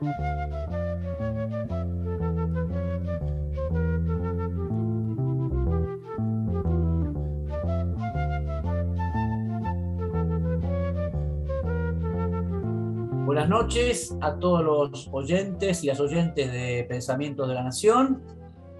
Buenas 0.00 0.14
noches 13.48 14.16
a 14.20 14.38
todos 14.38 14.64
los 14.64 15.08
oyentes 15.10 15.82
y 15.82 15.88
las 15.88 15.98
oyentes 15.98 16.52
de 16.52 16.86
Pensamientos 16.88 17.48
de 17.48 17.54
la 17.54 17.64
Nación, 17.64 18.22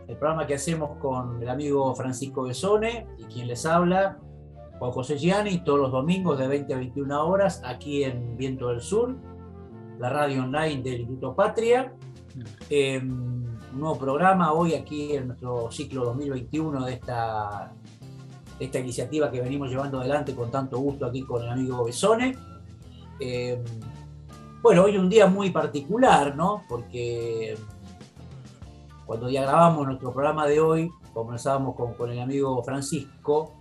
el 0.06 0.16
programa 0.16 0.46
que 0.46 0.54
hacemos 0.54 0.98
con 0.98 1.42
el 1.42 1.48
amigo 1.48 1.96
Francisco 1.96 2.42
Besone 2.42 3.08
y 3.18 3.24
quien 3.24 3.48
les 3.48 3.66
habla, 3.66 4.20
Juan 4.78 4.92
José 4.92 5.18
Gianni, 5.18 5.64
todos 5.64 5.80
los 5.80 5.90
domingos 5.90 6.38
de 6.38 6.46
20 6.46 6.74
a 6.74 6.76
21 6.76 7.26
horas 7.26 7.60
aquí 7.64 8.04
en 8.04 8.36
Viento 8.36 8.68
del 8.68 8.80
Sur, 8.80 9.16
la 9.98 10.08
radio 10.08 10.42
online 10.44 10.82
del 10.82 11.00
Instituto 11.00 11.34
Patria. 11.34 11.92
Eh, 12.70 12.98
un 12.98 13.58
nuevo 13.72 13.98
programa 13.98 14.52
hoy 14.52 14.74
aquí 14.74 15.14
en 15.14 15.28
nuestro 15.28 15.70
ciclo 15.70 16.04
2021 16.06 16.84
de 16.84 16.92
esta, 16.94 17.72
esta 18.58 18.78
iniciativa 18.78 19.30
que 19.30 19.40
venimos 19.40 19.68
llevando 19.68 20.00
adelante 20.00 20.34
con 20.34 20.50
tanto 20.50 20.78
gusto 20.78 21.06
aquí 21.06 21.22
con 21.22 21.42
el 21.42 21.50
amigo 21.50 21.84
Besone. 21.84 22.36
Eh, 23.20 23.62
bueno, 24.62 24.84
hoy 24.84 24.96
un 24.96 25.08
día 25.08 25.26
muy 25.26 25.50
particular, 25.50 26.36
¿no? 26.36 26.64
Porque 26.68 27.56
cuando 29.04 29.28
ya 29.28 29.42
grabamos 29.42 29.86
nuestro 29.86 30.12
programa 30.12 30.46
de 30.46 30.60
hoy, 30.60 30.90
conversábamos 31.12 31.74
con, 31.74 31.94
con 31.94 32.10
el 32.10 32.20
amigo 32.20 32.62
Francisco, 32.62 33.54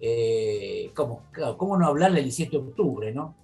eh, 0.00 0.90
¿cómo, 0.94 1.24
¿cómo, 1.58 1.76
no 1.76 1.86
hablar 1.86 2.12
del 2.12 2.24
17 2.24 2.56
de 2.56 2.62
octubre, 2.62 3.12
¿no? 3.12 3.34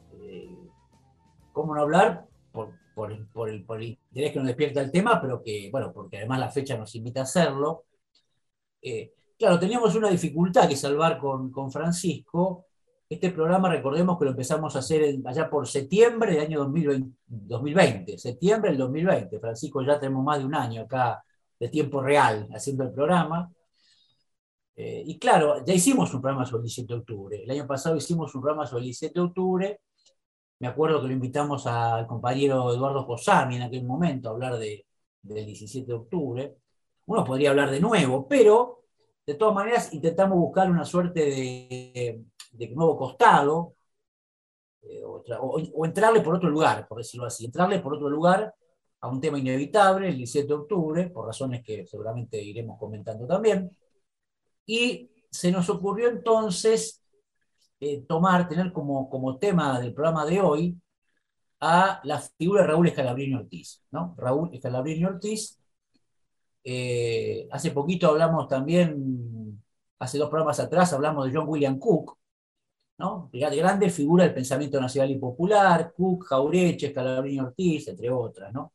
¿Cómo 1.56 1.74
no 1.74 1.80
hablar? 1.80 2.26
Por, 2.52 2.74
por, 2.94 3.32
por, 3.32 3.48
el, 3.48 3.64
por, 3.64 3.80
el, 3.80 3.98
interés 4.10 4.30
que 4.30 4.38
nos 4.38 4.46
despierta 4.46 4.82
el 4.82 4.92
tema, 4.92 5.18
pero 5.22 5.42
que, 5.42 5.70
bueno, 5.72 5.90
porque 5.90 6.18
además 6.18 6.38
la 6.38 6.50
fecha 6.50 6.76
nos 6.76 6.94
invita 6.94 7.20
a 7.20 7.22
hacerlo. 7.22 7.86
Eh, 8.82 9.14
claro, 9.38 9.58
teníamos 9.58 9.94
una 9.94 10.10
dificultad 10.10 10.68
que 10.68 10.76
salvar 10.76 11.16
con, 11.16 11.50
con 11.50 11.72
Francisco, 11.72 12.66
este 13.08 13.30
programa, 13.30 13.70
recordemos 13.70 14.18
que 14.18 14.26
lo 14.26 14.32
empezamos 14.32 14.76
a 14.76 14.80
hacer 14.80 15.16
allá 15.24 15.48
por 15.48 15.66
septiembre 15.66 16.32
del 16.32 16.42
año 16.42 16.58
2020, 16.58 17.16
2020, 17.26 18.18
septiembre 18.18 18.72
del 18.72 18.78
2020. 18.78 19.40
Francisco, 19.40 19.82
ya 19.82 19.98
tenemos 19.98 20.22
más 20.22 20.38
de 20.38 20.44
un 20.44 20.54
año 20.54 20.82
acá 20.82 21.24
de 21.58 21.70
tiempo 21.70 22.02
real 22.02 22.48
haciendo 22.54 22.84
el 22.84 22.92
programa. 22.92 23.50
Eh, 24.74 25.04
y 25.06 25.18
claro, 25.18 25.64
ya 25.64 25.72
hicimos 25.72 26.12
un 26.12 26.20
programa 26.20 26.44
sobre 26.44 26.58
el 26.60 26.64
17 26.64 26.92
de 26.92 27.00
octubre. 27.00 27.42
El 27.44 27.50
año 27.50 27.66
pasado 27.66 27.96
hicimos 27.96 28.34
un 28.34 28.42
programa 28.42 28.66
sobre 28.66 28.80
el 28.80 28.86
17 28.88 29.14
de 29.14 29.24
octubre. 29.24 29.80
Me 30.58 30.68
acuerdo 30.68 31.00
que 31.02 31.08
lo 31.08 31.12
invitamos 31.12 31.66
al 31.66 32.06
compañero 32.06 32.72
Eduardo 32.72 33.04
Josami 33.04 33.56
en 33.56 33.62
aquel 33.62 33.84
momento 33.84 34.28
a 34.28 34.32
hablar 34.32 34.56
de, 34.58 34.86
del 35.22 35.46
17 35.46 35.86
de 35.86 35.94
octubre. 35.94 36.56
Uno 37.06 37.24
podría 37.24 37.50
hablar 37.50 37.70
de 37.70 37.80
nuevo, 37.80 38.26
pero 38.26 38.84
de 39.26 39.34
todas 39.34 39.54
maneras 39.54 39.92
intentamos 39.92 40.38
buscar 40.38 40.70
una 40.70 40.84
suerte 40.84 41.20
de, 41.20 42.70
nuevo 42.74 42.96
costado, 42.96 43.74
eh, 44.82 45.02
o, 45.04 45.84
entrarle 45.84 46.20
por 46.20 46.36
otro 46.36 46.48
lugar, 46.48 46.86
por 46.88 46.98
decirlo 46.98 47.26
así, 47.26 47.44
entrarle 47.46 47.80
por 47.80 47.94
otro 47.94 48.08
lugar 48.08 48.54
a 49.00 49.08
un 49.08 49.20
tema 49.20 49.38
inevitable, 49.38 50.08
el 50.08 50.16
17 50.16 50.48
de 50.48 50.54
octubre, 50.54 51.10
por 51.10 51.26
razones 51.26 51.62
que 51.62 51.86
seguramente 51.86 52.42
iremos 52.42 52.78
comentando 52.78 53.26
también. 53.26 53.70
Y 54.64 55.10
se 55.30 55.52
nos 55.52 55.68
ocurrió 55.68 56.08
entonces 56.08 57.02
eh, 57.80 58.02
tomar, 58.08 58.48
tener 58.48 58.72
como, 58.72 59.08
como 59.10 59.38
tema 59.38 59.80
del 59.80 59.94
programa 59.94 60.24
de 60.26 60.40
hoy 60.40 60.80
a 61.60 62.00
la 62.04 62.20
figura 62.20 62.62
de 62.62 62.68
Raúl 62.68 62.88
Escalabrini 62.88 63.34
Ortiz. 63.34 63.82
¿no? 63.90 64.14
Raúl 64.18 64.50
Escalabrini 64.54 65.04
Ortiz, 65.04 65.58
eh, 66.64 67.48
hace 67.52 67.70
poquito 67.70 68.08
hablamos 68.08 68.48
también, 68.48 69.62
hace 69.98 70.18
dos 70.18 70.28
programas 70.28 70.60
atrás, 70.60 70.92
hablamos 70.92 71.26
de 71.26 71.38
John 71.38 71.48
William 71.48 71.78
Cook, 71.78 72.18
¿no? 72.98 73.30
Grande 73.32 73.90
figura 73.90 74.24
del 74.24 74.34
pensamiento 74.34 74.80
nacional 74.80 75.10
y 75.10 75.18
popular, 75.18 75.92
Cook, 75.96 76.26
Jaureche, 76.26 76.90
Scalabrini 76.90 77.40
Ortiz, 77.40 77.88
entre 77.88 78.10
otras, 78.10 78.52
¿no? 78.52 78.72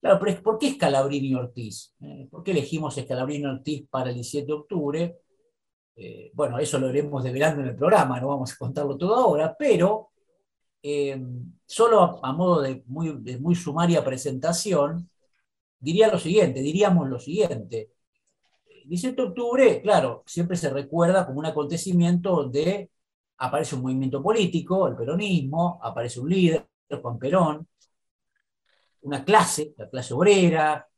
Claro, 0.00 0.20
pero 0.20 0.42
¿por 0.42 0.58
qué 0.58 0.72
Scalabrini 0.74 1.34
Ortiz? 1.34 1.94
Eh, 2.00 2.28
¿Por 2.30 2.42
qué 2.42 2.52
elegimos 2.52 2.94
Scalabrini 2.96 3.46
Ortiz 3.46 3.86
para 3.88 4.10
el 4.10 4.16
17 4.16 4.46
de 4.46 4.52
octubre? 4.52 5.18
Eh, 6.00 6.30
bueno, 6.32 6.58
eso 6.60 6.78
lo 6.78 6.90
iremos 6.90 7.24
develando 7.24 7.60
en 7.60 7.68
el 7.68 7.76
programa, 7.76 8.20
no 8.20 8.28
vamos 8.28 8.52
a 8.52 8.56
contarlo 8.56 8.96
todo 8.96 9.16
ahora, 9.16 9.56
pero 9.58 10.10
eh, 10.82 11.20
solo 11.66 12.24
a, 12.24 12.32
modo 12.32 12.62
de 12.62 12.84
muy, 12.86 13.16
de 13.20 13.38
muy 13.38 13.56
sumaria 13.56 14.04
presentación, 14.04 15.10
diría 15.80 16.08
lo 16.08 16.18
siguiente, 16.18 16.60
diríamos 16.60 17.08
lo 17.08 17.18
siguiente. 17.18 17.90
17 18.86 19.20
de 19.22 19.28
octubre, 19.28 19.82
claro, 19.82 20.22
siempre 20.26 20.56
se 20.56 20.70
recuerda 20.70 21.26
como 21.26 21.40
un 21.40 21.46
acontecimiento 21.46 22.30
donde 22.30 22.90
aparece 23.38 23.74
un 23.76 23.82
movimiento 23.82 24.22
político, 24.22 24.86
el 24.88 24.96
peronismo, 24.96 25.80
aparece 25.82 26.20
un 26.20 26.30
líder, 26.30 26.66
Juan 27.02 27.18
Perón, 27.18 27.66
una 29.02 29.24
clase, 29.24 29.74
la 29.76 29.88
clase 29.90 30.14
obrera, 30.14 30.88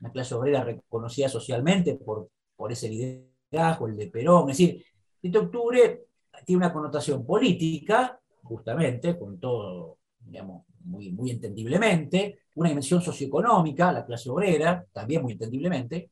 una 0.00 0.10
clase 0.12 0.34
obrera 0.34 0.64
reconocida 0.64 1.28
socialmente 1.28 1.94
por, 1.94 2.28
por 2.56 2.72
ese 2.72 2.88
liderazgo, 2.88 3.27
el 3.50 3.96
de 3.96 4.06
Perón. 4.08 4.50
Es 4.50 4.58
decir, 4.58 4.84
17 5.22 5.28
de 5.30 5.38
octubre 5.38 6.04
tiene 6.44 6.58
una 6.58 6.72
connotación 6.72 7.24
política, 7.24 8.18
justamente, 8.42 9.18
con 9.18 9.38
todo, 9.38 9.98
digamos, 10.20 10.64
muy, 10.84 11.10
muy 11.10 11.30
entendiblemente, 11.30 12.40
una 12.54 12.68
dimensión 12.68 13.00
socioeconómica, 13.02 13.92
la 13.92 14.06
clase 14.06 14.30
obrera, 14.30 14.84
también 14.92 15.22
muy 15.22 15.32
entendiblemente, 15.32 16.10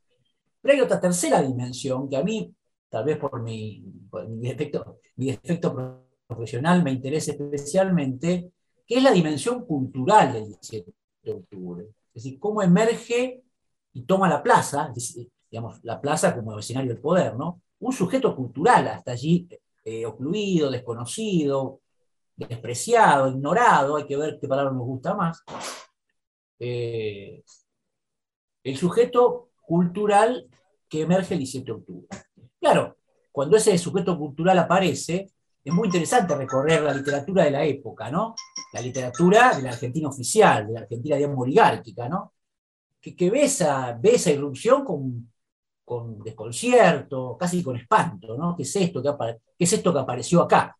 pero 0.60 0.74
hay 0.74 0.80
otra 0.80 1.00
tercera 1.00 1.41
dimensión 1.42 2.08
que 2.08 2.16
a 2.16 2.24
mí, 2.24 2.52
tal 2.88 3.04
vez 3.04 3.19
por 3.19 3.42
mi, 3.42 3.84
por 4.10 4.28
defecto, 4.28 4.98
mi 5.16 5.26
defecto 5.26 6.04
profesional, 6.26 6.82
me 6.82 6.92
interesa 6.92 7.32
especialmente, 7.32 8.50
que 8.86 8.97
es 8.97 9.03
la 9.03 9.12
dimensión 9.12 9.64
cultural 9.64 10.32
del 10.32 10.47
17 10.47 10.92
de 11.22 11.32
octubre. 11.32 11.84
Es 12.12 12.24
decir, 12.24 12.38
cómo 12.38 12.62
emerge 12.62 13.42
y 13.92 14.03
toma 14.03 14.28
la 14.28 14.42
plaza, 14.42 14.92
digamos, 15.56 15.82
la 15.84 15.98
plaza 15.98 16.36
como 16.36 16.58
escenario 16.58 16.92
del 16.92 17.00
poder, 17.00 17.34
¿no? 17.34 17.62
Un 17.78 17.90
sujeto 17.90 18.36
cultural 18.36 18.88
hasta 18.88 19.12
allí 19.12 19.48
eh, 19.82 20.04
ocluido, 20.04 20.70
desconocido, 20.70 21.80
despreciado, 22.36 23.30
ignorado, 23.30 23.96
hay 23.96 24.04
que 24.04 24.18
ver 24.18 24.36
qué 24.38 24.46
palabra 24.46 24.70
nos 24.70 24.84
gusta 24.84 25.14
más. 25.14 25.42
Eh, 26.58 27.42
el 28.64 28.76
sujeto 28.76 29.52
cultural 29.62 30.46
que 30.86 31.00
emerge 31.00 31.32
el 31.32 31.38
17 31.38 31.64
de 31.64 31.72
octubre. 31.72 32.08
Claro, 32.60 32.98
cuando 33.32 33.56
ese 33.56 33.78
sujeto 33.78 34.18
cultural 34.18 34.58
aparece, 34.58 35.32
es 35.64 35.72
muy 35.72 35.88
interesante 35.88 36.36
recorrer 36.36 36.82
la 36.82 36.92
literatura 36.92 37.44
de 37.44 37.50
la 37.50 37.64
época, 37.64 38.10
¿no? 38.10 38.34
La 38.74 38.82
literatura 38.82 39.56
de 39.56 39.62
la 39.62 39.70
Argentina 39.70 40.08
oficial, 40.08 40.66
de 40.66 40.74
la 40.74 40.80
Argentina, 40.80 41.16
digamos, 41.16 41.38
oligárquica, 41.38 42.10
¿no? 42.10 42.34
Que, 43.00 43.16
que 43.16 43.30
ve, 43.30 43.44
esa, 43.44 43.92
ve 43.98 44.16
esa 44.16 44.30
irrupción 44.30 44.84
con, 44.84 45.30
con 45.86 46.19
desconcierto, 46.19 47.36
casi 47.38 47.62
con 47.62 47.76
espanto, 47.76 48.36
¿no? 48.36 48.56
¿Qué 48.56 48.64
es 48.64 48.76
esto 48.76 49.00
que, 49.00 49.98
apareció 49.98 50.42
acá. 50.42 50.76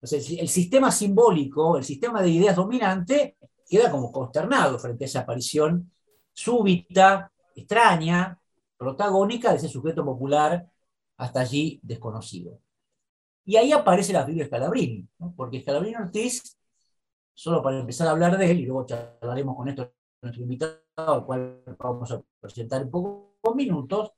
Entonces, 0.00 0.38
el 0.40 0.48
sistema 0.48 0.90
simbólico, 0.90 1.76
el 1.76 1.84
sistema 1.84 2.22
de 2.22 2.30
ideas 2.30 2.56
dominante, 2.56 3.36
queda 3.68 3.90
como 3.90 4.10
consternado 4.10 4.78
frente 4.78 5.04
a 5.04 5.06
esa 5.06 5.20
aparición 5.20 5.92
súbita, 6.32 7.30
extraña, 7.54 8.40
protagónica 8.78 9.50
de 9.50 9.58
ese 9.58 9.68
sujeto 9.68 10.02
popular 10.04 10.66
hasta 11.18 11.40
allí 11.40 11.78
desconocido. 11.82 12.58
Y 13.44 13.56
ahí 13.56 13.72
aparece 13.72 14.14
la 14.14 14.24
de 14.24 14.46
Scalabrini, 14.46 15.06
¿no? 15.18 15.34
porque 15.36 15.60
Scalabrini 15.60 15.96
Ortiz, 15.96 16.56
solo 17.34 17.62
para 17.62 17.78
empezar 17.78 18.08
a 18.08 18.12
hablar 18.12 18.38
de 18.38 18.50
él, 18.50 18.60
y 18.60 18.64
luego 18.64 18.86
charlaremos 18.86 19.54
con 19.54 19.68
esto 19.68 19.92
nuestro 20.22 20.42
invitado, 20.42 20.80
al 20.96 21.26
cual 21.26 21.62
vamos 21.78 22.10
a 22.10 22.22
presentar 22.40 22.80
en 22.80 22.90
pocos 22.90 23.31
minutos, 23.54 24.12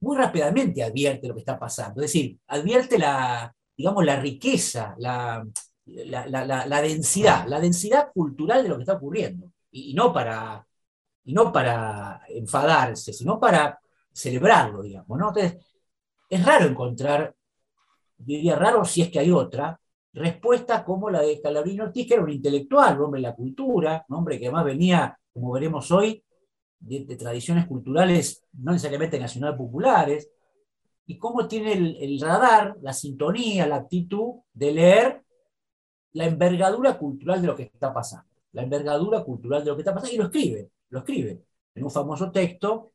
muy 0.00 0.16
rápidamente 0.16 0.82
advierte 0.82 1.28
lo 1.28 1.34
que 1.34 1.40
está 1.40 1.58
pasando. 1.58 2.00
Es 2.00 2.12
decir, 2.12 2.38
advierte 2.48 2.98
la, 2.98 3.54
digamos, 3.76 4.04
la 4.04 4.16
riqueza, 4.16 4.94
la, 4.98 5.46
la, 5.86 6.26
la, 6.26 6.66
la 6.66 6.82
densidad, 6.82 7.46
la 7.46 7.60
densidad 7.60 8.10
cultural 8.12 8.62
de 8.62 8.68
lo 8.68 8.76
que 8.76 8.82
está 8.82 8.94
ocurriendo. 8.94 9.52
Y, 9.70 9.94
no 9.94 10.12
para 10.12 10.66
y 11.24 11.32
no 11.32 11.52
para 11.52 12.22
enfadarse, 12.28 13.12
sino 13.12 13.38
para 13.38 13.78
celebrarlo, 14.12 14.82
digamos. 14.82 15.18
¿no? 15.18 15.32
Es 15.36 16.44
raro 16.44 16.66
encontrar, 16.66 17.34
diría 18.16 18.56
raro 18.56 18.84
si 18.84 19.02
es 19.02 19.10
que 19.10 19.20
hay 19.20 19.30
otra, 19.30 19.78
respuesta 20.12 20.84
como 20.84 21.10
la 21.10 21.20
de 21.20 21.40
Calabrini 21.40 21.80
Ortiz, 21.80 22.06
que 22.06 22.14
era 22.14 22.22
un 22.22 22.30
intelectual, 22.30 22.98
un 22.98 23.04
hombre 23.04 23.20
de 23.20 23.28
la 23.28 23.34
cultura, 23.34 24.04
un 24.08 24.16
hombre 24.16 24.38
que 24.38 24.46
además 24.46 24.64
venía, 24.64 25.18
como 25.32 25.52
veremos 25.52 25.90
hoy, 25.90 26.22
de, 26.82 27.16
tradiciones 27.16 27.66
culturales 27.66 28.44
no 28.52 28.72
necesariamente 28.72 29.18
nacional 29.18 29.56
populares, 29.56 30.30
y 31.06 31.18
cómo 31.18 31.48
tiene 31.48 31.72
el, 31.72 31.96
el 31.96 32.20
radar, 32.20 32.76
la 32.80 32.92
sintonía, 32.92 33.66
la 33.66 33.76
actitud 33.76 34.40
de 34.52 34.72
leer 34.72 35.22
la 36.12 36.26
envergadura 36.26 36.98
cultural 36.98 37.40
de 37.40 37.46
lo 37.46 37.56
que 37.56 37.64
está 37.64 37.92
pasando. 37.92 38.28
la 38.52 38.62
envergadura 38.62 39.24
cultural 39.24 39.64
de 39.64 39.70
lo 39.70 39.76
que 39.76 39.80
está 39.80 39.94
pasando, 39.94 40.14
y 40.14 40.18
lo 40.18 40.24
escribe, 40.24 40.70
lo 40.90 40.98
escribe. 40.98 41.42
En 41.74 41.84
un 41.84 41.90
famoso 41.90 42.30
texto, 42.30 42.92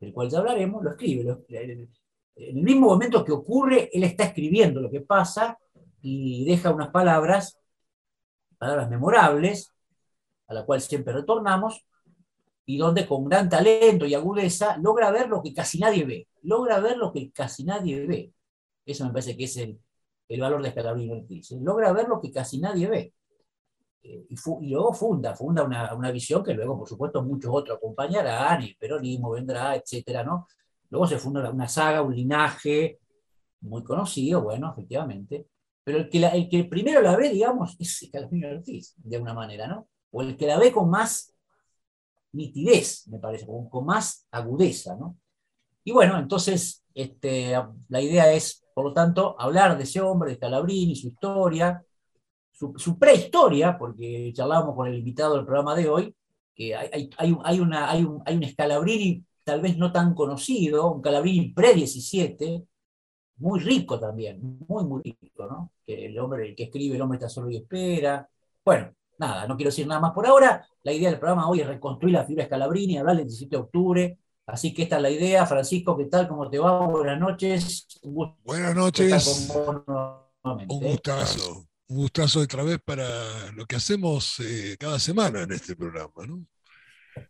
del 0.00 0.12
cual 0.14 0.30
ya 0.30 0.38
hablaremos, 0.38 0.82
lo 0.82 0.90
escribe. 0.90 1.44
en 1.48 1.88
el 2.36 2.62
mismo 2.62 2.86
momento 2.86 3.24
que 3.24 3.32
ocurre, 3.32 3.90
él 3.92 4.04
está 4.04 4.24
escribiendo 4.24 4.80
lo 4.80 4.90
que 4.90 5.02
pasa 5.02 5.58
y 6.00 6.44
deja 6.46 6.70
unas 6.72 6.88
palabras, 6.88 7.58
palabras 8.56 8.88
memorables, 8.88 9.74
a 10.46 10.54
la 10.54 10.64
cual 10.64 10.80
siempre 10.80 11.12
retornamos, 11.12 11.84
y 12.70 12.76
donde 12.76 13.06
con 13.06 13.24
gran 13.24 13.48
talento 13.48 14.04
y 14.04 14.12
agudeza 14.12 14.76
logra 14.76 15.10
ver 15.10 15.26
lo 15.26 15.42
que 15.42 15.54
casi 15.54 15.78
nadie 15.78 16.04
ve, 16.04 16.28
logra 16.42 16.78
ver 16.80 16.98
lo 16.98 17.10
que 17.10 17.32
casi 17.32 17.64
nadie 17.64 18.04
ve. 18.06 18.34
Eso 18.84 19.06
me 19.06 19.10
parece 19.10 19.38
que 19.38 19.44
es 19.44 19.56
el, 19.56 19.80
el 20.28 20.40
valor 20.40 20.62
de 20.62 20.70
Scalabrini 20.72 21.12
Ortiz. 21.12 21.50
Logra 21.52 21.94
ver 21.94 22.08
lo 22.08 22.20
que 22.20 22.30
casi 22.30 22.60
nadie 22.60 22.86
ve. 22.86 23.14
Eh, 24.02 24.26
y, 24.28 24.68
luego 24.68 24.92
funda, 24.92 25.34
funda 25.34 25.64
una, 25.64 25.94
una, 25.94 26.10
visión 26.10 26.44
que 26.44 26.52
luego, 26.52 26.76
por 26.76 26.86
supuesto, 26.86 27.22
muchos 27.22 27.50
otros 27.54 27.78
acompañarán, 27.78 28.62
el 28.62 28.76
peronismo 28.78 29.30
vendrá, 29.30 29.74
etcétera, 29.74 30.22
¿no? 30.22 30.46
Luego 30.90 31.06
se 31.06 31.16
funda 31.16 31.50
una 31.50 31.68
saga, 31.68 32.02
un 32.02 32.14
linaje 32.14 32.98
muy 33.62 33.82
conocido, 33.82 34.42
bueno, 34.42 34.70
efectivamente, 34.72 35.46
pero 35.82 36.00
el 36.00 36.10
que, 36.10 36.18
el 36.18 36.50
que 36.50 36.64
primero 36.64 37.00
la 37.00 37.16
ve, 37.16 37.30
digamos, 37.30 37.76
es 37.78 38.06
Scalabrini 38.06 38.44
Ortiz, 38.44 38.92
de 38.98 39.16
alguna 39.16 39.32
manera, 39.32 39.66
¿no? 39.66 39.88
O 40.10 40.20
el 40.20 40.36
que 40.36 40.46
la 40.46 40.58
ve 40.58 40.70
con 40.70 40.90
más 40.90 41.34
nitidez, 42.32 43.08
me 43.08 43.18
parece, 43.18 43.46
con, 43.46 43.86
más 43.86 44.26
agudeza, 44.30 44.96
¿no? 44.96 45.16
Y 45.84 45.92
bueno, 45.92 46.18
entonces, 46.18 46.84
este, 46.94 47.54
la 47.88 48.00
idea 48.00 48.32
es 48.32 48.62
por 48.78 48.84
lo 48.84 48.92
tanto, 48.92 49.34
hablar 49.40 49.76
de 49.76 49.82
ese 49.82 50.00
hombre, 50.00 50.30
de 50.30 50.36
Scalabrini, 50.36 50.94
su 50.94 51.08
historia, 51.08 51.84
su, 52.52 52.96
prehistoria, 52.96 53.76
porque 53.76 54.32
charlábamos 54.32 54.76
con 54.76 54.86
el 54.86 54.94
invitado 54.94 55.34
del 55.34 55.44
programa 55.44 55.74
de 55.74 55.88
hoy, 55.88 56.14
que 56.54 56.76
hay, 56.76 57.10
hay, 57.18 57.58
una, 57.58 57.90
hay, 57.90 58.04
un, 58.04 58.22
hay 58.24 58.36
un 58.36 58.44
Scalabrini 58.44 59.24
tal 59.42 59.62
vez 59.62 59.76
no 59.76 59.90
tan 59.90 60.14
conocido, 60.14 60.92
un 60.92 61.00
Scalabrini 61.00 61.52
pre-17, 61.52 62.68
muy 63.38 63.58
rico 63.58 63.98
también, 63.98 64.64
muy, 64.68 64.84
muy 64.84 65.02
rico, 65.20 65.48
¿no? 65.48 65.72
Que 65.84 66.06
el 66.06 66.16
hombre, 66.20 66.50
el 66.50 66.54
que 66.54 66.62
escribe, 66.62 66.94
el 66.94 67.02
hombre 67.02 67.16
está 67.16 67.28
solo 67.28 67.50
y 67.50 67.56
espera. 67.56 68.30
Bueno, 68.64 68.94
nada, 69.18 69.46
no 69.46 69.56
quiero 69.56 69.70
decir 69.70 69.86
nada 69.86 70.00
más 70.00 70.12
por 70.12 70.26
ahora. 70.26 70.66
La 70.82 70.92
idea 70.92 71.10
del 71.10 71.18
programa 71.18 71.48
hoy 71.48 71.60
es 71.60 71.66
reconstruir 71.66 72.14
la 72.14 72.24
figura 72.24 72.44
de 72.44 72.48
Scalabrini, 72.48 72.98
hablar 72.98 73.16
del 73.16 73.26
17 73.26 73.56
de 73.56 73.62
octubre, 73.62 74.18
Así 74.48 74.72
que 74.72 74.84
esta 74.84 74.96
es 74.96 75.02
la 75.02 75.10
idea. 75.10 75.46
Francisco, 75.46 75.94
¿qué 75.96 76.06
tal? 76.06 76.26
¿Cómo 76.26 76.48
te 76.48 76.58
va? 76.58 76.86
Buenas 76.86 77.20
noches. 77.20 77.86
Buenas 78.02 78.74
noches. 78.74 79.52
Un 80.42 80.80
gustazo. 80.80 81.68
Un 81.88 81.96
gustazo 81.98 82.40
otra 82.40 82.62
vez 82.62 82.78
para 82.82 83.52
lo 83.52 83.66
que 83.66 83.76
hacemos 83.76 84.40
eh, 84.40 84.76
cada 84.80 84.98
semana 84.98 85.42
en 85.42 85.52
este 85.52 85.76
programa. 85.76 86.26
¿no? 86.26 86.46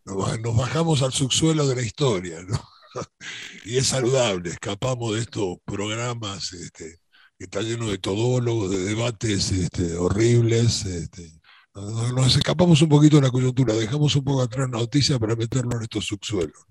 Nos, 0.05 0.55
bajamos 0.55 1.01
al 1.01 1.11
subsuelo 1.11 1.67
de 1.67 1.75
la 1.75 1.81
historia. 1.81 2.41
¿no? 2.41 2.57
y 3.65 3.77
es 3.77 3.87
saludable. 3.87 4.51
Escapamos 4.51 5.15
de 5.15 5.19
estos 5.19 5.57
programas 5.65 6.53
este, 6.53 6.99
que 7.37 7.43
están 7.43 7.65
llenos 7.65 7.89
de 7.89 7.97
todólogos, 7.97 8.71
de 8.71 8.79
debates 8.79 9.51
este, 9.51 9.97
horribles. 9.97 10.85
Este, 10.85 11.38
nos 11.75 12.35
escapamos 12.35 12.81
un 12.81 12.89
poquito 12.89 13.17
de 13.17 13.23
la 13.23 13.31
coyuntura, 13.31 13.73
dejamos 13.73 14.15
un 14.15 14.23
poco 14.23 14.41
atrás 14.41 14.69
la 14.69 14.79
noticia 14.79 15.19
para 15.19 15.35
meterlo 15.35 15.77
en 15.77 15.83
estos 15.83 16.05
subsuelos. 16.05 16.65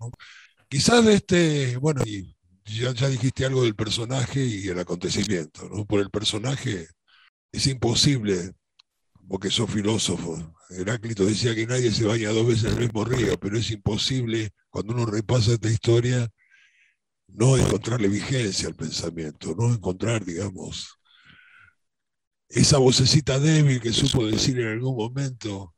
Quizás 0.69 1.07
este, 1.07 1.77
bueno, 1.79 2.03
ya, 2.65 2.93
ya, 2.93 3.09
dijiste 3.09 3.47
algo 3.47 3.63
del 3.63 3.75
personaje 3.75 4.45
y 4.45 4.69
el 4.69 4.79
acontecimiento, 4.79 5.69
¿no? 5.69 5.87
Por 5.87 6.01
el 6.01 6.11
personaje 6.11 6.89
es 7.53 7.67
imposible, 7.67 8.53
porque 9.29 9.51
sos 9.51 9.71
filósofo. 9.71 10.55
Heráclito 10.71 11.25
decía 11.25 11.55
que 11.55 11.67
nadie 11.67 11.91
se 11.91 12.05
baña 12.05 12.31
dos 12.31 12.47
veces 12.47 12.65
en 12.65 12.73
el 12.73 12.85
mismo 12.85 13.05
río, 13.05 13.39
pero 13.41 13.57
es 13.57 13.71
imposible, 13.71 14.51
cuando 14.69 14.95
uno 14.95 15.07
repasa 15.07 15.53
esta 15.53 15.71
historia, 15.71 16.29
no 17.29 17.57
encontrarle 17.57 18.09
vigencia 18.09 18.69
al 18.69 18.75
pensamiento, 18.75 19.55
no 19.57 19.73
encontrar, 19.73 20.25
digamos, 20.25 20.98
esa 22.49 22.79
vocecita 22.79 23.39
débil 23.39 23.81
que 23.81 23.93
supo 23.93 24.27
decir 24.27 24.59
en 24.61 24.69
algún 24.69 24.97
momento, 24.97 25.75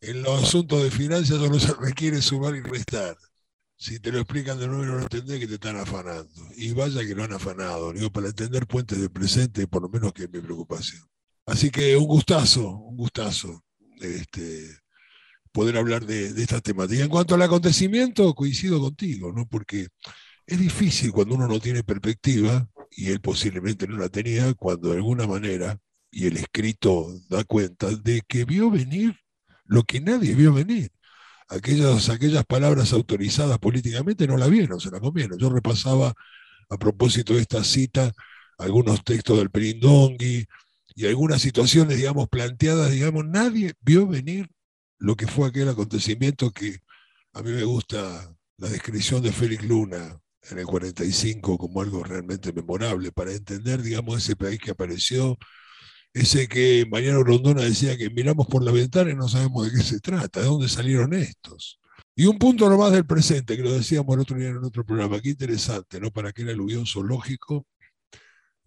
en 0.00 0.22
los 0.22 0.42
asuntos 0.42 0.82
de 0.82 0.90
finanzas 0.90 1.38
solo 1.38 1.60
se 1.60 1.74
requiere 1.74 2.22
sumar 2.22 2.54
y 2.56 2.62
restar. 2.62 3.16
Si 3.76 3.98
te 3.98 4.12
lo 4.12 4.18
explican 4.18 4.58
de 4.58 4.66
nuevo 4.68 4.84
y 4.84 4.86
no 4.86 4.94
lo 4.96 5.02
entendés, 5.02 5.40
que 5.40 5.46
te 5.46 5.54
están 5.54 5.76
afanando. 5.76 6.28
Y 6.56 6.72
vaya 6.72 7.00
que 7.00 7.14
lo 7.14 7.24
han 7.24 7.32
afanado, 7.32 7.92
digo, 7.92 8.10
para 8.10 8.28
entender 8.28 8.66
puentes 8.66 8.98
del 8.98 9.10
presente, 9.10 9.66
por 9.66 9.82
lo 9.82 9.88
menos 9.88 10.12
que 10.12 10.24
es 10.24 10.30
mi 10.30 10.40
preocupación. 10.40 11.02
Así 11.46 11.70
que 11.70 11.96
un 11.96 12.06
gustazo, 12.06 12.68
un 12.68 12.96
gustazo 12.96 13.64
este, 14.00 14.78
poder 15.52 15.78
hablar 15.78 16.04
de, 16.04 16.32
de 16.32 16.42
esta 16.42 16.60
temática. 16.60 17.02
En 17.02 17.08
cuanto 17.08 17.34
al 17.34 17.42
acontecimiento, 17.42 18.34
coincido 18.34 18.80
contigo, 18.80 19.32
¿no? 19.32 19.46
porque 19.46 19.88
es 20.46 20.58
difícil 20.58 21.12
cuando 21.12 21.34
uno 21.36 21.48
no 21.48 21.60
tiene 21.60 21.82
perspectiva, 21.82 22.68
y 22.90 23.10
él 23.10 23.20
posiblemente 23.20 23.86
no 23.86 23.96
la 23.96 24.08
tenía, 24.08 24.52
cuando 24.54 24.90
de 24.90 24.96
alguna 24.96 25.26
manera 25.26 25.78
y 26.10 26.26
el 26.26 26.36
escrito 26.36 27.08
da 27.28 27.44
cuenta 27.44 27.88
de 27.90 28.22
que 28.26 28.44
vio 28.44 28.70
venir 28.70 29.16
lo 29.64 29.84
que 29.84 30.00
nadie 30.00 30.34
vio 30.34 30.52
venir. 30.52 30.90
Aquellas, 31.48 32.08
aquellas 32.08 32.44
palabras 32.44 32.92
autorizadas 32.92 33.58
políticamente 33.58 34.26
no 34.26 34.36
la 34.36 34.48
vieron, 34.48 34.80
se 34.80 34.90
la 34.90 35.00
comieron. 35.00 35.38
Yo 35.38 35.50
repasaba 35.50 36.14
a 36.68 36.78
propósito 36.78 37.34
de 37.34 37.40
esta 37.42 37.64
cita 37.64 38.12
algunos 38.58 39.02
textos 39.04 39.38
del 39.38 39.50
Perindongui 39.50 40.46
y 40.94 41.06
algunas 41.06 41.42
situaciones, 41.42 41.96
digamos, 41.96 42.28
planteadas, 42.28 42.90
digamos, 42.90 43.24
nadie 43.26 43.74
vio 43.80 44.06
venir 44.06 44.48
lo 44.98 45.16
que 45.16 45.26
fue 45.26 45.48
aquel 45.48 45.68
acontecimiento 45.68 46.50
que 46.50 46.78
a 47.32 47.42
mí 47.42 47.52
me 47.52 47.64
gusta 47.64 48.34
la 48.58 48.68
descripción 48.68 49.22
de 49.22 49.32
Félix 49.32 49.64
Luna 49.64 50.20
en 50.50 50.58
el 50.58 50.66
45 50.66 51.58
como 51.58 51.80
algo 51.80 52.02
realmente 52.02 52.52
memorable 52.52 53.12
para 53.12 53.32
entender, 53.32 53.82
digamos, 53.82 54.18
ese 54.22 54.36
país 54.36 54.58
que 54.60 54.72
apareció, 54.72 55.38
ese 56.12 56.48
que 56.48 56.86
Mariano 56.90 57.22
Rondona 57.22 57.62
decía 57.62 57.96
que 57.96 58.10
miramos 58.10 58.46
por 58.46 58.64
la 58.64 58.72
ventana 58.72 59.10
y 59.10 59.14
no 59.14 59.28
sabemos 59.28 59.66
de 59.66 59.78
qué 59.78 59.84
se 59.84 60.00
trata, 60.00 60.40
de 60.40 60.46
dónde 60.46 60.68
salieron 60.68 61.14
estos. 61.14 61.80
Y 62.16 62.26
un 62.26 62.38
punto 62.38 62.68
nomás 62.68 62.92
del 62.92 63.06
presente, 63.06 63.56
que 63.56 63.62
lo 63.62 63.72
decíamos 63.72 64.14
el 64.14 64.20
otro 64.20 64.36
día 64.36 64.48
en 64.48 64.64
otro 64.64 64.84
programa, 64.84 65.20
qué 65.20 65.30
interesante, 65.30 66.00
¿no? 66.00 66.10
Para 66.10 66.30
aquel 66.30 66.48
aluvión 66.48 66.86
zoológico, 66.86 67.66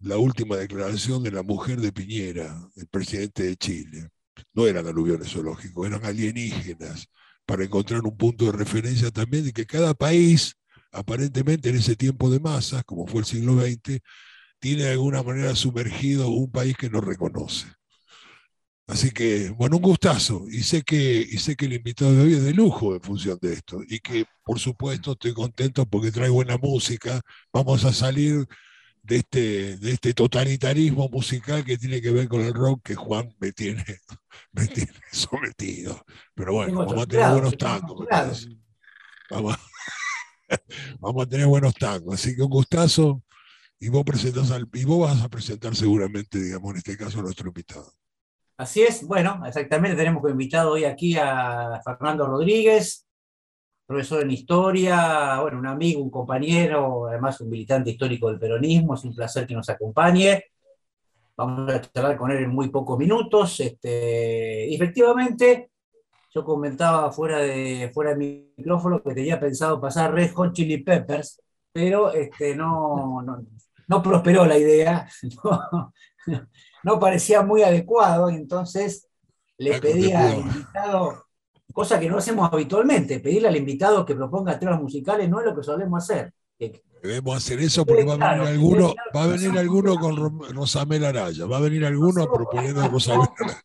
la 0.00 0.18
última 0.18 0.56
declaración 0.56 1.22
de 1.22 1.30
la 1.30 1.42
mujer 1.42 1.80
de 1.80 1.92
Piñera, 1.92 2.68
el 2.76 2.86
presidente 2.88 3.44
de 3.44 3.56
Chile. 3.56 4.08
No 4.52 4.66
eran 4.66 4.86
aluviones 4.86 5.30
zoológicos, 5.30 5.86
eran 5.86 6.04
alienígenas, 6.04 7.08
para 7.46 7.64
encontrar 7.64 8.00
un 8.02 8.16
punto 8.16 8.46
de 8.46 8.52
referencia 8.52 9.10
también 9.10 9.44
de 9.44 9.52
que 9.52 9.66
cada 9.66 9.94
país, 9.94 10.56
aparentemente 10.92 11.68
en 11.68 11.76
ese 11.76 11.96
tiempo 11.96 12.30
de 12.30 12.40
masas, 12.40 12.84
como 12.84 13.06
fue 13.06 13.20
el 13.20 13.26
siglo 13.26 13.54
XX, 13.60 14.00
tiene 14.64 14.84
de 14.84 14.92
alguna 14.92 15.22
manera 15.22 15.54
sumergido 15.54 16.30
un 16.30 16.50
país 16.50 16.74
que 16.74 16.88
no 16.88 17.02
reconoce. 17.02 17.66
Así 18.86 19.10
que, 19.10 19.50
bueno, 19.50 19.76
un 19.76 19.82
gustazo. 19.82 20.46
Y 20.50 20.62
sé 20.62 20.80
que, 20.80 20.96
y 21.30 21.36
sé 21.36 21.54
que 21.54 21.66
el 21.66 21.74
invitado 21.74 22.14
de 22.14 22.22
hoy 22.22 22.32
es 22.32 22.44
de 22.44 22.54
lujo 22.54 22.94
en 22.94 23.02
función 23.02 23.38
de 23.42 23.52
esto. 23.52 23.82
Y 23.86 24.00
que, 24.00 24.24
por 24.42 24.58
supuesto, 24.58 25.12
estoy 25.12 25.34
contento 25.34 25.84
porque 25.84 26.10
trae 26.10 26.30
buena 26.30 26.56
música. 26.56 27.20
Vamos 27.52 27.84
a 27.84 27.92
salir 27.92 28.46
de 29.02 29.16
este, 29.16 29.76
de 29.76 29.90
este 29.92 30.14
totalitarismo 30.14 31.10
musical 31.10 31.62
que 31.62 31.76
tiene 31.76 32.00
que 32.00 32.10
ver 32.10 32.26
con 32.26 32.40
el 32.40 32.54
rock 32.54 32.84
que 32.84 32.94
Juan 32.94 33.34
me 33.40 33.52
tiene, 33.52 33.84
me 34.52 34.66
tiene 34.66 34.94
sometido. 35.12 36.06
Pero 36.32 36.54
bueno, 36.54 36.86
vamos 36.86 37.02
a 37.02 37.06
tener 37.06 37.30
buenos 37.32 37.58
tangos. 37.58 38.08
Vamos, 39.30 39.58
vamos 41.00 41.26
a 41.26 41.28
tener 41.28 41.46
buenos 41.48 41.74
tangos. 41.74 42.14
Así 42.14 42.34
que 42.34 42.40
un 42.40 42.48
gustazo 42.48 43.22
y 43.80 43.88
vos, 43.88 44.04
presentas 44.04 44.50
al, 44.50 44.68
y 44.72 44.84
vos 44.84 45.08
vas 45.08 45.22
a 45.22 45.28
presentar 45.28 45.74
seguramente, 45.74 46.40
digamos, 46.40 46.70
en 46.70 46.76
este 46.78 46.96
caso 46.96 47.20
a 47.20 47.22
nuestro 47.22 47.48
invitado. 47.48 47.92
Así 48.56 48.82
es, 48.82 49.06
bueno, 49.06 49.42
exactamente, 49.46 49.96
tenemos 49.96 50.20
como 50.20 50.32
invitado 50.32 50.72
hoy 50.72 50.84
aquí 50.84 51.16
a 51.16 51.80
Fernando 51.84 52.26
Rodríguez, 52.26 53.04
profesor 53.86 54.22
en 54.22 54.30
historia, 54.30 55.40
bueno, 55.40 55.58
un 55.58 55.66
amigo, 55.66 56.02
un 56.02 56.10
compañero, 56.10 57.08
además 57.08 57.40
un 57.40 57.50
militante 57.50 57.90
histórico 57.90 58.28
del 58.28 58.38
peronismo, 58.38 58.94
es 58.94 59.04
un 59.04 59.14
placer 59.14 59.46
que 59.46 59.54
nos 59.54 59.68
acompañe. 59.68 60.44
Vamos 61.36 61.72
a 61.72 61.80
charlar 61.80 62.16
con 62.16 62.30
él 62.30 62.44
en 62.44 62.50
muy 62.50 62.68
pocos 62.68 62.98
minutos. 62.98 63.60
Este, 63.60 64.72
efectivamente, 64.72 65.70
yo 66.32 66.44
comentaba 66.44 67.12
fuera 67.12 67.38
de, 67.38 67.90
fuera 67.92 68.14
de 68.14 68.52
micrófono 68.56 69.02
que 69.02 69.14
tenía 69.14 69.38
pensado 69.38 69.80
pasar 69.80 70.14
Red 70.14 70.32
Hot 70.32 70.52
Chili 70.52 70.78
Peppers, 70.78 71.40
pero 71.74 72.12
este, 72.12 72.54
no, 72.54 73.24
no 73.88 74.02
prosperó 74.02 74.46
la 74.46 74.56
idea, 74.56 75.08
no, 76.84 77.00
parecía 77.00 77.42
muy 77.42 77.64
adecuado, 77.64 78.30
entonces 78.30 79.08
le 79.58 79.80
pedí 79.80 80.12
al 80.12 80.38
invitado, 80.38 81.26
cosa 81.72 81.98
que 81.98 82.08
no 82.08 82.18
hacemos 82.18 82.48
habitualmente, 82.52 83.18
pedirle 83.18 83.48
al 83.48 83.56
invitado 83.56 84.06
que 84.06 84.14
proponga 84.14 84.56
temas 84.56 84.80
musicales 84.80 85.28
no 85.28 85.40
es 85.40 85.46
lo 85.46 85.56
que 85.56 85.64
solemos 85.64 86.04
hacer. 86.04 86.32
Debemos 87.02 87.36
hacer 87.36 87.58
eso 87.58 87.84
porque 87.84 88.04
va 88.04 88.14
a 88.14 88.34
venir 88.34 88.48
alguno, 88.48 88.94
va 89.14 89.24
a 89.24 89.26
venir 89.26 89.58
alguno 89.58 89.96
con 89.96 90.40
Rosamel 90.54 91.04
Araya, 91.04 91.44
va 91.46 91.56
a 91.56 91.60
venir 91.60 91.84
alguno 91.84 92.30
proponiendo 92.32 92.86
Rosamel 92.86 93.28
Araya. 93.40 93.62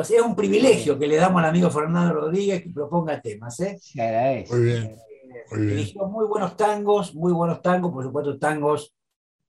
es 0.00 0.22
un 0.22 0.34
privilegio 0.34 0.98
que 0.98 1.06
le 1.06 1.16
damos 1.16 1.42
al 1.42 1.50
amigo 1.50 1.70
Fernando 1.70 2.14
Rodríguez 2.14 2.62
que 2.62 2.70
proponga 2.70 3.20
temas. 3.20 3.60
¿eh? 3.60 3.78
Muy 4.50 4.60
bien. 4.62 5.04
Muy 5.50 5.94
muy 6.10 6.26
buenos 6.26 6.56
tangos, 6.56 7.14
muy 7.14 7.32
buenos 7.32 7.62
tangos, 7.62 7.92
por 7.92 8.04
supuesto, 8.04 8.38
tangos, 8.38 8.94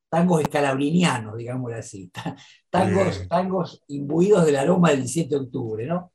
tangos 0.10 0.42
escalabrinianos, 0.42 1.38
digámoslo 1.38 1.78
así. 1.78 2.12
Tangos, 2.70 3.28
tangos 3.30 3.84
imbuidos 3.88 4.46
del 4.46 4.58
aroma 4.58 4.90
del 4.90 5.00
17 5.00 5.30
de 5.30 5.42
octubre, 5.42 5.86
¿no? 5.86 6.12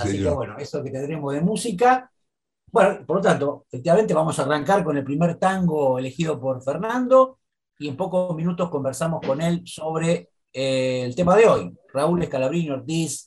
así 0.00 0.22
que 0.22 0.30
bueno, 0.30 0.56
eso 0.58 0.82
que 0.82 0.90
tendremos 0.90 1.32
de 1.32 1.40
música. 1.40 2.10
Bueno, 2.72 3.06
por 3.06 3.16
lo 3.16 3.22
tanto, 3.22 3.66
efectivamente 3.68 4.12
vamos 4.12 4.38
a 4.38 4.42
arrancar 4.42 4.82
con 4.82 4.96
el 4.96 5.04
primer 5.04 5.36
tango 5.36 5.98
elegido 5.98 6.40
por 6.40 6.62
Fernando 6.62 7.38
y 7.78 7.88
en 7.88 7.96
pocos 7.96 8.34
minutos 8.34 8.70
conversamos 8.70 9.20
con 9.24 9.40
él 9.40 9.62
sobre 9.64 10.30
eh, 10.52 11.04
el 11.04 11.14
tema 11.14 11.36
de 11.36 11.46
hoy, 11.46 11.72
Raúl 11.92 12.22
Escalabrini 12.22 12.70
Ortiz 12.70 13.24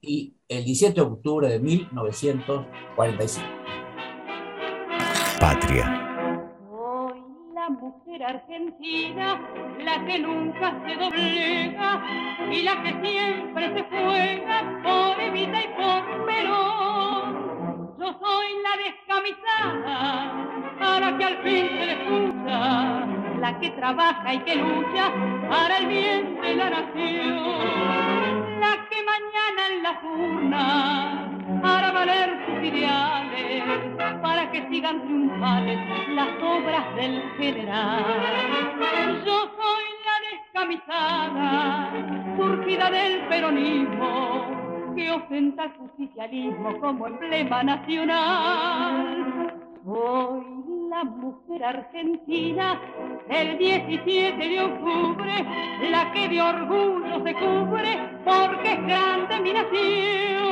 y 0.00 0.34
el 0.48 0.64
17 0.64 0.94
de 0.94 1.00
octubre 1.00 1.48
de 1.48 1.60
1945. 1.60 3.61
Patria. 5.42 5.84
Soy 6.70 7.20
la 7.52 7.68
mujer 7.68 8.22
argentina, 8.22 9.40
la 9.80 10.06
que 10.06 10.20
nunca 10.20 10.72
se 10.86 10.94
doblega 10.94 12.00
y 12.48 12.62
la 12.62 12.80
que 12.84 12.90
siempre 13.02 13.74
se 13.74 13.82
juega 13.90 14.56
por 14.84 15.32
vida 15.32 15.58
y 15.64 15.68
por 15.76 16.26
Perón. 16.26 17.96
Yo 17.98 18.08
soy 18.22 18.48
la 18.66 18.74
descamisada, 18.84 20.32
para 20.78 21.18
que 21.18 21.24
al 21.24 21.36
fin 21.38 21.66
se 21.70 21.86
le 21.86 21.92
escucha 21.92 23.06
la 23.40 23.58
que 23.58 23.70
trabaja 23.70 24.34
y 24.34 24.38
que 24.44 24.54
lucha 24.54 25.12
para 25.50 25.78
el 25.78 25.86
bien 25.88 26.40
de 26.40 26.54
la 26.54 26.70
nación, 26.70 28.60
la 28.60 28.88
que 28.88 28.98
mañana 29.02 29.60
en 29.72 29.82
la 29.82 29.92
urnas 30.04 31.41
hará 31.62 31.92
valer 31.92 32.30
sus 32.46 32.64
ideales 32.64 33.62
para 34.20 34.50
que 34.50 34.68
sigan 34.68 35.02
triunfales 35.02 35.78
las 36.10 36.28
obras 36.42 36.94
del 36.96 37.22
general. 37.38 38.04
Yo 39.24 39.50
soy 39.56 39.84
la 40.06 40.16
descamisada, 40.30 41.92
surgida 42.36 42.90
del 42.90 43.20
peronismo, 43.28 44.94
que 44.96 45.10
ostenta 45.10 45.64
el 45.64 45.72
justicialismo 45.72 46.78
como 46.80 47.06
emblema 47.06 47.62
nacional. 47.62 49.54
Soy 49.84 50.62
la 50.90 51.04
mujer 51.04 51.64
argentina 51.64 52.80
el 53.28 53.58
17 53.58 54.36
de 54.36 54.60
octubre, 54.60 55.32
la 55.90 56.12
que 56.12 56.28
de 56.28 56.42
orgullo 56.42 57.24
se 57.24 57.34
cubre 57.34 57.98
porque 58.24 58.72
es 58.72 58.86
grande 58.86 59.40
mi 59.40 59.52
nación. 59.52 60.51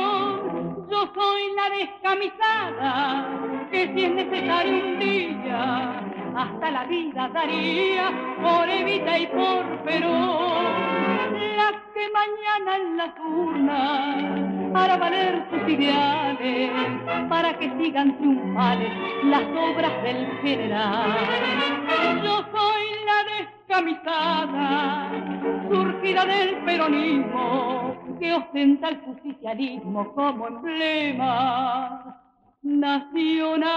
Yo 0.91 1.09
soy 1.15 1.53
la 1.55 1.69
descamisada 1.69 3.25
que 3.71 3.93
si 3.93 4.03
es 4.03 4.11
necesario 4.11 4.73
un 4.73 4.99
día 4.99 6.01
hasta 6.35 6.69
la 6.69 6.83
vida 6.83 7.29
daría 7.29 8.11
por 8.41 8.69
Evita 8.69 9.17
y 9.17 9.27
por 9.27 9.65
Perón. 9.85 11.55
La 11.55 11.71
que 11.93 12.09
mañana 12.11 12.75
en 12.75 12.97
la 12.97 13.15
urnas 13.25 14.75
hará 14.75 14.97
valer 14.97 15.45
sus 15.49 15.69
ideales 15.69 16.71
para 17.29 17.57
que 17.57 17.71
sigan 17.81 18.17
triunfales 18.17 18.91
las 19.23 19.43
obras 19.43 20.03
del 20.03 20.27
general. 20.41 21.15
Yo 22.21 22.45
soy 22.51 22.83
la 23.05 23.23
descamisada, 23.37 25.09
surgida 25.69 26.25
del 26.25 26.57
peronismo, 26.65 27.90
que 28.21 28.31
ostenta 28.31 28.87
el 28.89 29.01
justicialismo 29.01 30.13
como 30.13 30.47
emblema 30.47 32.21
nacional. 32.61 33.71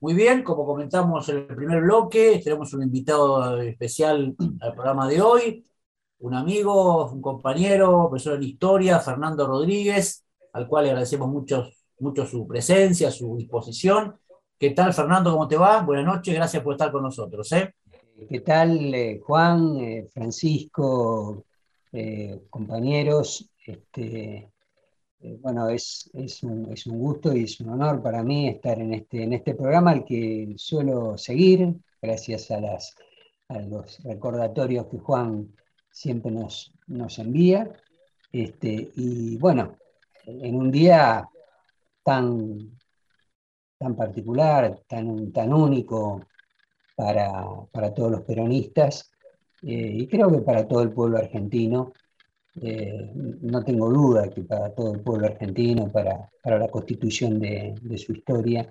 Muy 0.00 0.14
bien, 0.14 0.42
como 0.42 0.66
comentamos 0.66 1.28
en 1.28 1.36
el 1.36 1.46
primer 1.46 1.80
bloque, 1.80 2.40
tenemos 2.42 2.74
un 2.74 2.82
invitado 2.82 3.60
especial 3.62 4.34
al 4.60 4.74
programa 4.74 5.06
de 5.06 5.22
hoy, 5.22 5.64
un 6.18 6.34
amigo, 6.34 7.06
un 7.06 7.22
compañero, 7.22 8.08
profesor 8.10 8.34
en 8.34 8.42
historia, 8.42 8.98
Fernando 8.98 9.46
Rodríguez, 9.46 10.24
al 10.54 10.66
cual 10.66 10.86
le 10.86 10.90
agradecemos 10.90 11.28
mucho, 11.28 11.68
mucho 12.00 12.26
su 12.26 12.48
presencia, 12.48 13.12
su 13.12 13.36
disposición. 13.36 14.16
¿Qué 14.58 14.70
tal, 14.70 14.92
Fernando? 14.92 15.30
¿Cómo 15.30 15.46
te 15.46 15.56
va? 15.56 15.82
Buenas 15.82 16.06
noches, 16.06 16.34
gracias 16.34 16.64
por 16.64 16.74
estar 16.74 16.90
con 16.90 17.04
nosotros. 17.04 17.52
¿eh? 17.52 17.72
¿Qué 18.16 18.40
tal, 18.40 18.94
eh, 18.94 19.20
Juan, 19.24 19.76
eh, 19.78 20.06
Francisco, 20.12 21.44
compañeros? 22.48 23.50
Este, 23.66 24.52
bueno, 25.40 25.68
es, 25.68 26.10
un, 26.44 26.98
gusto 26.98 27.34
y 27.34 27.42
es 27.42 27.60
un 27.60 27.70
honor 27.70 28.00
para 28.00 28.22
mí 28.22 28.48
estar 28.48 28.78
en 28.78 28.94
este, 28.94 29.24
en 29.24 29.32
este 29.32 29.54
programa 29.54 29.90
al 29.90 30.04
que 30.04 30.54
suelo 30.56 31.18
seguir, 31.18 31.74
gracias 32.00 32.52
a, 32.52 32.60
las, 32.60 32.94
a 33.48 33.58
los 33.58 34.00
recordatorios 34.04 34.86
que 34.86 34.98
Juan 34.98 35.52
siempre 35.90 36.30
nos, 36.30 36.72
nos 36.86 37.18
envía. 37.18 37.68
Este, 38.30 38.92
y 38.94 39.36
bueno, 39.38 39.76
en 40.24 40.54
un 40.54 40.70
día 40.70 41.28
tan, 42.04 42.78
tan 43.76 43.96
particular, 43.96 44.82
tan, 44.86 45.32
tan 45.32 45.52
único 45.52 46.20
para, 46.94 47.94
todos 47.94 48.10
los 48.10 48.22
peronistas, 48.22 49.10
eh, 49.62 49.92
y 49.94 50.06
creo 50.06 50.30
que 50.30 50.38
para 50.38 50.66
todo 50.66 50.82
el 50.82 50.92
pueblo 50.92 51.18
argentino, 51.18 51.92
eh, 52.60 53.10
no 53.14 53.64
tengo 53.64 53.90
duda 53.90 54.30
que 54.30 54.42
para 54.42 54.72
todo 54.72 54.94
el 54.94 55.00
pueblo 55.00 55.26
argentino, 55.26 55.90
para, 55.90 56.30
la 56.44 56.68
constitución 56.68 57.40
de, 57.40 57.74
su 57.98 58.12
historia 58.12 58.70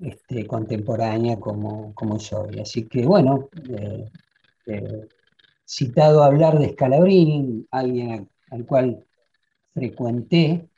este, 0.00 0.46
contemporánea 0.46 1.38
como, 1.38 1.94
como 1.94 2.18
soy. 2.18 2.58
Así 2.60 2.88
que 2.88 3.04
bueno, 3.06 3.48
eh, 4.66 5.08
citado 5.64 6.22
a 6.22 6.26
hablar 6.26 6.58
de 6.58 6.70
Scalabrini, 6.70 7.66
alguien 7.70 8.28
al, 8.50 8.66
cual 8.66 9.04
frecuenté 9.72 10.68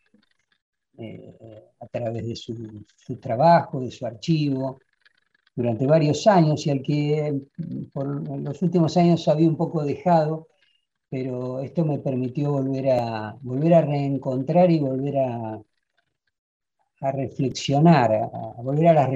a 1.81 1.87
través 1.87 2.26
de 2.26 2.37
su, 2.37 2.85
su, 2.95 3.17
trabajo, 3.17 3.81
de 3.81 3.90
su 3.90 4.05
archivo, 4.05 4.79
durante 5.61 5.87
varios 5.87 6.26
años 6.26 6.67
y 6.67 6.71
al 6.71 6.83
que 6.83 7.40
por 7.93 8.07
los 8.40 8.62
últimos 8.62 8.97
años 8.97 9.29
había 9.29 9.49
un 9.49 9.57
poco 9.57 9.85
dejado 9.85 10.49
pero 11.11 11.61
esto 11.61 11.85
me 11.85 11.99
permitió 11.99 12.52
volver 12.52 12.90
a, 12.93 13.37
volver 13.43 13.75
a 13.75 13.83
reencontrar 13.83 14.71
y 14.71 14.79
volver 14.79 15.19
a, 15.19 15.61
reflexionar, 17.12 18.12
a, 18.12 18.62
volver 18.62 18.88
a 18.88 18.93
las, 18.93 19.09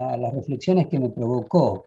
a 0.00 0.16
las 0.16 0.34
reflexiones 0.34 0.88
que 0.88 0.98
me 0.98 1.10
provocó 1.10 1.84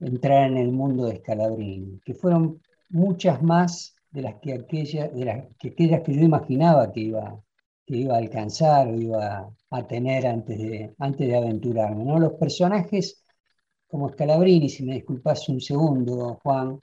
entrar 0.00 0.50
en 0.50 0.56
el 0.58 0.72
mundo 0.72 1.06
de 1.06 1.18
Scalabrini, 1.18 2.00
que 2.04 2.14
fueron 2.14 2.60
muchas 2.90 3.42
más 3.42 3.94
de 4.10 4.22
las 4.22 4.34
que 4.36 4.54
aquellas, 4.54 5.14
de 5.14 5.24
las 5.24 5.44
que, 5.58 5.68
aquellas 5.68 6.02
que 6.02 6.14
yo 6.14 6.22
imaginaba 6.22 6.90
que 6.92 7.00
iba, 7.00 7.40
que 7.88 7.96
iba 7.96 8.14
a 8.14 8.18
alcanzar 8.18 8.88
o 8.88 9.00
iba 9.00 9.50
a 9.70 9.86
tener 9.86 10.26
antes 10.26 10.58
de, 10.58 10.94
antes 10.98 11.26
de 11.26 11.36
aventurarme. 11.36 12.04
¿no? 12.04 12.18
Los 12.18 12.34
personajes 12.34 13.24
como 13.86 14.10
Scalabrini, 14.10 14.68
si 14.68 14.84
me 14.84 14.96
disculpas 14.96 15.48
un 15.48 15.60
segundo, 15.62 16.38
Juan, 16.42 16.78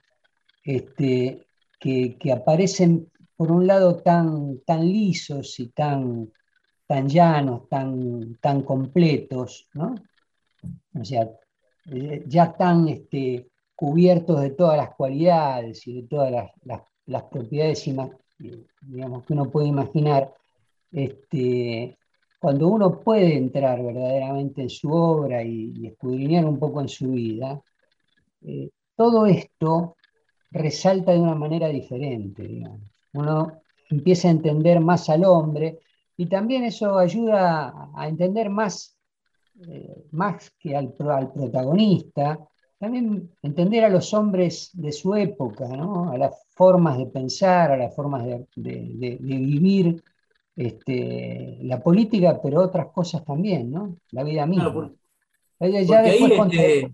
este, 0.63 1.45
que, 1.79 2.17
aparecen 2.33 3.11
por 3.37 3.51
un 3.51 3.67
lado 3.67 3.97
tan, 3.97 4.61
tan 4.65 4.81
lisos 4.81 5.59
y 5.59 5.67
tan, 5.67 6.31
tan 6.87 7.07
llanos, 7.07 7.69
tan, 7.69 8.37
tan 8.41 8.63
completos, 8.63 9.69
¿no? 9.73 9.93
O 10.99 11.05
sea, 11.05 11.29
eh, 11.91 12.23
ya 12.25 12.51
tan 12.53 12.87
este, 12.87 13.51
cubiertos 13.75 14.41
de 14.41 14.51
todas 14.51 14.77
las 14.77 14.95
cualidades 14.95 15.85
y 15.85 16.01
de 16.01 16.07
todas 16.07 16.49
las, 16.63 17.23
propiedades 17.25 17.85
digamos, 18.81 19.25
que 19.25 19.33
uno 19.33 19.51
puede 19.51 19.67
imaginar, 19.67 20.33
este, 20.95 21.97
cuando 22.39 22.69
uno 22.69 23.01
puede 23.01 23.35
entrar 23.35 23.83
verdaderamente 23.83 24.61
en 24.61 24.69
su 24.69 24.91
obra 24.91 25.43
y, 25.43 25.87
escudriñar 25.87 26.45
un 26.45 26.57
poco 26.57 26.79
en 26.79 26.87
su 26.87 27.11
vida, 27.11 27.61
eh, 28.41 28.69
todo 28.95 29.25
esto 29.25 29.97
resalta 30.51 31.11
de 31.11 31.19
una 31.19 31.35
manera 31.35 31.67
diferente. 31.67 32.63
Uno 33.13 33.61
empieza 33.89 34.29
a 34.29 34.31
entender 34.31 34.79
más 34.79 35.09
al 35.09 35.25
hombre 35.25 35.79
y 36.15 36.27
también 36.27 36.63
eso 36.63 36.97
ayuda 36.97 37.89
a 37.93 38.07
entender 38.07 38.49
más, 38.49 38.97
eh, 39.67 40.05
más 40.11 40.49
que 40.57 40.77
al, 40.77 40.93
protagonista, 40.93 42.39
también 42.77 43.31
entender 43.41 43.83
a 43.83 43.89
los 43.89 44.13
hombres 44.13 44.69
de 44.73 44.93
su 44.93 45.13
época, 45.15 45.65
a 45.65 46.17
las 46.17 46.45
formas 46.51 46.97
de 46.97 47.07
pensar, 47.07 47.71
a 47.71 47.77
las 47.77 47.93
formas 47.93 48.25
de, 48.25 48.47
vivir 49.19 50.01
este, 50.55 51.59
la 51.63 51.81
política, 51.81 52.39
pero 52.41 52.61
otras 52.61 52.87
cosas 52.87 53.25
también, 53.25 53.71
¿no? 53.71 53.97
la 54.11 54.23
vida 54.23 54.45
misma. 54.45 54.91
ya, 55.59 56.01
después 56.01 56.53
este, 56.53 56.93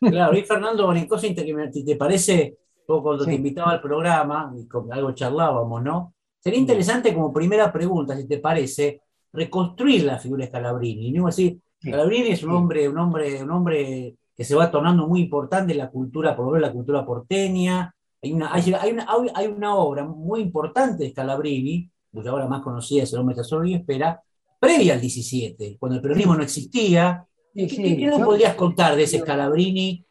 claro, 0.00 0.36
y 0.36 0.42
Fernando, 0.42 0.92
¿te 0.92 1.96
parece 1.96 2.56
Yo 2.86 3.02
cuando 3.02 3.24
te 3.24 3.34
invitaba 3.34 3.72
al 3.72 3.80
programa, 3.80 4.52
y 4.58 4.66
con 4.66 4.92
algo 4.92 5.12
charlábamos, 5.12 5.82
¿no? 5.82 6.14
Sería 6.38 6.58
interesante 6.58 7.14
como 7.14 7.32
primera 7.32 7.72
pregunta, 7.72 8.16
si 8.16 8.26
te 8.26 8.38
parece, 8.38 9.00
reconstruir 9.32 10.04
la 10.04 10.18
figura 10.18 10.44
de 10.44 10.50
Scalabrini. 10.50 11.12
¿no? 11.12 11.28
Así, 11.28 11.60
Scalabrini 11.80 12.30
es 12.30 12.42
un 12.42 12.50
hombre, 12.50 12.88
un 12.88 12.98
hombre, 12.98 13.42
un 13.42 13.50
hombre 13.50 14.16
que 14.36 14.44
se 14.44 14.54
va 14.54 14.70
tornando 14.70 15.06
muy 15.06 15.20
importante 15.20 15.72
en 15.72 15.78
la 15.78 15.88
cultura, 15.88 16.34
por 16.34 16.46
lo 16.46 16.52
menos 16.52 16.68
la 16.68 16.74
cultura 16.74 17.06
porteña. 17.06 17.94
Hay 18.20 18.32
una, 18.32 18.52
hay, 18.52 18.72
una, 18.92 19.06
hay 19.34 19.46
una 19.46 19.76
obra 19.76 20.04
muy 20.04 20.40
importante 20.40 21.04
de 21.04 21.10
Scalabrini, 21.10 21.88
cuya 22.12 22.34
obra 22.34 22.46
más 22.46 22.62
conocida 22.62 23.02
es 23.02 23.12
El 23.12 23.20
hombre 23.20 23.36
y 23.66 23.74
espera, 23.74 24.22
previa 24.60 24.94
al 24.94 25.00
17, 25.00 25.76
cuando 25.78 25.96
el 25.96 26.02
peronismo 26.02 26.36
no 26.36 26.42
existía. 26.42 27.26
¿Qué, 27.54 27.66
¿qué, 27.66 28.06
nos 28.06 28.22
podrías 28.22 28.54
contar 28.54 28.96
de 28.96 29.02
ese 29.02 29.18
Scalabrini 29.18 30.04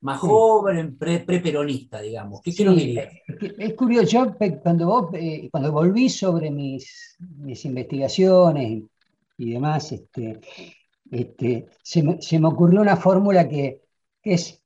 más 0.00 0.18
joven, 0.20 0.96
pre-peronista, 0.96 2.00
digamos? 2.00 2.40
¿Qué, 2.42 2.64
nos 2.64 2.76
dirías? 2.76 3.12
Es 3.58 3.74
curioso, 3.74 4.06
yo 4.06 4.36
cuando, 4.62 4.86
vos, 4.86 5.10
eh, 5.14 5.48
cuando 5.50 5.72
volví 5.72 6.08
sobre 6.08 6.50
mis, 6.50 7.16
mis 7.38 7.64
investigaciones 7.64 8.84
y 9.38 9.50
demás, 9.50 9.92
este, 9.92 10.40
este, 11.10 11.66
se, 11.82 12.02
me, 12.02 12.22
se, 12.22 12.38
me, 12.38 12.48
ocurrió 12.48 12.80
una 12.80 12.96
fórmula 12.96 13.48
que, 13.48 13.82
que, 14.22 14.34
es, 14.34 14.62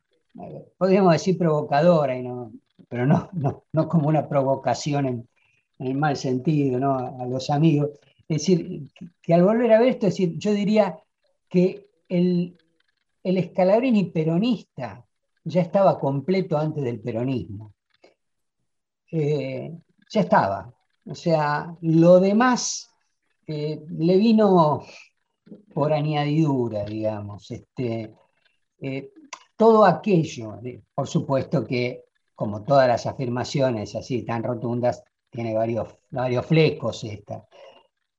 podríamos 0.77 1.13
decir, 1.13 1.39
provocadora, 1.39 2.17
y 2.17 2.23
no, 2.23 2.53
pero 2.89 3.07
no, 3.07 3.31
no, 3.33 3.65
no 3.73 3.89
como 3.89 4.09
una 4.09 4.29
provocación 4.29 5.07
en, 5.07 5.30
en, 5.81 5.99
mal 5.99 6.17
sentido, 6.17 6.79
¿no? 6.79 6.95
a, 6.97 7.27
los 7.27 7.51
amigos. 7.51 7.91
Es 8.29 8.39
decir, 8.39 8.89
que, 9.23 9.35
al 9.35 9.43
volver 9.43 9.73
a 9.73 9.81
ver 9.81 9.89
esto, 9.89 10.07
es 10.07 10.15
decir, 10.15 10.39
yo 10.39 10.53
diría 10.53 10.99
que 11.49 11.89
el, 12.09 12.57
el 13.23 13.39
escalabrini 13.39 14.05
peronista 14.05 15.05
ya 15.45 15.63
estaba 15.63 15.99
completo 15.99 16.57
antes 16.57 16.85
del 16.85 17.01
peronismo. 17.01 17.75
Eh, 19.11 19.73
ya 20.11 20.21
estaba. 20.21 20.73
O 21.07 21.15
sea, 21.15 21.75
lo 21.81 22.21
demás 22.21 22.91
eh, 23.47 23.81
le 23.89 24.17
vino 24.17 24.85
por 25.73 25.93
añadidura, 25.93 26.85
digamos. 26.85 27.51
Este, 27.51 28.15
eh, 28.81 29.13
todo 29.57 29.85
aquello, 29.85 30.59
por 30.95 31.09
supuesto 31.09 31.65
que, 31.65 32.05
como 32.35 32.63
todas 32.63 32.89
las 32.89 33.07
afirmaciones 33.07 33.95
así 33.95 34.23
tan 34.25 34.43
rotundas, 34.43 35.03
tiene 35.31 35.55
varios, 35.55 35.89
varios 36.11 36.45
flecos 36.47 37.05
esta. 37.05 37.47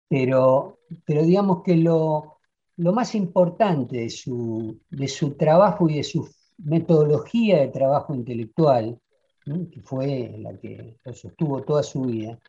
Pero, 0.08 0.80
pero 1.06 1.24
digamos 1.24 1.62
que 1.64 1.76
lo, 1.76 2.38
lo 2.78 2.94
más 2.94 3.16
importante 3.16 3.98
de 3.98 4.10
su, 4.10 4.80
de 4.90 5.08
su 5.08 5.36
trabajo 5.36 5.90
y 5.90 5.98
de 5.98 6.04
su 6.04 6.28
metodología 6.58 7.60
de 7.60 7.68
trabajo 7.68 8.14
intelectual, 8.14 9.00
que 9.46 9.82
fue 9.82 10.36
la 10.38 10.58
que 10.58 10.98
sostuvo 11.14 11.64
toda 11.64 11.84
su 11.84 12.02
vida, 12.04 12.40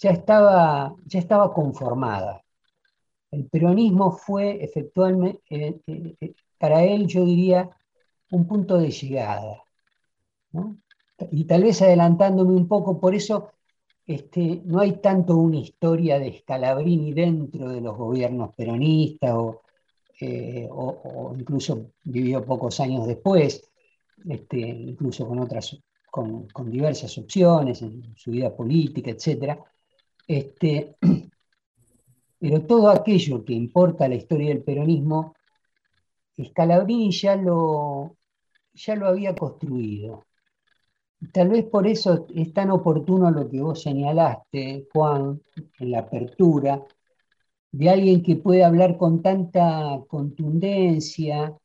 ya 0.00 0.10
estaba, 0.10 0.94
ya 1.06 1.18
estaba 1.18 1.52
conformada. 1.52 2.42
El 3.30 3.46
peronismo 3.46 4.12
fue 4.12 4.62
efectivamente, 4.62 5.40
eh, 5.50 5.80
eh, 5.86 6.16
eh, 6.20 6.34
para 6.58 6.84
él 6.84 7.06
yo 7.06 7.24
diría, 7.24 7.68
un 8.30 8.46
punto 8.46 8.78
de 8.78 8.90
llegada. 8.90 9.62
Y 11.30 11.44
tal 11.44 11.62
vez 11.62 11.82
adelantándome 11.82 12.54
un 12.54 12.68
poco, 12.68 13.00
por 13.00 13.14
eso 13.14 13.50
este, 14.06 14.60
no 14.64 14.80
hay 14.80 14.92
tanto 15.00 15.36
una 15.36 15.58
historia 15.58 16.18
de 16.18 16.38
Scalabrini 16.38 17.12
dentro 17.12 17.70
de 17.70 17.80
los 17.80 17.96
gobiernos 17.96 18.54
peronistas 18.54 19.32
o, 19.34 19.62
eh, 20.20 20.68
incluso 21.38 21.92
vivió 22.04 22.44
pocos 22.44 22.80
años 22.80 23.06
después, 23.06 23.70
este, 24.28 24.58
incluso 24.58 25.26
con 25.26 25.38
otras, 25.38 25.78
con, 26.10 26.48
diversas 26.70 27.16
opciones 27.18 27.82
en 27.82 28.14
su 28.16 28.30
vida 28.30 28.54
política, 28.54 29.10
etc. 29.10 29.58
Este, 30.26 30.96
pero 32.38 32.62
todo 32.62 32.90
aquello 32.90 33.44
que 33.44 33.54
importa 33.54 34.04
a 34.04 34.08
la 34.08 34.16
historia 34.16 34.48
del 34.48 34.62
peronismo, 34.62 35.34
Scalabrini 36.42 37.10
ya 37.10 37.36
lo, 37.36 38.16
ya 38.74 38.96
lo 38.96 39.08
había 39.08 39.34
construido. 39.34 40.24
Tal 41.32 41.48
vez 41.48 41.64
por 41.64 41.86
eso 41.86 42.26
es 42.34 42.52
tan 42.52 42.70
oportuno 42.70 43.30
lo 43.30 43.48
que 43.48 43.60
vos 43.60 43.82
señalaste, 43.82 44.88
Juan, 44.92 45.40
en 45.78 45.90
la 45.90 46.00
apertura, 46.00 46.84
de 47.72 47.90
alguien 47.90 48.22
que 48.22 48.36
puede 48.36 48.62
hablar 48.62 48.96
con 48.96 49.22
tanta 49.22 50.00
contundencia 50.06 51.56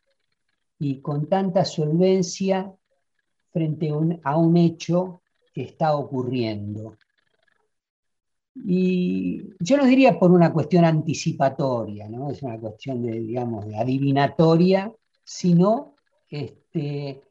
y 0.79 1.01
con 1.01 1.27
tanta 1.27 1.65
solvencia 1.65 2.73
frente 3.51 3.89
a 4.23 4.38
un, 4.38 4.57
hecho 4.57 5.21
que 5.53 5.63
está 5.63 5.95
ocurriendo. 5.95 6.95
Y 8.55 9.53
yo 9.59 9.77
no 9.77 9.85
diría 9.85 10.17
por 10.17 10.31
una 10.31 10.51
cuestión 10.51 10.85
anticipatoria, 10.85 12.09
¿no? 12.09 12.31
es 12.31 12.41
una 12.41 12.57
cuestión 12.59 13.01
de, 13.01 13.19
digamos, 13.19 13.67
de 13.67 13.77
adivinatoria, 13.77 14.91
sino 15.23 15.95
este, 16.29 17.21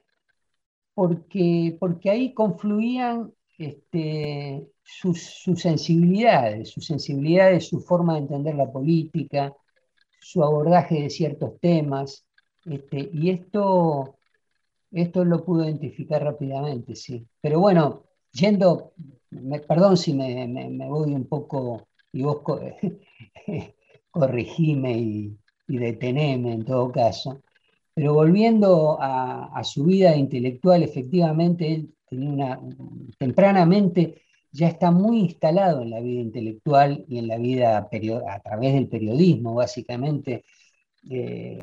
porque, 0.99 1.77
porque 1.79 2.11
ahí 2.11 2.35
confluían 2.35 3.33
este, 3.57 4.67
sus, 4.83 5.45
sensibilidades, 5.55 6.71
sus 6.71 6.87
sensibilidades, 6.87 7.69
su 7.69 7.79
forma 7.79 8.15
de 8.15 8.23
entender 8.23 8.57
la 8.57 8.73
política, 8.73 9.55
su 10.21 10.43
abordaje 10.43 11.03
de 11.03 11.11
ciertos 11.11 11.61
temas, 11.61 12.27
este, 12.65 13.11
y 13.13 13.31
esto, 13.31 14.17
esto 14.91 15.25
lo 15.25 15.45
pudo 15.45 15.67
identificar 15.67 16.25
rápidamente, 16.25 16.97
sí. 16.97 17.25
Pero 17.41 17.61
bueno, 17.61 18.03
yendo, 18.33 18.93
perdón 19.69 19.97
si 19.97 20.15
me, 20.15 20.89
voy 20.89 21.15
un 21.15 21.29
poco, 21.29 21.87
y 22.11 22.23
vos 22.23 22.43
corregime 24.11 24.99
y, 24.99 25.39
y 25.69 25.79
deteneme 25.79 26.55
en 26.55 26.65
todo 26.65 26.91
caso, 26.91 27.41
pero 27.99 28.15
volviendo 28.15 28.97
a, 29.01 29.61
su 29.65 29.83
vida 29.83 30.15
intelectual, 30.15 30.85
efectivamente 30.85 31.75
él 31.75 31.93
tempranamente 33.19 34.23
ya 34.53 34.69
está 34.69 34.93
muy 34.93 35.19
instalado 35.19 35.83
en 35.83 35.91
la 35.91 35.99
vida 35.99 36.21
intelectual 36.21 37.05
y 37.09 37.19
en 37.19 37.27
la 37.27 37.39
vida 37.39 37.77
a 37.77 38.41
través 38.41 38.75
del 38.75 38.87
periodismo, 38.87 39.55
básicamente, 39.55 40.45
eh, 41.11 41.59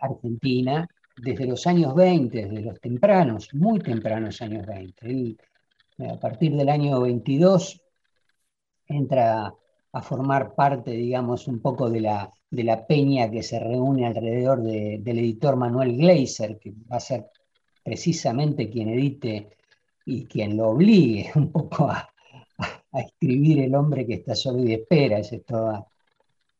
argentina, 0.00 0.88
desde 1.20 1.46
los 1.46 1.66
años 1.66 1.96
20, 1.96 2.46
desde 2.46 2.60
los 2.62 2.80
tempranos, 2.80 3.52
muy 3.52 3.80
tempranos 3.80 4.40
años 4.42 4.64
20. 4.68 5.10
Él, 5.10 5.36
a 6.08 6.20
partir 6.20 6.54
del 6.54 6.68
año 6.68 7.00
22, 7.00 7.82
entra 8.86 9.52
a 9.92 10.00
formar 10.00 10.54
parte, 10.54 10.92
digamos, 10.92 11.48
un 11.48 11.58
poco 11.58 11.90
de 11.90 12.02
la, 12.02 12.32
de 12.50 12.64
la 12.64 12.86
peña 12.86 13.30
que 13.30 13.42
se 13.42 13.58
reúne 13.58 14.06
alrededor 14.06 14.62
del 14.62 15.18
editor 15.18 15.56
Manuel 15.56 15.96
Gleiser, 15.96 16.58
que 16.58 16.72
va 16.90 16.96
a 16.96 17.00
ser 17.00 17.30
precisamente 17.82 18.70
quien 18.70 18.88
edite 18.88 19.48
y 20.04 20.24
quien 20.26 20.56
lo 20.56 20.70
obligue 20.70 21.30
un 21.36 21.50
poco 21.50 21.90
a, 21.90 22.08
escribir 22.92 23.60
El 23.60 23.74
hombre 23.74 24.06
que 24.06 24.14
está 24.14 24.34
solo 24.34 24.64
y 24.64 24.72
espera, 24.72 25.18
es 25.18 25.44
toda, 25.44 25.86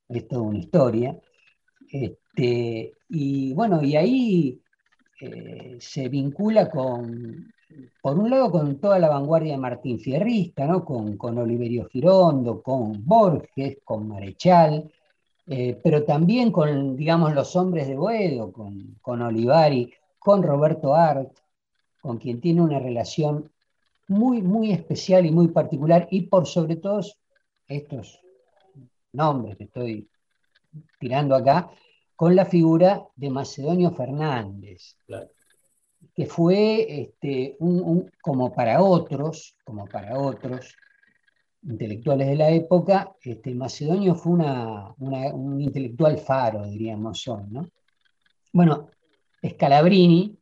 es 0.07 0.29
toda 0.29 0.43
una 0.43 0.59
historia. 0.59 1.19
Este, 1.91 2.93
y 3.09 3.55
bueno, 3.55 3.83
y 3.83 3.97
ahí 3.97 4.61
eh, 5.19 5.79
se 5.81 6.11
vincula 6.11 6.69
con, 6.69 7.51
por 8.03 8.19
un 8.19 8.29
lado, 8.29 8.51
con 8.51 8.79
toda 8.79 8.99
la 8.99 9.09
vanguardia 9.09 9.53
de 9.53 9.59
Martín 9.59 9.99
Fierrista, 9.99 10.67
¿no? 10.67 10.85
con, 10.85 11.17
con 11.17 11.39
Oliverio 11.39 11.89
Girondo, 11.89 12.63
con 12.63 13.03
Borges, 13.07 13.79
con 13.83 14.07
Marechal, 14.07 14.93
eh, 15.47 15.79
pero 15.83 16.05
también 16.05 16.51
con, 16.51 16.97
digamos, 16.97 17.35
los 17.35 17.55
hombres 17.55 17.87
de 17.87 17.97
Boedo, 17.97 18.53
con, 18.53 18.97
con 19.01 19.23
Olivari, 19.23 19.93
con 20.19 20.43
Roberto 20.43 20.95
Art, 20.95 21.39
con 22.01 22.19
quien 22.19 22.41
tiene 22.41 22.63
una 22.63 22.79
relación 22.79 23.53
muy, 24.09 24.43
muy 24.43 24.73
especial 24.73 25.25
y 25.27 25.31
muy 25.31 25.49
particular, 25.49 26.09
y 26.11 26.23
por 26.23 26.47
sobre 26.47 26.77
todo 26.77 27.01
estos 27.69 28.21
nombres 29.13 29.57
que 29.57 29.65
estoy 29.65 30.09
tirando 30.99 31.35
acá, 31.35 31.71
con 32.15 32.35
la 32.35 32.45
figura 32.45 33.07
de 33.15 33.31
Macedonio 33.31 33.91
Fernández, 33.93 34.97
que 36.15 36.27
fue 36.27 37.03
este, 37.03 37.57
un, 37.61 38.11
como 38.23 38.53
para 38.55 38.83
otros, 38.83 39.57
como 39.65 39.87
para 39.87 40.19
otros 40.19 40.75
intelectuales 41.63 42.29
de 42.29 42.37
la 42.37 42.51
época, 42.51 43.15
este, 43.23 43.55
Macedonio 43.55 44.15
fue 44.15 44.33
una, 44.35 44.95
un 44.99 45.61
intelectual 45.61 46.19
faro, 46.19 46.67
diríamos 46.67 47.27
hoy. 47.29 47.45
¿no? 47.49 47.69
Bueno, 48.53 48.89
Scalabrini 49.45 50.39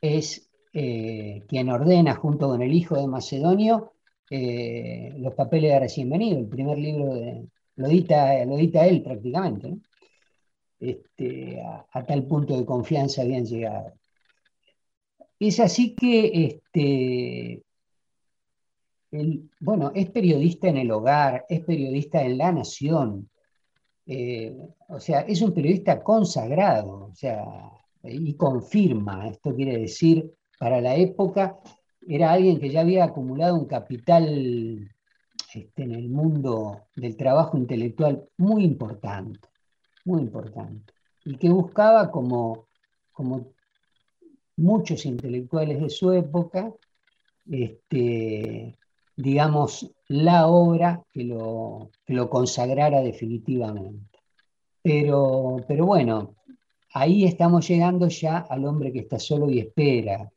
es 0.00 0.50
eh, 0.72 1.42
quien 1.48 1.70
ordena 1.70 2.14
junto 2.14 2.48
con 2.48 2.62
el 2.62 2.72
hijo 2.72 2.96
de 2.96 3.06
Macedonio 3.06 3.92
eh, 4.30 5.14
los 5.18 5.34
papeles 5.34 5.72
de 5.72 5.80
recién 5.80 6.10
venido, 6.10 6.38
el 6.38 6.48
primer 6.48 6.78
libro 6.78 7.14
de, 7.14 7.46
lo, 7.76 7.86
edita, 7.86 8.44
lo 8.44 8.56
edita 8.58 8.86
él 8.86 9.02
prácticamente, 9.02 9.76
este, 10.80 11.62
a, 11.62 12.04
tal 12.04 12.26
punto 12.26 12.56
de 12.56 12.64
confianza 12.64 13.22
habían 13.22 13.44
llegado. 13.44 13.92
es 15.38 15.60
así 15.60 15.94
que, 15.94 16.46
este, 16.46 17.62
bueno, 19.60 19.92
es 19.94 20.10
periodista 20.10 20.68
en 20.68 20.78
el 20.78 20.90
hogar, 20.90 21.44
es 21.48 21.60
periodista 21.60 22.22
en 22.22 22.38
La 22.38 22.52
Nación, 22.52 23.28
eh, 24.06 24.56
o 24.88 25.00
sea, 25.00 25.20
es 25.20 25.40
un 25.40 25.52
periodista 25.52 26.02
consagrado, 26.02 27.08
o 27.10 27.14
sea, 27.14 27.44
y 28.02 28.34
confirma, 28.34 29.28
esto 29.28 29.54
quiere 29.54 29.78
decir, 29.78 30.34
para 30.58 30.80
la 30.80 30.96
época, 30.96 31.58
era 32.06 32.32
alguien 32.32 32.58
que 32.58 32.70
ya 32.70 32.80
había 32.80 33.04
acumulado 33.04 33.54
un 33.56 33.66
capital 33.66 34.90
este, 35.54 35.82
en 35.82 35.92
el 35.92 36.08
mundo 36.10 36.82
del 36.94 37.16
trabajo 37.16 37.56
intelectual 37.56 38.24
muy 38.36 38.64
importante, 38.64 39.48
muy 40.04 40.20
importante, 40.20 40.92
y 41.24 41.36
que 41.36 41.48
buscaba 41.48 42.10
como, 42.10 42.66
como 43.12 43.52
muchos 44.56 45.06
intelectuales 45.06 45.80
de 45.80 45.88
su 45.88 46.12
época, 46.12 46.72
este, 47.50 48.76
digamos, 49.16 49.90
la 50.08 50.48
obra 50.48 51.02
que 51.12 51.24
lo, 51.24 51.90
lo 52.06 52.30
consagrara 52.30 53.00
definitivamente. 53.00 54.18
Pero, 54.82 55.56
pero 55.66 55.86
bueno, 55.86 56.34
ahí 56.94 57.24
estamos 57.24 57.66
llegando 57.66 58.08
ya 58.08 58.38
al 58.38 58.64
hombre 58.64 58.92
que 58.92 59.00
está 59.00 59.18
solo 59.18 59.50
y 59.50 59.58
espera. 59.58 60.30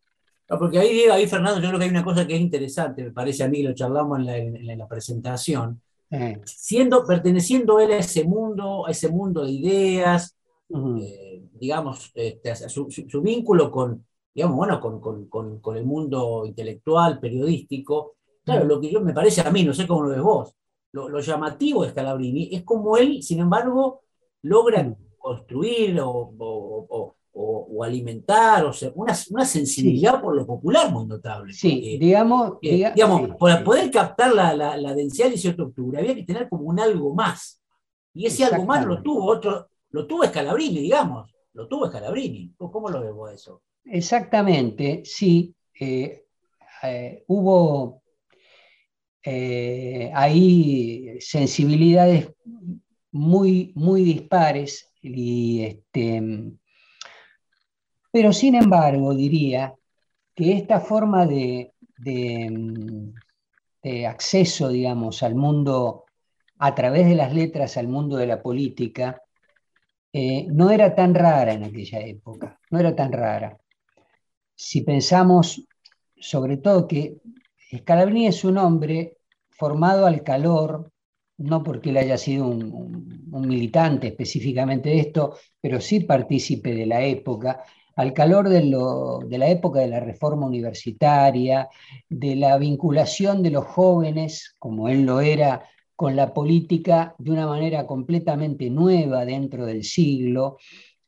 porque 0.48 0.80
ahí, 0.80 1.02
ahí, 1.12 1.28
Fernando, 1.28 1.62
yo 1.62 1.68
creo 1.68 1.80
que 1.80 1.86
hay 1.86 1.92
una 1.92 2.04
cosa 2.04 2.26
que 2.26 2.36
es 2.36 2.42
interesante, 2.42 3.04
me 3.04 3.12
parece 3.12 3.44
a 3.44 3.48
mí, 3.48 3.62
lo 3.62 3.74
charlamos 3.74 4.20
en 4.28 4.78
la, 4.78 4.88
presentación, 4.88 5.82
eh. 6.10 6.40
siendo, 6.46 7.06
perteneciendo 7.06 7.80
él 7.80 7.92
a 7.92 7.98
ese 7.98 8.24
mundo, 8.24 8.88
a 8.88 8.92
ese 8.92 9.10
mundo 9.10 9.44
de 9.44 9.52
ideas, 9.52 10.36
eh, 10.70 11.44
digamos, 11.54 12.12
este, 12.14 12.56
su, 12.70 12.90
su, 12.90 13.22
vínculo 13.22 13.70
con, 13.70 14.06
digamos, 14.34 14.58
bueno, 14.58 14.80
con, 14.80 15.00
con, 15.00 15.60
con, 15.60 15.78
el 15.78 15.86
mundo 15.86 16.44
intelectual, 16.46 17.20
periodístico, 17.20 18.16
claro, 18.48 18.66
lo 18.66 18.80
que 18.80 18.90
yo 18.90 19.02
me 19.02 19.14
parece 19.14 19.42
a 19.42 19.52
mí, 19.52 19.64
no 19.64 19.74
sé 19.74 19.86
cómo 19.86 20.04
lo 20.04 20.10
ves 20.10 20.22
vos, 20.22 20.56
lo, 20.94 21.10
lo 21.10 21.20
llamativo 21.20 21.84
de 21.84 21.90
Scalabrini 21.90 22.50
es 22.54 22.64
como 22.64 22.96
él, 22.96 23.22
sin 23.22 23.40
embargo, 23.40 24.04
logra 24.44 24.96
construir 25.18 26.00
o, 26.00 26.34
o, 26.40 27.84
alimentar, 27.84 28.66
o 28.66 28.74
sea, 28.74 28.92
una, 28.96 29.14
una 29.30 29.46
sensibilidad 29.46 30.20
por 30.20 30.36
lo 30.36 30.46
popular 30.46 30.92
muy 30.92 31.06
notable. 31.06 31.54
Sí, 31.54 31.98
digamos. 32.00 32.60
digamos, 32.62 33.36
para 33.38 33.64
poder 33.64 33.92
captar 33.92 34.34
la, 34.34 34.54
la, 34.54 34.76
la, 34.76 34.96
densidad 34.96 35.30
de 35.30 35.38
cierta 35.38 35.64
octubre 35.64 36.00
había 36.00 36.16
que 36.16 36.24
tener 36.24 36.50
como 36.50 36.64
un 36.64 36.80
algo 36.80 37.14
más. 37.14 37.62
Y 38.14 38.26
ese 38.26 38.46
algo 38.46 38.66
más 38.66 38.86
lo 38.86 39.04
tuvo 39.04 39.26
otro, 39.26 39.68
lo 39.92 40.08
tuvo 40.08 40.26
Scalabrini, 40.26 40.80
digamos, 40.80 41.32
lo 41.54 41.68
tuvo 41.68 41.88
Scalabrini. 41.88 42.54
¿Cómo 42.58 42.90
lo 42.90 43.02
vemos 43.02 43.32
eso? 43.32 43.62
Exactamente, 43.86 45.04
sí. 45.06 45.54
Eh, 45.80 46.26
eh, 46.84 47.24
hubo 47.28 48.02
eh, 49.30 50.10
ahí 50.16 51.18
sensibilidades 51.20 52.32
muy, 53.12 53.74
muy 53.76 54.06
dispares 54.06 54.94
y 55.02 55.64
este, 55.64 56.54
pero 58.10 58.32
sin 58.32 58.56
embargo 58.56 59.14
diría 59.14 59.76
que 60.34 60.54
esta 60.54 60.80
forma 60.80 61.26
de, 61.26 61.74
acceso, 64.08 64.70
digamos, 64.70 65.22
al 65.22 65.36
mundo 65.36 66.06
a 66.60 66.74
través 66.74 67.06
de 67.08 67.16
las 67.16 67.34
letras, 67.34 67.76
al 67.76 67.90
mundo 67.90 68.16
de 68.16 68.28
la 68.28 68.42
política, 68.42 69.22
eh, 70.14 70.48
no 70.50 70.72
era 70.72 70.96
tan 70.96 71.14
rara 71.14 71.52
en 71.52 71.66
aquella 71.66 72.00
época, 72.00 72.58
no 72.72 72.80
era 72.80 72.96
tan 72.96 73.12
rara. 73.12 73.58
Si 74.56 74.84
pensamos 74.84 75.68
sobre 76.16 76.56
todo 76.56 76.88
que 76.88 77.18
Scalabrini 77.76 78.28
es 78.28 78.46
un 78.46 78.58
hombre 78.58 79.17
formado 79.58 80.06
al 80.06 80.24
calor 80.24 80.92
no 81.38 81.64
porque 81.64 81.92
él 81.92 81.98
haya 81.98 82.18
sido 82.18 82.48
un, 82.48 83.08
militante 83.30 84.08
específicamente 84.08 84.90
de 84.90 85.00
esto, 85.00 85.36
pero 85.62 85.80
sí 85.80 86.00
partícipe 86.02 86.74
de 86.74 86.88
la 86.88 87.04
época, 87.04 87.64
al 87.96 88.14
calor 88.14 88.50
de, 88.50 88.62
de, 88.62 89.38
la 89.38 89.48
época 89.48 89.80
de 89.80 89.88
la 89.88 90.00
reforma 90.00 90.48
universitaria, 90.48 91.70
de 92.10 92.36
la 92.36 92.58
vinculación 92.58 93.44
de 93.44 93.52
los 93.52 93.66
jóvenes, 93.66 94.56
como 94.58 94.90
él 94.90 95.04
lo 95.04 95.22
era, 95.22 95.64
con 95.96 96.16
la 96.16 96.34
política 96.34 97.16
de 97.18 97.32
una 97.32 97.48
manera 97.48 97.86
completamente 97.86 98.70
nueva 98.70 99.26
dentro 99.26 99.66
del 99.66 99.84
siglo. 99.84 100.58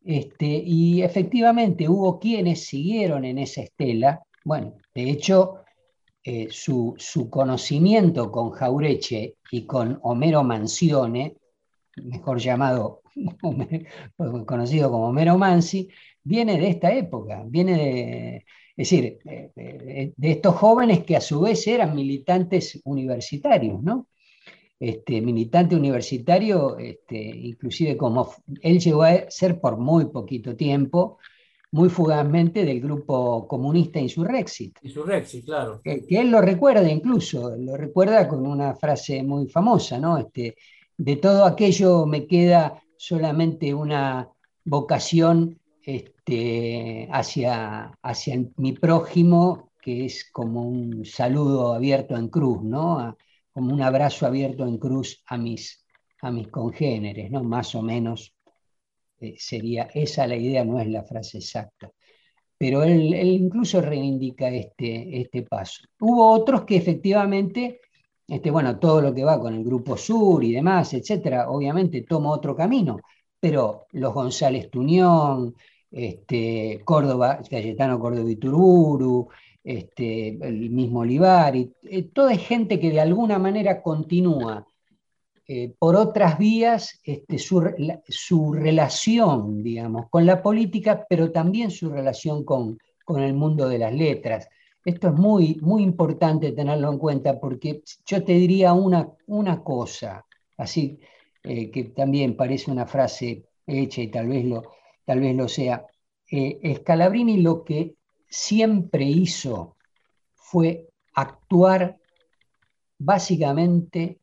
Este, 0.04 0.46
y 0.46 1.02
efectivamente 1.02 1.90
hubo 1.90 2.20
quienes 2.20 2.66
siguieron 2.66 3.26
en 3.26 3.40
esa 3.40 3.62
estela. 3.62 4.24
Bueno, 4.44 4.74
de 4.94 5.10
hecho, 5.10 5.64
eh, 6.24 6.48
su, 6.52 6.96
conocimiento 7.30 8.32
con 8.32 8.52
Jaureche 8.52 9.36
y 9.52 9.66
con 9.66 10.00
Homero 10.04 10.44
Mansione, 10.44 11.36
mejor 11.96 12.40
llamado, 12.40 13.02
conocido 14.46 14.92
como 14.92 15.08
Homero 15.08 15.38
Mansi, 15.38 15.90
viene 16.24 16.60
de 16.60 16.70
esta 16.70 16.92
época, 16.94 17.44
viene 17.46 17.78
de, 17.78 18.36
es 18.38 18.90
decir, 18.90 19.20
de, 19.24 20.14
estos 20.22 20.56
jóvenes 20.56 21.04
que 21.04 21.16
a 21.16 21.22
su 21.22 21.42
vez 21.42 21.66
eran 21.68 21.96
militantes 21.96 22.80
universitarios, 22.84 23.82
¿no? 23.82 24.08
Este, 24.80 25.22
militante 25.22 25.76
universitario, 25.76 26.78
este, 26.78 27.18
inclusive 27.18 27.98
como 27.98 28.34
él 28.62 28.80
llegó 28.80 29.04
a 29.04 29.30
ser 29.30 29.60
por 29.60 29.78
muy 29.78 30.06
poquito 30.06 30.56
tiempo, 30.56 31.18
muy 31.72 31.90
fugazmente 31.90 32.66
del 32.66 32.82
grupo 32.82 33.48
comunista 33.48 34.00
Insurrexit. 34.00 34.78
Insurrexit, 34.82 35.46
claro. 35.46 35.82
Que, 35.84 36.04
él 36.10 36.32
lo 36.32 36.42
recuerda 36.42 36.90
incluso, 36.90 37.56
lo 37.58 37.78
recuerda 37.78 38.28
con 38.28 38.46
una 38.46 38.76
frase 38.76 39.24
muy 39.24 39.48
famosa, 39.48 40.00
¿no? 40.00 40.18
Este, 40.18 40.56
de 40.98 41.16
todo 41.18 41.46
aquello 41.46 42.06
me 42.06 42.26
queda 42.26 42.82
solamente 42.98 43.74
una 43.74 44.30
vocación 44.66 45.60
este, 45.86 47.08
hacia, 47.12 47.92
hacia 48.02 48.44
mi 48.58 48.74
prójimo, 48.74 49.72
que 49.82 50.06
es 50.06 50.30
como 50.32 50.68
un 50.68 51.06
saludo 51.06 51.74
abierto 51.74 52.16
en 52.18 52.28
cruz, 52.28 52.62
¿no? 52.64 53.16
como 53.60 53.74
un 53.74 53.82
abrazo 53.82 54.26
abierto 54.26 54.66
en 54.66 54.78
cruz 54.78 55.24
a 55.28 55.38
mis, 55.38 55.86
a 56.22 56.32
mis 56.32 56.48
congéneres, 56.48 57.30
¿no? 57.32 57.44
Más 57.44 57.76
o 57.76 57.82
menos 57.82 58.34
eh, 59.22 59.36
sería 59.38 59.90
esa 59.94 60.28
la 60.28 60.36
idea, 60.36 60.64
no 60.66 60.80
es 60.80 60.88
la 60.88 61.04
frase 61.04 61.38
exacta. 61.40 61.92
Pero 62.58 62.84
él, 62.84 63.14
incluso 63.16 63.82
reivindica 63.82 64.50
este, 64.50 65.22
este 65.22 65.44
paso. 65.44 65.84
Hubo 66.00 66.32
otros 66.32 66.64
que 66.66 66.78
efectivamente, 66.78 67.82
este, 68.28 68.52
bueno, 68.52 68.78
todo 68.80 69.02
lo 69.02 69.14
que 69.14 69.24
va 69.24 69.40
con 69.40 69.54
el 69.56 69.64
Grupo 69.64 69.98
Sur 69.98 70.44
y 70.44 70.52
demás, 70.54 70.94
etcétera, 70.94 71.50
obviamente 71.50 72.04
toma 72.04 72.32
otro 72.32 72.56
camino, 72.56 73.00
pero 73.40 73.88
los 73.92 74.14
González 74.14 74.70
Tuñón, 74.70 75.56
este, 75.92 76.82
Córdoba, 76.84 77.40
Cayetano 77.50 78.00
Córdoba 78.00 78.30
Iturburu, 78.30 79.30
este, 79.64 80.30
el 80.30 80.70
mismo 80.70 81.02
Olivari, 81.02 81.74
eh, 81.84 82.04
toda 82.04 82.36
gente 82.38 82.80
que 82.80 82.92
de 82.92 83.02
alguna 83.02 83.40
manera 83.40 83.82
continúa 83.82 84.66
eh, 85.52 85.74
por 85.80 85.96
otras 85.96 86.38
vías 86.38 87.00
este, 87.04 87.40
su, 87.40 87.60
relación, 88.54 89.64
digamos, 89.64 90.08
con 90.12 90.24
la 90.28 90.44
política, 90.44 91.08
pero 91.10 91.32
también 91.32 91.72
su 91.72 91.90
relación 91.90 92.44
con, 92.46 92.78
el 93.18 93.34
mundo 93.34 93.68
de 93.68 93.80
las 93.80 93.92
letras. 93.92 94.48
Esto 94.86 95.08
es 95.08 95.16
muy, 95.16 95.58
muy 95.64 95.82
importante 95.82 96.52
tenerlo 96.52 96.92
en 96.92 97.00
cuenta 97.00 97.40
porque 97.40 97.82
yo 98.06 98.24
te 98.24 98.34
diría 98.34 98.74
una, 98.74 99.10
una 99.26 99.64
cosa, 99.64 100.24
así 100.56 101.00
eh, 101.42 101.72
que 101.72 101.86
también 101.86 102.36
parece 102.36 102.70
una 102.70 102.86
frase 102.86 103.46
hecha 103.66 104.02
y 104.04 104.10
tal 104.10 104.28
vez 104.28 104.46
lo, 104.46 104.62
tal 105.04 105.20
vez 105.20 105.36
lo 105.36 105.48
sea. 105.48 105.84
Eh, 106.30 106.76
Scalabrini 106.76 107.38
lo 107.38 107.64
que 107.64 107.96
siempre 108.28 109.06
hizo 109.06 109.78
fue 110.36 110.90
actuar 111.16 111.98
básicamente 113.00 114.19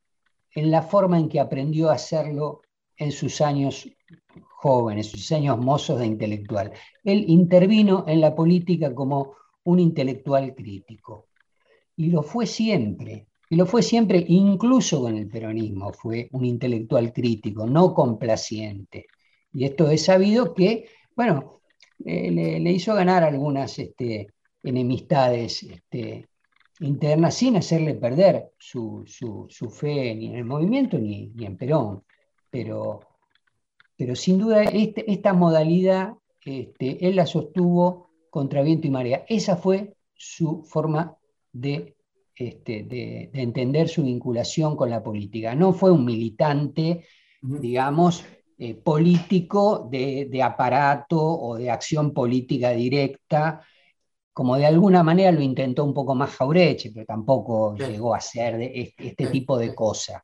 en 0.56 0.70
la 0.70 0.82
forma 0.82 1.18
en 1.18 1.28
que 1.28 1.38
aprendió 1.38 1.90
a 1.90 1.94
hacerlo 1.94 2.62
en 2.96 3.12
sus 3.12 3.42
años 3.42 3.86
jóvenes, 4.56 5.10
sus 5.10 5.30
años 5.32 5.58
mozos 5.58 5.98
de 6.00 6.06
intelectual. 6.06 6.72
Él 7.04 7.26
intervino 7.28 8.04
en 8.08 8.22
la 8.22 8.34
política 8.34 8.94
como 8.94 9.34
un 9.64 9.78
intelectual 9.78 10.54
crítico. 10.54 11.26
Y 11.94 12.06
lo 12.06 12.22
fue 12.22 12.46
siempre. 12.46 13.28
Y 13.50 13.56
lo 13.56 13.66
fue 13.66 13.82
siempre, 13.82 14.24
incluso 14.26 15.02
con 15.02 15.16
el 15.16 15.28
peronismo, 15.28 15.92
fue 15.92 16.28
un 16.32 16.46
intelectual 16.46 17.12
crítico, 17.12 17.66
no 17.66 17.92
complaciente. 17.92 19.06
Y 19.52 19.66
esto 19.66 19.90
es 19.90 20.04
sabido 20.04 20.54
que, 20.54 20.88
bueno, 21.14 21.60
le, 21.98 22.72
hizo 22.72 22.94
ganar 22.94 23.24
algunas 23.24 23.78
este, 23.78 24.28
enemistades 24.62 25.62
este, 25.62 26.28
interna 26.80 27.30
sin 27.30 27.56
hacerle 27.56 27.94
perder 27.94 28.50
su, 28.58 29.04
fe 29.70 30.14
ni 30.14 30.26
en 30.26 30.36
el 30.36 30.44
movimiento 30.44 30.98
ni, 30.98 31.32
en 31.38 31.56
Perón. 31.56 32.02
Pero, 32.50 33.00
pero 33.96 34.14
sin 34.14 34.38
duda 34.38 34.64
este, 34.64 35.10
esta 35.10 35.32
modalidad 35.32 36.14
este, 36.44 37.06
él 37.06 37.16
la 37.16 37.26
sostuvo 37.26 38.10
contra 38.30 38.62
viento 38.62 38.86
y 38.86 38.90
marea. 38.90 39.24
Esa 39.28 39.56
fue 39.56 39.96
su 40.14 40.62
forma 40.62 41.16
de, 41.52 41.96
este, 42.34 42.84
de, 42.84 43.30
entender 43.32 43.88
su 43.88 44.04
vinculación 44.04 44.76
con 44.76 44.90
la 44.90 45.02
política. 45.02 45.54
No 45.54 45.72
fue 45.72 45.90
un 45.90 46.04
militante, 46.04 47.04
digamos, 47.42 48.24
eh, 48.58 48.74
político 48.74 49.88
de, 49.90 50.42
aparato 50.42 51.20
o 51.20 51.56
de 51.56 51.70
acción 51.70 52.12
política 52.12 52.70
directa, 52.70 53.62
como 54.36 54.58
de 54.58 54.66
alguna 54.66 55.02
manera 55.02 55.32
lo 55.32 55.40
intentó 55.40 55.82
un 55.82 55.94
poco 55.94 56.14
más 56.14 56.36
Jaureche, 56.36 56.90
pero 56.92 57.06
tampoco 57.06 57.74
llegó 57.74 58.14
a 58.14 58.20
ser 58.20 58.58
de 58.58 58.92
este, 58.98 59.28
tipo 59.28 59.56
de 59.56 59.74
cosa. 59.74 60.22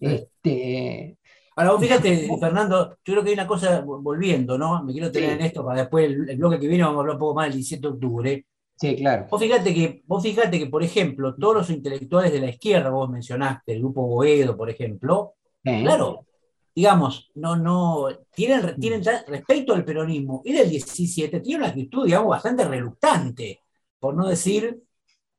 Este, 0.00 1.16
Ahora, 1.54 1.70
vos 1.70 1.80
fíjate, 1.80 2.28
Fernando, 2.40 2.98
yo 3.04 3.12
creo 3.12 3.22
que 3.22 3.28
hay 3.28 3.34
una 3.34 3.46
cosa, 3.46 3.80
volviendo, 3.86 4.58
¿no? 4.58 4.82
Me 4.82 4.92
quiero 4.92 5.12
tener 5.12 5.34
en 5.34 5.42
esto 5.42 5.64
para 5.64 5.82
después 5.82 6.04
el, 6.06 6.36
bloque 6.36 6.58
que 6.58 6.66
viene 6.66 6.82
vamos 6.82 6.96
a 6.96 7.00
hablar 7.02 7.14
un 7.14 7.20
poco 7.20 7.34
más 7.36 7.44
del 7.46 7.54
17 7.54 7.80
de 7.80 7.92
octubre. 7.92 8.46
Sí, 8.74 8.96
claro. 8.96 9.28
Vos 9.30 9.40
fíjate 9.40 9.72
que, 9.72 10.02
vos 10.04 10.20
fíjate 10.20 10.58
que, 10.58 10.66
por 10.66 10.82
ejemplo, 10.82 11.36
todos 11.36 11.54
los 11.54 11.70
intelectuales 11.70 12.32
de 12.32 12.40
la 12.40 12.48
izquierda, 12.48 12.90
vos 12.90 13.08
mencionaste, 13.08 13.74
el 13.74 13.78
grupo 13.78 14.04
Boedo, 14.04 14.56
por 14.56 14.68
ejemplo, 14.68 15.34
claro, 15.62 16.26
digamos, 16.74 17.30
no, 17.34 17.56
no, 17.56 18.08
tienen, 18.34 18.78
tienen 18.80 19.02
respecto 19.26 19.74
al 19.74 19.84
peronismo 19.84 20.42
y 20.44 20.52
del 20.52 20.70
17, 20.70 21.40
tienen 21.40 21.62
una 21.62 21.70
actitud, 21.70 22.04
digamos, 22.06 22.30
bastante 22.30 22.64
reluctante, 22.64 23.60
por 23.98 24.14
no 24.14 24.28
decir. 24.28 24.82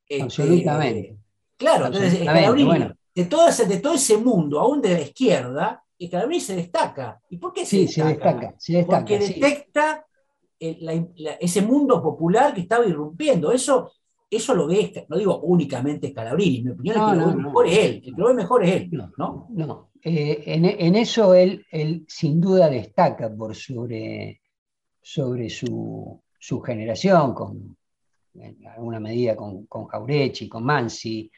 Este, 0.08 0.24
Absolutamente. 0.24 1.18
claro, 1.58 1.88
entonces, 1.88 2.20
de, 2.20 3.26
todo 3.26 3.48
ese, 3.48 3.66
de 3.66 3.80
todo 3.80 3.94
ese 3.94 4.18
mundo, 4.18 4.60
aún 4.60 4.82
de 4.82 4.94
la 4.94 5.02
izquierda, 5.02 5.84
Scalabrini 6.08 6.42
se 6.42 6.56
destaca. 6.56 7.22
¿Y 7.30 7.38
por 7.38 7.54
qué 7.54 7.66
se, 7.66 7.80
destaca? 7.80 8.56
Porque 8.86 9.20
detecta 9.20 10.06
ese 10.60 11.62
mundo 11.62 12.02
popular 12.02 12.54
que 12.54 12.62
estaba 12.62 12.86
irrumpiendo. 12.86 13.52
Eso, 13.52 13.92
eso 14.36 14.54
lo 14.54 14.68
ve, 14.68 15.06
no 15.10 15.18
digo 15.18 15.40
únicamente 15.40 16.10
Scalabrini, 16.10 16.64
mi 16.64 16.72
opinión 16.72 16.98
es 16.98 17.12
que 17.12 17.18
lo 17.18 17.28
ve 17.28 17.36
mejor 17.36 17.68
es 17.68 17.78
él, 17.78 17.92
el 17.96 18.02
que 18.02 18.12
lo 18.12 18.28
ve 18.28 18.34
mejor 18.34 18.64
es 18.64 18.76
él. 18.76 18.90
No, 19.18 19.48
no. 19.50 19.90
Eh, 20.02 20.44
en, 20.46 20.96
eso 20.96 21.34
él, 21.34 21.66
él, 21.72 22.06
sin 22.08 22.42
duda 22.42 22.70
destaca 22.70 23.34
por 23.34 23.56
sobre, 23.56 24.42
sobre 25.02 25.50
su, 25.50 26.22
generación, 26.66 27.34
con, 27.34 27.78
en 28.36 28.68
alguna 28.68 29.00
medida 29.00 29.36
con, 29.36 29.66
con 29.68 29.86
Jaurechi, 29.88 30.50
con 30.50 30.64
Mansi, 30.66 31.32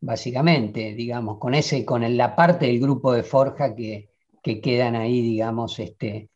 básicamente, 0.00 0.94
digamos, 0.94 1.38
con, 1.38 1.54
ese, 1.54 1.84
con 1.84 2.16
la 2.16 2.36
parte 2.36 2.66
del 2.66 2.80
grupo 2.80 3.12
de 3.12 3.22
Forja 3.22 3.74
que, 3.74 4.10
quedan 4.42 4.96
ahí, 4.96 5.22
digamos, 5.22 5.78
este, 5.78 6.28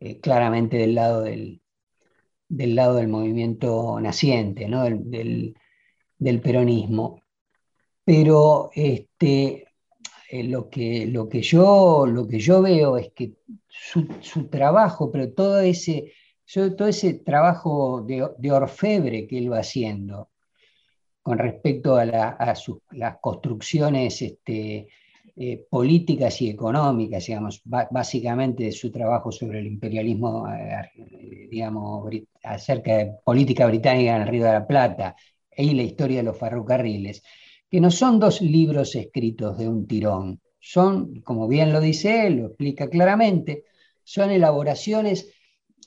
eh, 0.00 0.20
claramente 0.20 0.76
del 0.76 0.94
lado 0.94 1.22
del, 1.22 1.60
del 2.48 2.74
lado 2.74 2.96
del 2.96 3.08
movimiento 3.08 4.00
naciente, 4.00 4.68
¿no? 4.68 4.84
del, 4.84 5.54
peronismo. 6.42 7.22
Pero 8.04 8.70
este, 8.74 9.68
eh, 10.30 10.44
lo, 10.44 10.68
que, 10.70 11.06
lo, 11.06 11.28
que 11.28 11.42
yo, 11.42 12.06
lo 12.06 12.26
que 12.26 12.38
yo 12.38 12.62
veo 12.62 12.96
es 12.96 13.12
que 13.12 13.34
su, 13.68 14.48
trabajo, 14.48 15.10
pero 15.10 15.32
todo 15.32 15.60
ese, 15.60 16.12
todo 16.52 16.88
ese 16.88 17.14
trabajo 17.14 18.02
de, 18.02 18.52
orfebre 18.52 19.26
que 19.26 19.38
él 19.38 19.52
va 19.52 19.60
haciendo, 19.60 20.30
con 21.22 21.38
respecto 21.38 21.96
a, 21.96 22.06
las 22.06 23.18
construcciones 23.20 24.22
este, 24.22 24.88
eh, 25.40 25.66
políticas 25.70 26.42
y 26.42 26.48
económicas, 26.50 27.24
digamos, 27.26 27.62
básicamente 27.64 28.72
su 28.72 28.90
trabajo 28.90 29.30
sobre 29.30 29.60
el 29.60 29.68
imperialismo, 29.68 30.48
eh, 30.48 31.48
digamos, 31.48 32.10
acerca 32.42 32.96
de 32.96 33.12
política 33.24 33.66
británica 33.66 34.16
en 34.16 34.22
el 34.22 34.28
Río 34.28 34.46
de 34.46 34.52
la 34.52 34.66
Plata 34.66 35.14
y 35.56 35.74
la 35.74 35.84
historia 35.84 36.18
de 36.18 36.22
los 36.24 36.36
ferrocarriles, 36.36 37.22
que 37.70 37.80
no 37.80 37.92
son 37.92 38.18
dos 38.18 38.40
libros 38.42 38.96
escritos 38.96 39.56
de 39.58 39.68
un 39.68 39.86
tirón, 39.86 40.40
son, 40.58 41.20
como 41.20 41.46
bien 41.46 41.72
lo 41.72 41.80
dice 41.80 42.26
él, 42.26 42.38
lo 42.38 42.46
explica 42.48 42.88
claramente, 42.88 43.64
son 44.02 44.30
elaboraciones, 44.32 45.32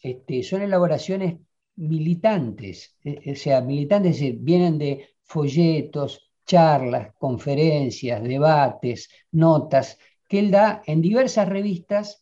este, 0.01 0.43
son 0.43 0.61
elaboraciones 0.61 1.39
militantes, 1.75 2.95
eh, 3.03 3.33
o 3.33 3.35
sea, 3.35 3.59
militantes 3.59 4.21
vienen 4.41 4.77
de 4.77 5.09
folletos, 5.23 6.30
charlas, 6.45 7.13
conferencias, 7.17 8.21
debates, 8.23 9.09
notas 9.31 9.97
que 10.27 10.39
él 10.39 10.51
da 10.51 10.81
en 10.85 11.01
diversas 11.01 11.47
revistas 11.47 12.21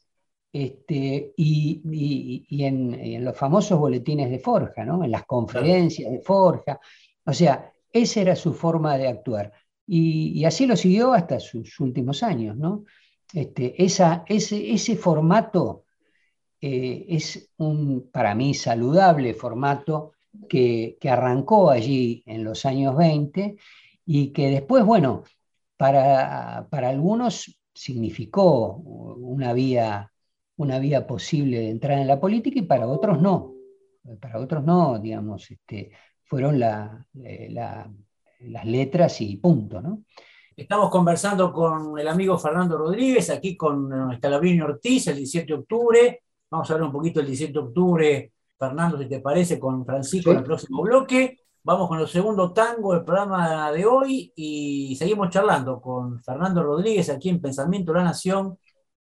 este, 0.51 1.33
y, 1.37 1.81
en, 2.63 3.23
los 3.23 3.37
famosos 3.37 3.79
boletines 3.79 4.31
de 4.31 4.39
Forja, 4.39 4.83
¿no? 4.83 5.03
en 5.03 5.11
las 5.11 5.25
conferencias 5.25 6.11
de 6.11 6.21
Forja. 6.21 6.79
O 7.25 7.33
sea, 7.33 7.71
esa 7.91 8.21
era 8.21 8.35
su 8.35 8.53
forma 8.53 8.97
de 8.97 9.07
actuar. 9.07 9.53
Y, 9.85 10.43
así 10.45 10.65
lo 10.65 10.75
siguió 10.75 11.13
hasta 11.13 11.39
sus 11.39 11.79
últimos 11.79 12.23
años. 12.23 12.57
¿no? 12.57 12.85
Este, 13.33 13.83
esa, 13.83 14.23
ese, 14.27 14.71
ese, 14.71 14.95
formato 14.95 15.85
eh, 16.61 17.05
es 17.09 17.51
un, 17.57 18.09
para 18.11 18.35
mí, 18.35 18.53
saludable 18.53 19.33
formato 19.33 20.13
que, 20.47 20.97
arrancó 21.09 21.69
allí 21.69 22.23
en 22.25 22.43
los 22.43 22.65
años 22.65 22.95
20 22.97 23.57
y 24.11 24.33
que 24.33 24.49
después, 24.49 24.83
bueno, 24.83 25.23
para, 25.77 26.65
algunos 26.71 27.61
significó 27.71 28.73
una 28.73 29.53
vía, 29.53 30.11
una 30.55 30.79
vía 30.79 31.05
posible 31.05 31.59
de 31.59 31.69
entrar 31.69 31.99
en 31.99 32.07
la 32.07 32.19
política 32.19 32.57
y 32.57 32.63
para 32.63 32.87
otros 32.87 33.21
no. 33.21 33.53
Para 34.19 34.39
otros 34.39 34.63
no, 34.63 34.97
digamos, 34.97 35.51
este, 35.51 35.91
fueron 36.23 36.59
eh, 36.59 37.49
las 37.51 38.65
letras 38.65 39.21
y 39.21 39.37
punto, 39.37 39.79
¿no? 39.79 40.03
Estamos 40.57 40.89
conversando 40.89 41.53
con 41.53 41.99
el 41.99 42.07
amigo 42.07 42.35
Fernando 42.39 42.79
Rodríguez, 42.79 43.29
aquí 43.29 43.55
con 43.55 44.11
Escalabrini 44.11 44.61
Ortiz, 44.61 45.05
el 45.05 45.17
17 45.17 45.45
de 45.45 45.59
octubre. 45.59 46.23
Vamos 46.49 46.67
a 46.67 46.73
hablar 46.73 46.87
un 46.87 46.93
poquito 46.93 47.19
el 47.19 47.27
17 47.27 47.53
de 47.53 47.59
octubre 47.59 48.31
Fernando, 48.57 48.97
si 48.97 49.07
te 49.07 49.19
parece, 49.19 49.59
con 49.59 49.85
Francisco 49.85 50.31
en 50.31 50.37
el 50.37 50.43
próximo 50.43 50.81
bloque. 50.81 51.37
Vamos 51.61 51.89
con 51.89 51.99
el 51.99 52.07
segundo 52.07 52.53
tango 52.53 52.93
del 52.93 53.03
programa 53.03 53.71
de 53.71 53.85
hoy 53.85 54.31
y 54.35 54.95
seguimos 54.95 55.29
charlando 55.29 55.81
con 55.81 56.21
Fernando 56.23 56.63
Rodríguez 56.63 57.09
aquí 57.09 57.27
en 57.27 57.41
Pensamiento 57.41 57.91
de 57.91 57.99
la 57.99 58.05
Nación, 58.05 58.57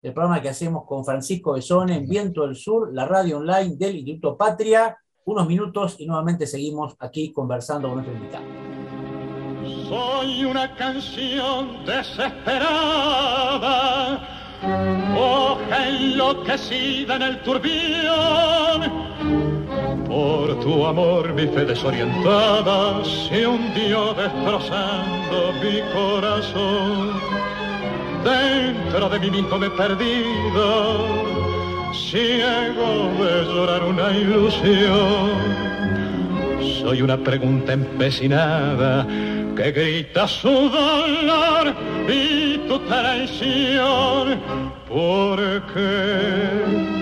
el 0.03 0.13
programa 0.13 0.43
que 0.43 0.51
hacemos 0.51 0.85
con 0.87 1.03
Francisco 1.05 1.55
Besone 1.55 1.97
en 1.97 2.07
Viento 2.07 2.43
del 2.43 2.55
Sur, 2.55 2.93
la 2.93 3.07
radio 3.07 3.39
online 3.39 3.77
del 3.77 3.97
Instituto 3.97 4.37
Patria. 4.37 4.99
Unos 5.25 5.47
minutos 5.47 5.97
y 5.99 6.07
nuevamente 6.07 6.47
seguimos 6.47 6.95
aquí 6.99 7.33
conversando 7.33 7.89
con 7.89 7.99
nuestro 7.99 8.17
invitado. 8.17 8.45
Soy 9.89 10.45
una 10.45 10.77
canción 10.77 11.87
desesperada 11.87 13.23
hoja 15.17 15.89
enloquecida 15.89 17.17
en 17.17 17.23
el 17.23 17.43
turbión. 17.43 18.83
Por 20.13 20.61
tu 20.61 20.85
amor 20.85 21.33
mi 21.33 21.47
fe 21.47 21.65
desorientada 21.65 23.03
se 23.03 23.47
hundió 23.47 24.13
destrozando 24.13 25.55
mi 25.63 25.81
corazón. 25.95 27.13
Dentro 28.23 29.09
de 29.09 29.19
mí 29.21 29.31
mismo 29.31 29.59
me 29.59 29.69
he 29.69 29.71
perdido, 29.71 31.07
ciego 31.95 33.09
de 33.25 33.45
llorar 33.55 33.85
una 33.85 34.11
ilusión. 34.11 35.31
Soy 36.61 37.01
una 37.01 37.17
pregunta 37.17 37.73
empecinada 37.73 39.07
que 39.57 39.73
grita 39.73 40.29
su 40.29 40.51
dolor 40.51 41.75
y 42.07 42.59
tu 42.69 42.79
traición. 42.81 44.39
Porque 44.87 47.02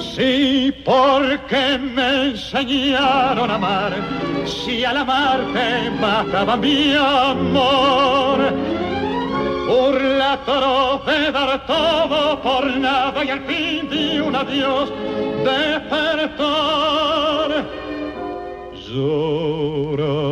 Sí, 0.00 0.72
porque 0.84 1.78
me 1.78 2.30
enseñaron 2.30 3.50
a 3.50 3.54
amar, 3.54 3.92
si 4.46 4.84
al 4.84 4.96
amarte 4.96 5.90
mataba 6.00 6.56
mi 6.56 6.94
amor. 6.94 8.38
Burla 9.68 10.38
de 11.06 11.30
dar 11.30 11.66
todo 11.66 12.40
por 12.42 12.66
nada 12.76 13.24
y 13.24 13.30
al 13.30 13.40
fin 13.42 13.88
de 13.88 14.20
un 14.20 14.34
adiós 14.34 14.92
despertar 15.44 16.30
llorando. 18.88 20.30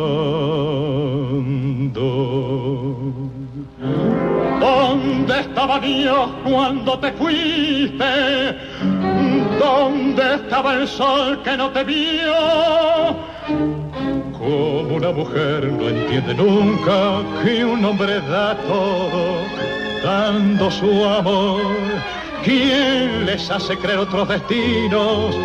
¿Dónde 5.29 5.47
estaba 5.47 5.79
Dios 5.79 6.27
cuando 6.43 6.97
te 6.97 7.11
fuiste? 7.11 8.57
¿Dónde 9.59 10.33
estaba 10.33 10.73
el 10.73 10.87
sol 10.87 11.43
que 11.43 11.55
no 11.55 11.69
te 11.69 11.83
vio? 11.83 12.33
Como 14.35 14.95
una 14.95 15.11
mujer 15.11 15.71
no 15.71 15.87
entiende 15.87 16.33
nunca 16.33 17.21
que 17.43 17.63
un 17.63 17.85
hombre 17.85 18.19
da 18.21 18.55
todo, 18.55 19.43
dando 20.03 20.71
su 20.71 21.05
amor. 21.05 21.61
¿Quién 22.43 23.27
les 23.27 23.51
hace 23.51 23.77
creer 23.77 23.99
otros 23.99 24.29
destinos? 24.29 25.35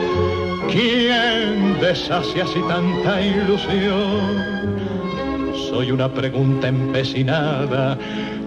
¿Quién 0.71 1.79
deshace 1.79 2.41
así 2.41 2.63
tanta 2.69 3.21
ilusión? 3.21 4.65
Soy 5.69 5.91
una 5.91 6.09
pregunta 6.09 6.69
empecinada 6.69 7.99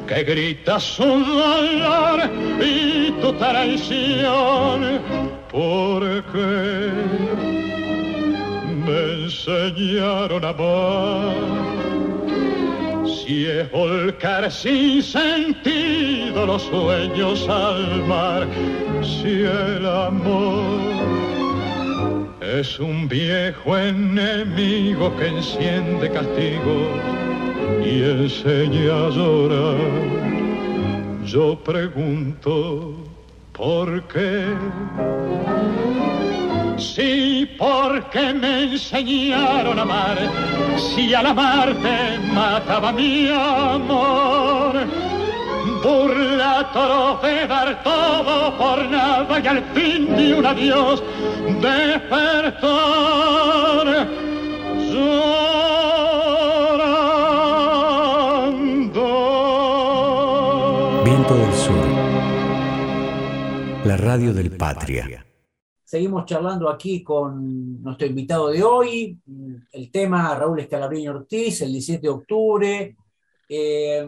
que 0.08 0.24
grita 0.24 0.80
su 0.80 1.04
dolor 1.04 2.30
y 2.62 3.12
tu 3.22 3.34
traición. 3.34 5.02
¿Por 5.52 6.24
qué 6.32 6.91
me 8.86 9.24
enseñaron 9.26 10.46
a 10.46 10.50
amar? 10.50 11.36
Si 13.06 13.46
es 13.46 13.70
volcar 13.72 14.50
sin 14.50 15.04
sentido 15.04 16.46
los 16.46 16.63
sueños 16.63 17.48
al 17.50 18.04
mar, 18.06 18.48
si 19.02 19.43
el 19.43 19.86
amor 19.86 20.80
es 22.41 22.80
un 22.80 23.10
viejo 23.10 23.78
enemigo 23.78 25.13
que 25.17 25.28
enciende 25.28 26.10
castigos 26.10 27.27
y 27.88 28.04
enseña 28.04 29.10
a. 29.10 29.78
Yo 31.26 31.58
pregunto, 31.63 32.93
¿por 33.54 34.04
qué? 34.08 34.54
Sí, 36.78 37.50
porque 37.58 38.34
me 38.34 38.63
enseñaron 38.63 39.80
a 39.80 39.82
amar, 39.82 40.17
si 40.78 41.13
al 41.13 41.28
amarte 41.28 42.19
mataba 42.34 42.91
mi 42.91 43.30
amor 43.30 44.76
burla 45.84 46.69
de 47.21 47.47
dar 47.47 47.84
todo 47.84 48.58
por 48.58 48.84
nada 48.89 49.39
y 49.39 49.47
al 49.47 49.63
fin 49.73 50.15
de 50.15 50.34
un 50.34 50.45
adiós 50.45 51.02
despertar 51.62 52.67
llorando. 54.91 55.47
La 63.88 63.97
radio 63.97 64.34
del 64.34 64.58
Patria. 64.58 65.26
Seguimos 65.84 66.26
charlando 66.26 66.69
aquí 66.69 67.02
con 67.04 67.82
nuestro 67.82 68.06
invitado 68.06 68.50
de 68.50 68.62
hoy, 68.62 69.17
el 69.71 69.91
tema 69.91 70.36
Raúl 70.36 70.60
Escalabrini 70.60 71.08
Ortiz, 71.08 71.62
el 71.62 71.71
17 71.71 72.02
de 72.02 72.10
octubre. 72.10 72.97
Eh, 73.47 74.08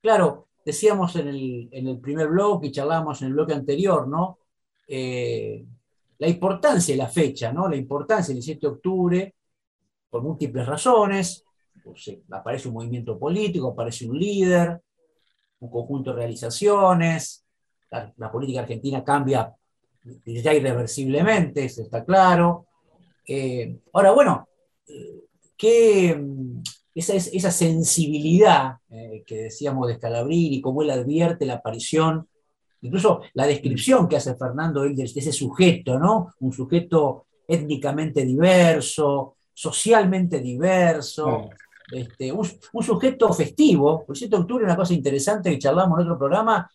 Claro, 0.00 0.48
decíamos 0.64 1.16
en 1.16 1.28
el, 1.28 2.00
primer 2.00 2.28
blog 2.28 2.64
y 2.64 2.70
charlábamos 2.70 3.20
en 3.20 3.28
el 3.28 3.34
bloque 3.34 3.52
anterior, 3.52 4.06
¿no? 4.06 4.38
Eh, 4.86 5.64
la 6.18 6.28
importancia 6.28 6.94
de 6.94 6.98
la 6.98 7.08
fecha, 7.08 7.52
¿no? 7.52 7.68
La 7.68 7.76
importancia 7.76 8.28
del 8.28 8.42
17 8.42 8.60
de 8.60 8.72
octubre, 8.72 9.34
por 10.08 10.22
múltiples 10.22 10.66
razones. 10.66 11.44
Aparece 12.30 12.68
un 12.68 12.74
movimiento 12.74 13.18
político, 13.18 13.68
aparece 13.68 14.06
un 14.06 14.18
líder, 14.18 14.80
un 15.60 15.70
conjunto 15.70 16.10
de 16.10 16.16
realizaciones, 16.16 17.44
la, 17.90 18.32
política 18.32 18.60
argentina 18.60 19.02
cambia 19.02 19.54
ya 20.24 20.54
irreversiblemente, 20.54 21.64
eso 21.64 21.82
está 21.82 22.04
claro. 22.04 22.66
Eh, 23.26 23.78
ahora, 23.92 24.12
bueno, 24.12 24.48
¿qué, 25.56 26.18
esa, 26.94 27.50
sensibilidad 27.50 28.76
eh, 28.90 29.22
que 29.26 29.42
decíamos 29.44 29.88
de 29.88 29.96
Scalabrini, 29.96 30.60
cómo 30.60 30.82
él 30.82 30.90
advierte 30.90 31.46
la 31.46 31.54
aparición, 31.54 32.26
incluso 32.80 33.22
la 33.34 33.46
descripción 33.46 34.08
que 34.08 34.16
hace 34.16 34.34
Fernando 34.36 34.84
él 34.84 34.96
de 34.96 35.04
ese 35.04 35.32
sujeto, 35.32 35.98
¿no? 35.98 36.32
Un 36.40 36.52
sujeto 36.52 37.26
étnicamente 37.46 38.24
diverso, 38.24 39.36
socialmente 39.52 40.40
diverso, 40.40 41.48
este, 41.90 42.32
un, 42.32 42.82
sujeto 42.82 43.32
festivo. 43.32 44.04
Por 44.04 44.16
cierto, 44.16 44.38
octubre, 44.38 44.64
una 44.64 44.76
cosa 44.76 44.94
interesante 44.94 45.50
que 45.50 45.58
charlamos 45.58 45.98
en 45.98 46.06
otro 46.06 46.18
programa, 46.18 46.70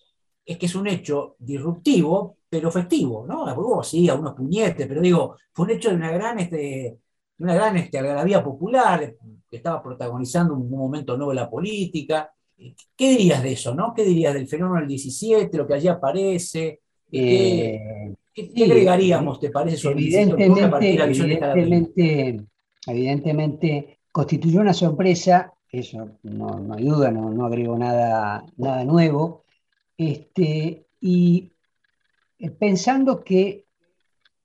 es 0.46 0.58
que 0.58 0.66
es 0.66 0.76
un 0.76 0.88
hecho 0.88 1.36
disruptivo, 1.40 2.38
pero 2.50 2.72
festivo, 2.72 3.26
¿no? 3.26 3.84
sí, 3.84 4.10
a 4.10 4.16
unos 4.16 4.34
puñetes, 4.34 4.88
pero 4.88 5.02
digo, 5.02 5.38
fue 5.52 5.66
un 5.66 5.72
hecho 5.72 5.90
de 5.90 5.96
una 5.96 6.12
gran, 6.12 6.40
este, 6.40 6.98
una 7.40 7.56
gran 7.56 7.78
este, 7.78 7.98
algarabía 7.98 8.44
popular, 8.44 9.16
que 9.50 9.58
estaba 9.58 9.82
protagonizando 9.82 10.54
un 10.54 10.70
momento 10.70 11.16
nuevo 11.16 11.32
de 11.32 11.38
la 11.38 11.50
política. 11.50 12.32
¿Qué 12.58 13.10
dirías 13.10 13.42
de 13.42 13.54
eso, 13.54 13.74
no? 13.74 13.94
¿Qué 13.96 14.04
dirías 14.04 14.34
del 14.34 14.48
fenómeno 14.48 14.80
del 14.80 14.90
17, 14.90 15.58
lo 15.58 15.68
que 15.68 15.74
allí 15.74 15.88
aparece? 15.88 16.82
¿Qué, 17.10 18.16
eh, 18.36 18.64
agregaríamos, 18.64 19.40
te 19.40 19.50
parece, 19.50 19.90
evidentemente, 19.90 22.42
evidentemente, 22.88 24.00
constituyó 24.12 24.62
una 24.62 24.74
sorpresa, 24.74 25.54
eso 25.72 26.18
no, 26.24 26.60
no 26.60 26.76
hay 26.76 26.86
duda, 26.86 27.12
no, 27.12 27.32
no 27.32 27.46
agrego 27.46 27.78
nada, 27.78 28.46
nada 28.58 28.84
nuevo, 28.86 29.44
este, 29.98 30.88
y 31.00 31.52
eh, 32.40 32.50
pensando 32.52 33.24
que 33.24 33.66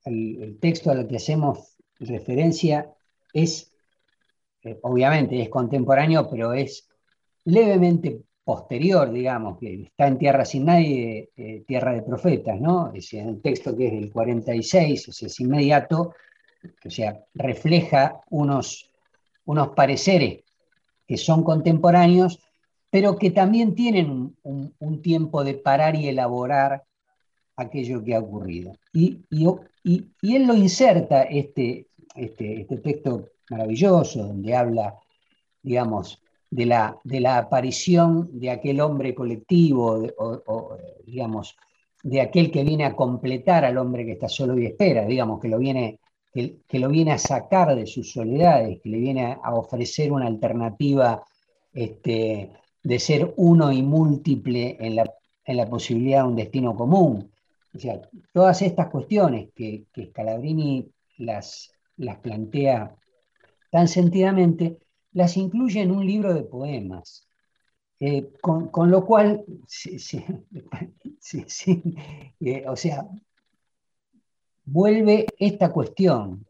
el 0.05 0.59
texto 0.61 0.91
al 0.91 1.07
que 1.07 1.17
hacemos 1.17 1.77
referencia 1.99 2.95
es 3.33 3.71
eh, 4.63 4.79
obviamente 4.83 5.41
es 5.41 5.49
contemporáneo, 5.49 6.29
pero 6.29 6.53
es 6.53 6.89
levemente 7.45 8.23
posterior, 8.45 9.11
digamos, 9.11 9.59
que 9.59 9.83
está 9.83 10.09
en 10.09 10.19
Tierra 10.19 10.45
sin 10.45 10.65
nadie, 10.65 11.31
eh, 11.37 11.65
Tierra 11.67 11.93
de 11.93 12.03
Profetas, 12.03 12.61
¿no? 12.61 12.93
Es 12.93 13.13
un 13.13 13.41
texto 13.41 13.77
que 13.77 13.87
es 13.87 13.93
del 13.93 14.13
46, 14.13 15.09
o 15.09 15.13
sea, 15.13 15.27
es 15.27 15.41
inmediato, 15.41 16.15
o 16.85 16.91
sea, 16.91 17.25
refleja 17.35 18.21
unos, 18.31 18.91
unos 19.45 19.69
pareceres 19.69 20.45
que 21.07 21.17
son 21.17 21.43
contemporáneos, 21.43 22.41
pero 22.91 23.17
que 23.17 23.31
también 23.31 23.75
tienen 23.75 24.37
un, 24.43 25.03
tiempo 25.03 25.45
de 25.45 25.55
parar 25.55 25.95
y 25.97 26.09
elaborar 26.09 26.85
aquello 27.57 28.03
que 28.03 28.15
ha 28.15 28.21
ocurrido. 28.21 28.73
Y, 28.93 29.25
él 29.33 30.47
lo 30.47 30.55
inserta, 30.55 31.23
este, 31.23 31.89
este, 32.15 32.61
este 32.63 32.77
texto 32.79 33.31
maravilloso, 33.51 34.27
donde 34.27 34.55
habla, 34.55 34.95
digamos, 35.63 36.23
de 36.51 36.67
la, 36.67 36.99
de 37.05 37.21
la 37.21 37.39
aparición 37.39 38.29
de 38.39 38.51
aquel 38.51 38.81
hombre 38.81 39.15
colectivo, 39.15 40.07
o, 40.19 40.77
digamos, 41.05 41.57
de 42.03 42.21
aquel 42.21 42.51
que 42.51 42.65
viene 42.65 42.85
a 42.85 42.97
completar 42.97 43.65
al 43.65 43.77
hombre 43.77 44.05
que 44.05 44.13
está 44.13 44.29
solo 44.29 44.59
y 44.59 44.67
espera, 44.67 45.05
digamos, 45.05 45.41
que 45.41 45.49
lo 45.49 45.59
viene, 45.59 46.01
que, 46.33 46.79
lo 46.79 46.89
viene 46.89 47.13
a 47.13 47.19
sacar 47.19 47.75
de 47.75 47.87
sus 47.87 48.13
soledades, 48.13 48.81
que 48.81 48.89
le 48.89 48.99
viene 48.99 49.37
a, 49.43 49.55
ofrecer 49.55 50.13
una 50.13 50.27
alternativa 50.27 51.23
este, 51.73 52.51
de 52.83 52.99
ser 52.99 53.35
uno 53.37 53.73
y 53.73 53.83
múltiple 53.83 54.77
en 54.81 54.97
la, 54.97 55.13
en 55.45 55.57
la 55.57 55.67
posibilidad 55.67 56.23
de 56.23 56.29
un 56.29 56.37
destino 56.37 56.75
común. 56.75 57.31
O 57.75 57.79
sea, 57.79 58.01
todas 58.33 58.63
estas 58.63 58.89
cuestiones 58.89 59.51
que, 59.55 59.85
que 59.93 60.07
Scalabrini 60.07 60.91
las, 61.19 61.71
las 61.97 62.19
plantea 62.19 62.97
tan 63.71 63.89
sentidamente, 63.89 64.79
las 65.13 65.37
incluye 65.37 65.83
en 65.83 65.91
un 65.91 66.07
libro 66.07 66.33
de 66.35 66.43
poemas. 66.43 67.29
Eh, 68.01 68.31
con, 68.41 68.91
lo 68.91 69.05
cual, 69.05 69.45
sí, 69.67 69.99
sí, 69.99 71.95
eh, 72.41 72.65
o 72.69 72.77
sea, 72.77 73.09
vuelve 74.65 75.27
esta 75.39 75.73
cuestión, 75.73 76.47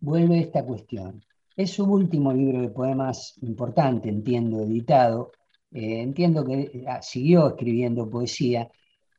vuelve 0.00 0.40
esta 0.40 0.64
cuestión. 0.64 1.22
Es 1.54 1.70
su 1.72 1.84
último 1.84 2.32
libro 2.32 2.60
de 2.60 2.68
poemas 2.68 3.34
importante, 3.42 4.08
entiendo, 4.08 4.60
editado. 4.60 5.32
Eh, 5.72 6.00
entiendo 6.00 6.44
que 6.44 6.84
ah, 6.88 7.02
siguió 7.02 7.48
escribiendo 7.48 8.08
poesía, 8.08 8.70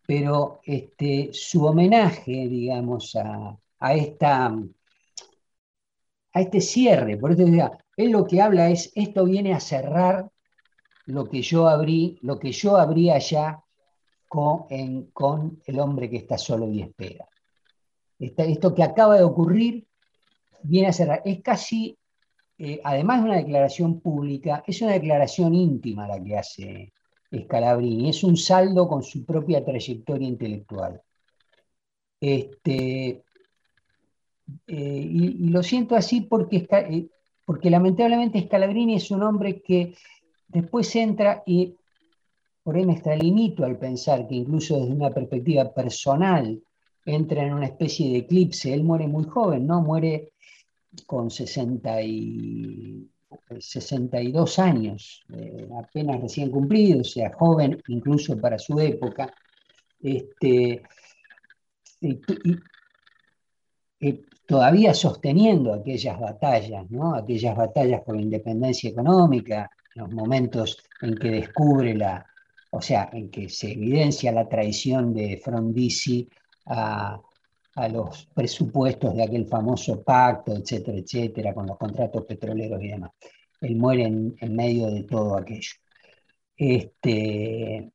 pero 0.06 0.62
este, 0.64 1.30
su 1.34 1.66
homenaje, 1.66 2.48
digamos, 2.48 3.16
a, 3.16 3.58
a 3.80 3.94
esta 3.94 4.54
a 6.38 6.42
este 6.42 6.62
cierre. 6.62 7.18
Por 7.18 7.32
eso 7.32 7.44
él 7.98 8.12
lo 8.12 8.26
que 8.26 8.42
habla 8.42 8.70
es, 8.70 8.92
esto 8.94 9.26
viene 9.26 9.54
a 9.54 9.60
cerrar 9.60 10.30
lo 11.08 11.28
que 11.28 11.42
yo 11.42 11.68
abrí, 11.68 12.20
lo 12.22 12.38
que 12.38 12.52
yo 12.52 12.78
abrí 12.78 13.10
allá 13.10 13.64
con, 14.28 14.68
con 15.14 15.62
el 15.66 15.80
hombre 15.80 16.10
que 16.10 16.18
está 16.18 16.38
solo 16.38 16.70
y 16.70 16.82
espera. 16.82 17.28
esto 18.20 18.76
que 18.76 18.84
acaba 18.84 19.18
de 19.18 19.24
ocurrir 19.24 19.88
viene 20.62 20.90
a 20.90 20.94
cerrar. 20.94 21.22
Es 21.26 21.42
casi, 21.42 21.98
eh, 22.60 22.82
además 22.84 23.20
de 23.20 23.30
una 23.30 23.38
declaración 23.38 24.00
pública, 24.00 24.64
es 24.66 24.82
una 24.82 24.94
declaración 24.94 25.54
íntima 25.54 26.08
la 26.08 26.24
que 26.24 26.38
hace 26.38 26.94
Scalabrini, 27.36 28.10
es 28.10 28.24
un 28.24 28.36
saldo 28.36 28.88
con 28.88 29.04
su 29.04 29.26
propia 29.26 29.64
trayectoria 29.64 30.28
intelectual. 30.28 31.02
Este, 32.20 33.24
eh, 34.68 35.10
y, 35.12 35.50
lo 35.50 35.62
siento 35.62 35.96
así 35.96 36.22
porque, 36.22 36.68
eh, 36.72 37.08
porque 37.46 37.70
lamentablemente 37.70 38.42
Scalabrini 38.42 38.96
es 38.96 39.12
un 39.12 39.24
hombre 39.24 39.62
que 39.62 39.94
después 40.48 40.96
entra 40.96 41.44
y 41.46 41.76
por 42.64 42.76
ahí 42.76 42.86
me 42.86 42.94
extralimito 42.94 43.64
al 43.66 43.78
pensar 43.78 44.28
que 44.28 44.36
incluso 44.36 44.80
desde 44.80 44.94
una 44.94 45.12
perspectiva 45.12 45.72
personal 45.74 46.62
entra 47.06 47.44
en 47.44 47.54
una 47.54 47.68
especie 47.68 48.10
de 48.10 48.18
eclipse. 48.18 48.74
Él 48.74 48.84
muere 48.84 49.08
muy 49.08 49.24
joven, 49.26 49.66
¿no? 49.66 49.82
Muere 49.82 50.34
con 51.06 51.30
60 51.30 52.02
y, 52.02 53.10
62 53.60 54.60
años, 54.60 55.26
eh, 55.34 55.68
apenas 55.78 56.22
recién 56.22 56.50
cumplido, 56.50 57.02
o 57.02 57.04
sea, 57.04 57.32
joven 57.34 57.82
incluso 57.88 58.40
para 58.40 58.58
su 58.58 58.80
época. 58.80 59.34
Este, 60.00 60.82
y, 62.02 62.22
todavía 64.46 64.94
sosteniendo 64.94 65.74
aquellas 65.74 66.20
batallas, 66.20 66.90
¿no? 66.90 67.16
aquellas 67.16 67.56
batallas 67.56 68.02
por 68.02 68.16
la 68.16 68.22
independencia 68.22 68.90
económica, 68.90 69.70
los 69.96 70.10
momentos 70.10 70.78
en 71.02 71.16
que 71.16 71.32
descubre 71.32 71.94
la, 71.96 72.26
o 72.72 72.82
sea, 72.82 73.10
en 73.12 73.30
que 73.30 73.50
se 73.50 73.74
evidencia 73.74 74.32
la 74.32 74.48
traición 74.48 75.14
de 75.14 75.42
Frondizi 75.44 76.30
a, 76.68 77.20
los 77.88 78.26
presupuestos 78.34 79.16
de 79.16 79.24
aquel 79.24 79.46
famoso 79.46 80.02
pacto, 80.02 80.54
etcétera, 80.54 80.98
etcétera, 80.98 81.54
con 81.54 81.68
los 81.68 81.78
contratos 81.78 82.26
petroleros 82.26 82.82
y 82.82 82.88
demás. 82.88 83.12
Él 83.62 83.76
muere 83.76 84.04
en, 84.04 84.56
medio 84.56 84.90
de 84.90 85.04
todo 85.04 85.38
aquello. 85.38 85.74
Este, 86.56 87.92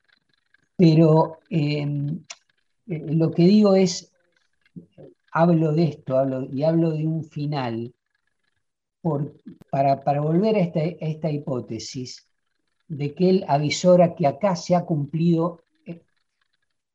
pero 0.76 1.40
em, 1.50 2.24
eh, 2.86 3.06
lo 3.08 3.32
que 3.32 3.42
digo 3.42 3.74
es, 3.74 4.12
hablo 5.32 5.72
de 5.72 5.84
esto 5.84 6.16
hablo, 6.16 6.44
y 6.44 6.62
hablo 6.62 6.92
de 6.92 7.06
un 7.06 7.24
final 7.24 7.92
por, 9.00 9.34
para, 9.68 10.20
volver 10.20 10.54
a 10.54 10.60
esta, 10.60 10.80
a 10.80 11.08
esta 11.08 11.30
hipótesis 11.30 12.28
de 12.86 13.14
que 13.14 13.30
él 13.30 13.44
avisora 13.48 14.14
que 14.14 14.28
acá 14.28 14.54
se 14.54 14.76
ha 14.76 14.84
cumplido 14.84 15.61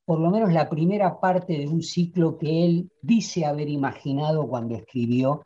por 0.07 0.21
lo 0.21 0.31
menos 0.31 0.53
la 0.53 0.69
primera 0.69 1.19
parte 1.19 1.57
de 1.57 1.67
un 1.67 1.83
ciclo 1.83 2.37
que 2.37 2.63
él 2.63 2.89
dice 3.01 3.45
haber 3.45 3.67
imaginado 3.67 4.47
cuando 4.47 4.73
escribió 4.73 5.45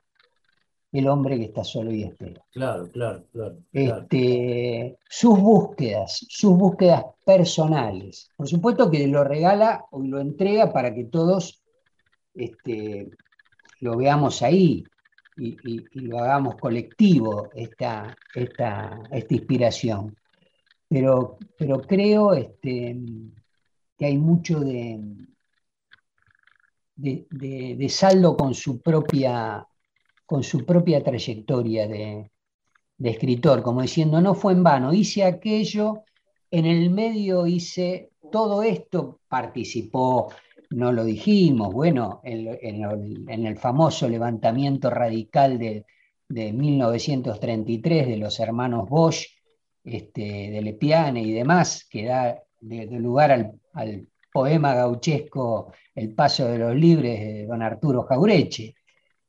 El 0.92 1.08
hombre 1.08 1.40
que 1.40 1.46
está 1.46 1.64
solo 1.64 1.90
y 1.92 2.04
espera. 2.04 2.46
Claro, 2.52 2.88
claro, 2.92 3.26
claro. 3.32 3.58
Este, 3.74 5.00
sus 5.10 5.40
búsquedas, 5.40 6.28
sus 6.30 6.56
búsquedas 6.56 7.06
personales. 7.26 8.30
Por 8.38 8.48
supuesto 8.48 8.92
que 8.92 9.08
lo 9.08 9.24
regala 9.24 9.86
o 9.90 10.00
lo 10.00 10.20
entrega 10.20 10.72
para 10.72 10.94
que 10.94 11.06
todos 11.06 11.64
este, 12.36 13.10
lo 13.80 13.98
veamos 13.98 14.44
ahí 14.44 14.84
y, 15.38 15.86
lo 16.02 16.20
hagamos 16.20 16.56
colectivo, 16.58 17.50
esta, 17.56 18.16
esta, 18.36 19.02
esta 19.10 19.34
inspiración 19.34 20.16
pero, 20.92 21.38
pero 21.58 21.80
creo 21.80 22.34
este, 22.34 22.98
que 24.02 24.08
hay 24.08 24.18
mucho 24.18 24.62
de, 24.62 25.00
de, 26.96 27.90
saldo 27.90 28.36
con 28.36 28.56
su 28.56 28.82
propia, 28.82 29.64
con 30.26 30.42
su 30.42 30.66
propia 30.66 31.04
trayectoria 31.04 31.88
de, 31.88 32.32
escritor, 32.98 33.62
como 33.62 33.84
diciendo, 33.84 34.20
no 34.20 34.34
fue 34.34 34.54
en 34.54 34.64
vano, 34.64 34.92
hice 34.92 35.24
aquello, 35.24 36.04
en 36.50 36.66
el 36.66 36.90
medio 36.90 37.46
hice 37.46 38.10
todo 38.32 38.64
esto, 38.64 39.20
participó, 39.28 40.34
no 40.72 40.92
lo 40.92 41.04
dijimos, 41.04 41.72
bueno, 41.72 42.22
en, 42.24 43.46
el 43.46 43.58
famoso 43.60 44.10
levantamiento 44.10 44.90
radical 44.90 45.60
de, 45.60 45.86
de 46.28 46.52
1933 46.54 48.08
de 48.08 48.18
los 48.18 48.40
hermanos 48.40 48.90
Bosch, 48.90 49.28
este, 49.84 50.50
de 50.50 50.62
Lepiane 50.64 51.22
y 51.22 51.34
demás, 51.34 51.88
que 51.88 52.06
da 52.06 52.42
lugar 52.62 53.32
al, 53.32 53.61
poema 54.32 54.74
gauchesco 54.74 55.74
El 55.96 56.14
Paso 56.16 56.48
de 56.48 56.58
los 56.58 56.76
Libres 56.76 57.20
de 57.20 57.46
don 57.46 57.62
Arturo 57.62 58.04
Jaureche, 58.04 58.76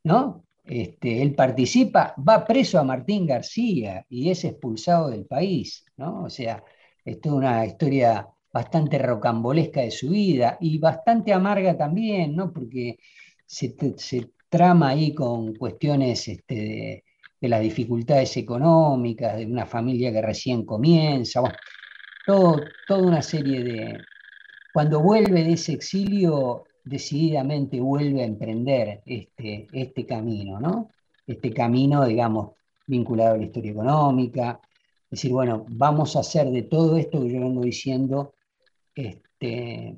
¿no? 0.05 0.45
Este, 0.64 1.22
él 1.22 1.34
participa, 1.34 2.14
va 2.16 2.45
preso 2.45 2.78
a 2.78 2.84
Martín 2.84 3.26
García 3.26 4.07
y 4.09 4.30
es 4.30 4.45
expulsado 4.45 5.11
del 5.11 5.26
país, 5.26 5.84
¿no? 5.97 6.24
O 6.24 6.30
sea, 6.30 6.62
esto 7.05 7.28
es 7.30 7.34
una 7.34 7.66
historia 7.66 8.28
bastante 8.53 8.99
rocambolesca 8.99 9.80
de 9.80 9.90
su 9.90 10.11
vida 10.11 10.59
y 10.61 10.78
bastante 10.78 11.32
amarga 11.32 11.76
también, 11.76 12.36
¿no? 12.36 12.53
Porque 12.53 12.99
se, 13.47 13.74
trama 14.49 14.90
ahí 14.90 15.14
con 15.14 15.55
cuestiones 15.57 16.28
este, 16.28 16.55
de, 16.55 17.05
de 17.40 17.49
las 17.49 17.61
dificultades 17.61 18.36
económicas, 18.36 19.36
de 19.36 19.47
una 19.47 19.66
familia 19.66 20.12
que 20.12 20.22
recién 20.22 20.64
comienza, 20.64 21.43
todo, 22.26 22.61
toda 22.86 23.03
una 23.03 23.22
serie 23.22 23.64
de... 23.64 23.99
Cuando 24.73 25.01
vuelve 25.01 25.45
de 25.45 25.53
ese 25.53 25.73
exilio, 25.73 26.64
decididamente 26.85 27.81
vuelve 27.81 28.23
a 28.23 28.27
emprender 28.27 29.03
este, 29.05 29.66
este 29.73 30.07
camino, 30.07 30.59
¿no? 30.59 30.89
Este 31.27 31.53
camino, 31.53 32.05
digamos, 32.05 32.53
vinculado 32.87 33.35
a 33.35 33.39
la 33.39 33.45
historia 33.45 33.73
económica, 33.73 34.61
es 35.05 35.11
decir, 35.11 35.33
bueno, 35.33 35.66
vamos 35.68 36.16
a 36.16 36.20
hacer 36.20 36.51
de 36.51 36.62
todo 36.62 36.97
esto 36.97 37.20
que 37.20 37.33
yo 37.33 37.41
vengo 37.41 37.62
diciendo 37.62 38.35
este, 38.95 39.97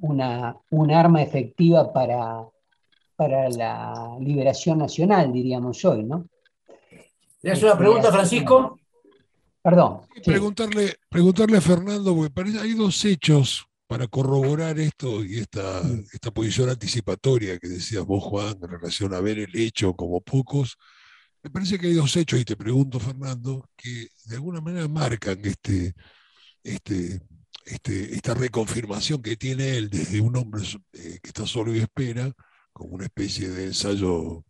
una, 0.00 0.56
un 0.70 0.90
arma 0.90 1.22
efectiva 1.22 1.92
para, 1.92 2.42
para 3.16 3.48
la 3.50 4.16
liberación 4.18 4.78
nacional, 4.78 5.32
diríamos 5.32 5.84
hoy, 5.84 6.04
¿no? 6.04 6.26
¿Tienes 7.40 7.62
una 7.62 7.78
pregunta, 7.78 8.10
Francisco? 8.10 8.80
Perdón. 9.62 10.00
Preguntarle, 10.24 10.94
preguntarle 11.08 11.58
a 11.58 11.60
Fernando, 11.60 12.14
porque 12.14 12.30
parece 12.30 12.60
hay 12.60 12.72
dos 12.72 13.04
hechos 13.04 13.68
para 13.86 14.08
corroborar 14.08 14.78
esto 14.78 15.24
y 15.24 15.38
esta, 15.38 15.82
esta 16.12 16.30
posición 16.30 16.68
anticipatoria 16.70 17.58
que 17.58 17.68
decías 17.68 18.04
vos, 18.04 18.24
Juan, 18.24 18.56
en 18.62 18.68
relación 18.68 19.14
a 19.14 19.20
ver 19.20 19.38
el 19.38 19.54
hecho 19.56 19.94
como 19.94 20.20
pocos. 20.20 20.76
Me 21.42 21.50
parece 21.50 21.78
que 21.78 21.86
hay 21.88 21.94
dos 21.94 22.16
hechos, 22.16 22.40
y 22.40 22.44
te 22.44 22.56
pregunto, 22.56 22.98
Fernando, 22.98 23.68
que 23.76 24.08
de 24.24 24.36
alguna 24.36 24.60
manera 24.60 24.88
marcan 24.88 25.38
este, 25.44 25.94
este, 26.62 27.20
este, 27.64 28.14
esta 28.14 28.34
reconfirmación 28.34 29.22
que 29.22 29.36
tiene 29.36 29.76
él 29.76 29.88
desde 29.88 30.20
un 30.20 30.36
hombre 30.36 30.64
eh, 30.92 31.18
que 31.22 31.28
está 31.28 31.46
solo 31.46 31.74
y 31.74 31.78
espera, 31.78 32.32
como 32.72 32.94
una 32.94 33.04
especie 33.04 33.48
de 33.48 33.66
ensayo 33.66 34.44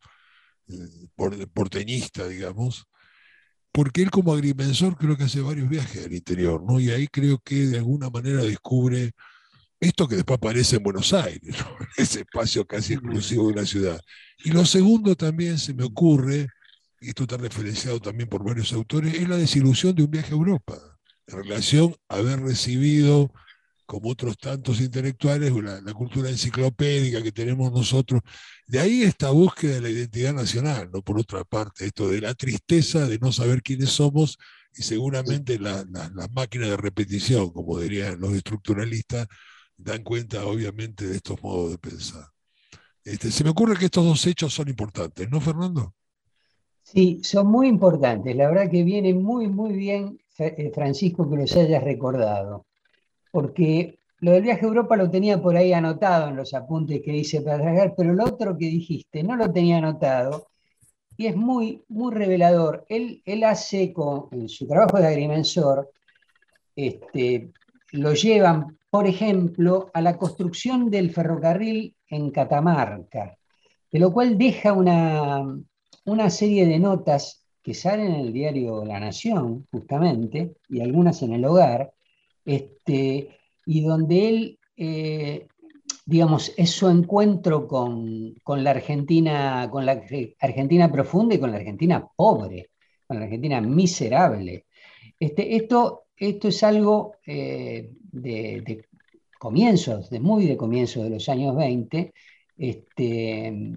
porteñista, 1.54 2.26
digamos, 2.26 2.86
porque 3.76 4.00
él 4.00 4.10
como 4.10 4.32
agrimensor 4.32 4.96
creo 4.96 5.18
que 5.18 5.24
hace 5.24 5.42
varios 5.42 5.68
viajes 5.68 6.06
al 6.06 6.14
interior, 6.14 6.62
¿no? 6.66 6.80
Y 6.80 6.90
ahí 6.90 7.08
creo 7.08 7.38
que 7.44 7.66
de 7.66 7.76
alguna 7.76 8.08
manera 8.08 8.42
descubre 8.42 9.12
esto 9.78 10.08
que 10.08 10.16
después 10.16 10.38
aparece 10.38 10.76
en 10.76 10.82
Buenos 10.82 11.12
Aires, 11.12 11.54
ese 11.98 12.20
espacio 12.20 12.66
casi 12.66 12.94
exclusivo 12.94 13.48
de 13.48 13.52
una 13.52 13.66
ciudad. 13.66 14.00
Y 14.42 14.52
lo 14.52 14.64
segundo 14.64 15.14
también 15.14 15.58
se 15.58 15.74
me 15.74 15.84
ocurre, 15.84 16.48
y 17.02 17.10
esto 17.10 17.24
está 17.24 17.36
referenciado 17.36 18.00
también 18.00 18.30
por 18.30 18.42
varios 18.42 18.72
autores, 18.72 19.12
es 19.12 19.28
la 19.28 19.36
desilusión 19.36 19.94
de 19.94 20.04
un 20.04 20.10
viaje 20.10 20.32
a 20.32 20.36
Europa, 20.36 20.78
en 21.26 21.36
relación 21.36 21.94
a 22.08 22.14
haber 22.14 22.40
recibido 22.40 23.30
como 23.86 24.10
otros 24.10 24.36
tantos 24.36 24.80
intelectuales, 24.80 25.52
la, 25.52 25.80
la, 25.80 25.94
cultura 25.94 26.28
enciclopédica 26.28 27.22
que 27.22 27.32
tenemos 27.32 27.72
nosotros. 27.72 28.20
De 28.66 28.80
ahí 28.80 29.02
esta 29.02 29.30
búsqueda 29.30 29.74
de 29.74 29.80
la 29.80 29.90
identidad 29.90 30.34
nacional, 30.34 30.90
¿no? 30.92 31.02
Por 31.02 31.18
otra 31.18 31.44
parte, 31.44 31.86
esto 31.86 32.08
de 32.08 32.20
la 32.20 32.34
tristeza 32.34 33.06
de 33.06 33.18
no 33.18 33.32
saber 33.32 33.62
quiénes 33.62 33.90
somos 33.90 34.38
y 34.74 34.82
seguramente 34.82 35.58
las 35.58 35.86
máquinas 36.32 36.70
de 36.70 36.76
repetición, 36.76 37.50
como 37.50 37.78
dirían 37.78 38.20
los 38.20 38.34
estructuralistas, 38.34 39.26
dan 39.76 40.02
cuenta 40.02 40.44
obviamente 40.46 41.06
de 41.06 41.16
estos 41.16 41.42
modos 41.42 41.70
de 41.70 41.78
pensar. 41.78 42.26
Este, 43.04 43.30
se 43.30 43.44
me 43.44 43.50
ocurre 43.50 43.76
que 43.76 43.86
estos 43.86 44.04
dos 44.04 44.26
hechos 44.26 44.52
son 44.52 44.68
importantes, 44.68 45.30
¿no, 45.30 45.40
Fernando? 45.40 45.94
Sí, 46.82 47.20
son 47.22 47.46
muy 47.46 47.68
importantes. 47.68 48.34
La 48.36 48.48
verdad 48.48 48.70
que 48.70 48.82
viene 48.82 49.14
muy, 49.14 49.48
muy 49.48 49.72
bien, 49.74 50.18
eh, 50.38 50.70
Francisco, 50.74 51.28
que 51.28 51.36
los 51.36 51.56
hayas 51.56 51.82
recordado 51.82 52.66
porque 53.36 53.98
lo 54.20 54.30
del 54.30 54.44
viaje 54.44 54.64
a 54.64 54.68
Europa 54.68 54.96
lo 54.96 55.10
tenía 55.10 55.42
por 55.42 55.58
ahí 55.58 55.74
anotado 55.74 56.28
en 56.28 56.36
los 56.36 56.54
apuntes 56.54 57.02
que 57.02 57.14
hice 57.14 57.42
para 57.42 57.58
tragar, 57.58 57.92
pero 57.94 58.14
lo 58.14 58.24
otro 58.24 58.56
que 58.56 58.64
dijiste 58.64 59.22
no 59.22 59.36
lo 59.36 59.52
tenía 59.52 59.76
anotado 59.76 60.46
y 61.18 61.26
es 61.26 61.36
muy, 61.36 61.84
muy 61.88 62.14
revelador. 62.14 62.86
Él, 62.88 63.20
él 63.26 63.44
hace 63.44 63.92
con 63.92 64.28
en 64.32 64.48
su 64.48 64.66
trabajo 64.66 64.96
de 64.96 65.08
agrimensor, 65.08 65.90
este, 66.74 67.50
lo 67.92 68.14
llevan, 68.14 68.78
por 68.90 69.06
ejemplo, 69.06 69.90
a 69.92 70.00
la 70.00 70.16
construcción 70.16 70.88
del 70.88 71.10
ferrocarril 71.10 71.94
en 72.08 72.30
Catamarca, 72.30 73.36
de 73.92 73.98
lo 73.98 74.14
cual 74.14 74.38
deja 74.38 74.72
una, 74.72 75.44
una 76.06 76.30
serie 76.30 76.64
de 76.64 76.78
notas 76.78 77.44
que 77.62 77.74
salen 77.74 78.14
en 78.14 78.20
el 78.20 78.32
diario 78.32 78.82
La 78.82 78.98
Nación, 78.98 79.66
justamente, 79.70 80.54
y 80.70 80.80
algunas 80.80 81.20
en 81.20 81.34
el 81.34 81.44
hogar, 81.44 81.92
este, 82.46 83.36
y 83.66 83.82
donde 83.82 84.28
él, 84.28 84.58
eh, 84.76 85.48
digamos, 86.06 86.54
es 86.56 86.70
su 86.70 86.88
encuentro 86.88 87.66
con, 87.66 88.36
la 88.46 88.70
Argentina, 88.70 89.68
con 89.70 89.84
la 89.84 90.00
Argentina 90.40 90.90
profunda 90.90 91.34
y 91.34 91.40
con 91.40 91.50
la 91.50 91.58
Argentina 91.58 92.08
pobre, 92.16 92.70
con 93.06 93.18
la 93.18 93.24
Argentina 93.24 93.60
miserable. 93.60 94.66
Este, 95.18 95.56
esto, 95.56 96.04
esto 96.16 96.48
es 96.48 96.62
algo 96.62 97.16
eh, 97.26 97.90
de, 98.12 98.86
comienzos, 99.38 100.08
de 100.08 100.20
muy 100.20 100.46
de 100.46 100.56
comienzos 100.56 101.02
de 101.02 101.10
los 101.10 101.28
años 101.28 101.56
20, 101.56 102.14
este, 102.58 103.72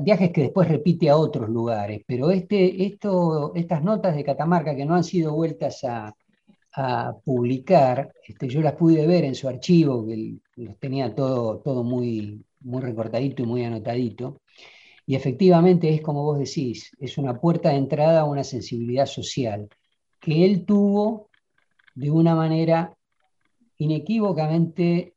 viajes 0.00 0.30
que 0.30 0.42
después 0.42 0.68
repite 0.68 1.10
a 1.10 1.16
otros 1.16 1.48
lugares, 1.48 2.02
pero 2.06 2.30
este, 2.30 2.84
esto, 2.84 3.52
estas 3.54 3.82
notas 3.82 4.14
de 4.14 4.24
Catamarca 4.24 4.76
que 4.76 4.84
no 4.84 4.94
han 4.94 5.04
sido 5.04 5.34
vueltas 5.34 5.82
a, 5.84 6.14
publicar, 7.24 8.12
este, 8.26 8.48
yo 8.48 8.60
las 8.60 8.74
pude 8.74 9.06
ver 9.06 9.24
en 9.24 9.34
su 9.34 9.48
archivo, 9.48 10.06
que 10.06 10.36
los 10.56 10.78
tenía 10.78 11.14
todo, 11.14 11.58
todo 11.58 11.84
muy, 11.84 12.44
muy 12.60 12.80
recortadito 12.80 13.42
y 13.42 13.46
muy 13.46 13.64
anotadito, 13.64 14.40
y 15.06 15.14
efectivamente 15.14 15.92
es 15.92 16.00
como 16.00 16.22
vos 16.22 16.38
decís, 16.38 16.90
es 16.98 17.18
una 17.18 17.38
puerta 17.38 17.70
de 17.70 17.76
entrada 17.76 18.20
a 18.20 18.24
una 18.24 18.44
sensibilidad 18.44 19.06
social 19.06 19.68
que 20.20 20.44
él 20.44 20.64
tuvo 20.64 21.28
de 21.94 22.10
una 22.10 22.34
manera 22.34 22.96
inequívocamente 23.78 25.14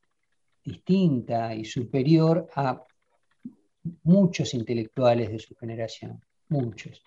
distinta 0.63 1.53
y 1.53 1.63
superior 1.63 2.49
a 2.55 2.83
muchos 4.03 4.53
intelectuales 4.55 5.29
de 5.29 5.39
su 5.39 5.55
generación, 5.55 6.19
muchos. 6.49 7.03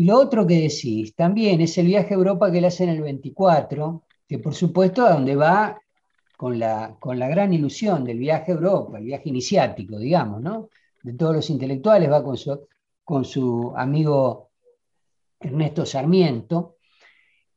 Y 0.00 0.04
lo 0.06 0.18
otro 0.18 0.46
que 0.46 0.62
decís 0.62 1.14
también 1.14 1.60
es 1.60 1.76
el 1.76 1.84
viaje 1.84 2.14
a 2.14 2.16
Europa 2.16 2.50
que 2.50 2.56
él 2.56 2.64
hace 2.64 2.84
en 2.84 2.88
el 2.88 3.02
24, 3.02 4.02
que 4.26 4.38
por 4.38 4.54
supuesto 4.54 5.04
a 5.04 5.12
donde 5.12 5.36
va 5.36 5.78
con 6.38 6.58
la, 6.58 6.96
con 6.98 7.18
la 7.18 7.28
gran 7.28 7.52
ilusión 7.52 8.02
del 8.02 8.18
viaje 8.18 8.50
a 8.50 8.54
Europa, 8.54 8.96
el 8.96 9.04
viaje 9.04 9.28
iniciático, 9.28 9.98
digamos, 9.98 10.40
¿no? 10.40 10.70
De 11.02 11.12
todos 11.12 11.36
los 11.36 11.50
intelectuales, 11.50 12.10
va 12.10 12.24
con 12.24 12.38
su, 12.38 12.66
con 13.04 13.26
su 13.26 13.74
amigo 13.76 14.48
Ernesto 15.38 15.84
Sarmiento. 15.84 16.76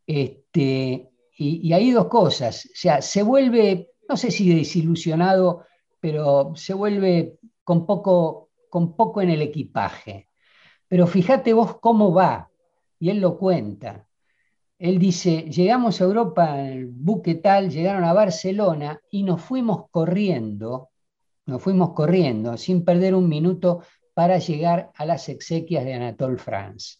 Este, 0.06 1.12
y, 1.38 1.70
y 1.70 1.72
hay 1.72 1.92
dos 1.92 2.08
cosas, 2.08 2.66
o 2.66 2.76
sea, 2.76 3.02
se 3.02 3.24
vuelve, 3.24 3.92
no 4.10 4.18
sé 4.18 4.32
si 4.32 4.54
desilusionado, 4.54 5.64
pero 5.98 6.52
se 6.58 6.74
vuelve 6.74 7.38
con 7.64 7.86
poco, 7.86 8.50
con 8.70 8.98
poco 8.98 9.22
en 9.22 9.30
el 9.30 9.42
equipaje. 9.42 10.28
Pero 10.94 11.08
fíjate 11.08 11.54
vos 11.54 11.80
cómo 11.80 12.14
va, 12.14 12.52
y 13.00 13.10
él 13.10 13.20
lo 13.20 13.40
cuenta. 13.40 14.06
Él 14.78 15.00
dice, 15.00 15.50
llegamos 15.50 16.00
a 16.00 16.04
Europa 16.04 16.60
en 16.60 16.68
el 16.68 16.86
buque 16.86 17.34
tal, 17.34 17.72
llegaron 17.72 18.04
a 18.04 18.14
Barcelona 18.14 19.02
y 19.10 19.24
nos 19.24 19.42
fuimos 19.42 19.90
corriendo, 19.90 20.92
nos 21.48 21.64
fuimos 21.64 21.94
corriendo 21.94 22.58
sin 22.58 22.86
perder 22.86 23.16
un 23.16 23.28
minuto 23.28 23.82
para 24.14 24.38
llegar 24.38 24.92
a 24.94 25.08
las 25.08 25.30
exequias 25.30 25.84
de 25.84 25.96
Anatole 25.96 26.38
France. 26.38 27.00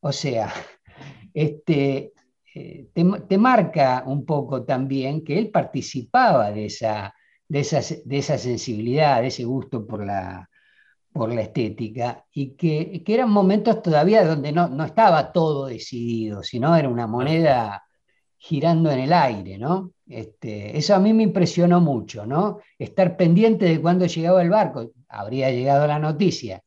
O 0.00 0.10
sea, 0.10 0.50
este, 1.34 2.14
eh, 2.54 2.88
te, 2.94 3.36
marca 3.36 4.02
un 4.06 4.24
poco 4.24 4.64
también 4.64 5.22
que 5.22 5.38
él 5.38 5.50
participaba 5.50 6.50
de 6.50 6.64
esa, 6.64 7.14
de 7.46 7.60
esa, 7.60 8.38
sensibilidad, 8.38 9.20
de 9.20 9.26
ese 9.26 9.44
gusto 9.44 9.86
por 9.86 10.06
la, 10.06 10.48
por 11.12 11.32
la 11.32 11.42
estética, 11.42 12.24
y 12.32 12.50
que, 12.56 13.02
eran 13.06 13.30
momentos 13.30 13.82
todavía 13.82 14.24
donde 14.24 14.52
no, 14.52 14.84
estaba 14.84 15.32
todo 15.32 15.66
decidido, 15.66 16.42
sino 16.42 16.74
era 16.74 16.88
una 16.88 17.06
moneda 17.06 17.84
girando 18.38 18.90
en 18.90 19.00
el 19.00 19.12
aire, 19.12 19.58
¿no? 19.58 19.92
Este, 20.08 20.76
eso 20.76 20.94
a 20.94 20.98
mí 20.98 21.12
me 21.12 21.22
impresionó 21.22 21.80
mucho, 21.80 22.26
¿no? 22.26 22.60
Estar 22.78 23.16
pendiente 23.16 23.66
de 23.66 23.80
cuándo 23.80 24.06
llegaba 24.06 24.42
el 24.42 24.50
barco. 24.50 24.90
Habría 25.08 25.50
llegado 25.50 25.86
la 25.86 25.98
noticia 25.98 26.62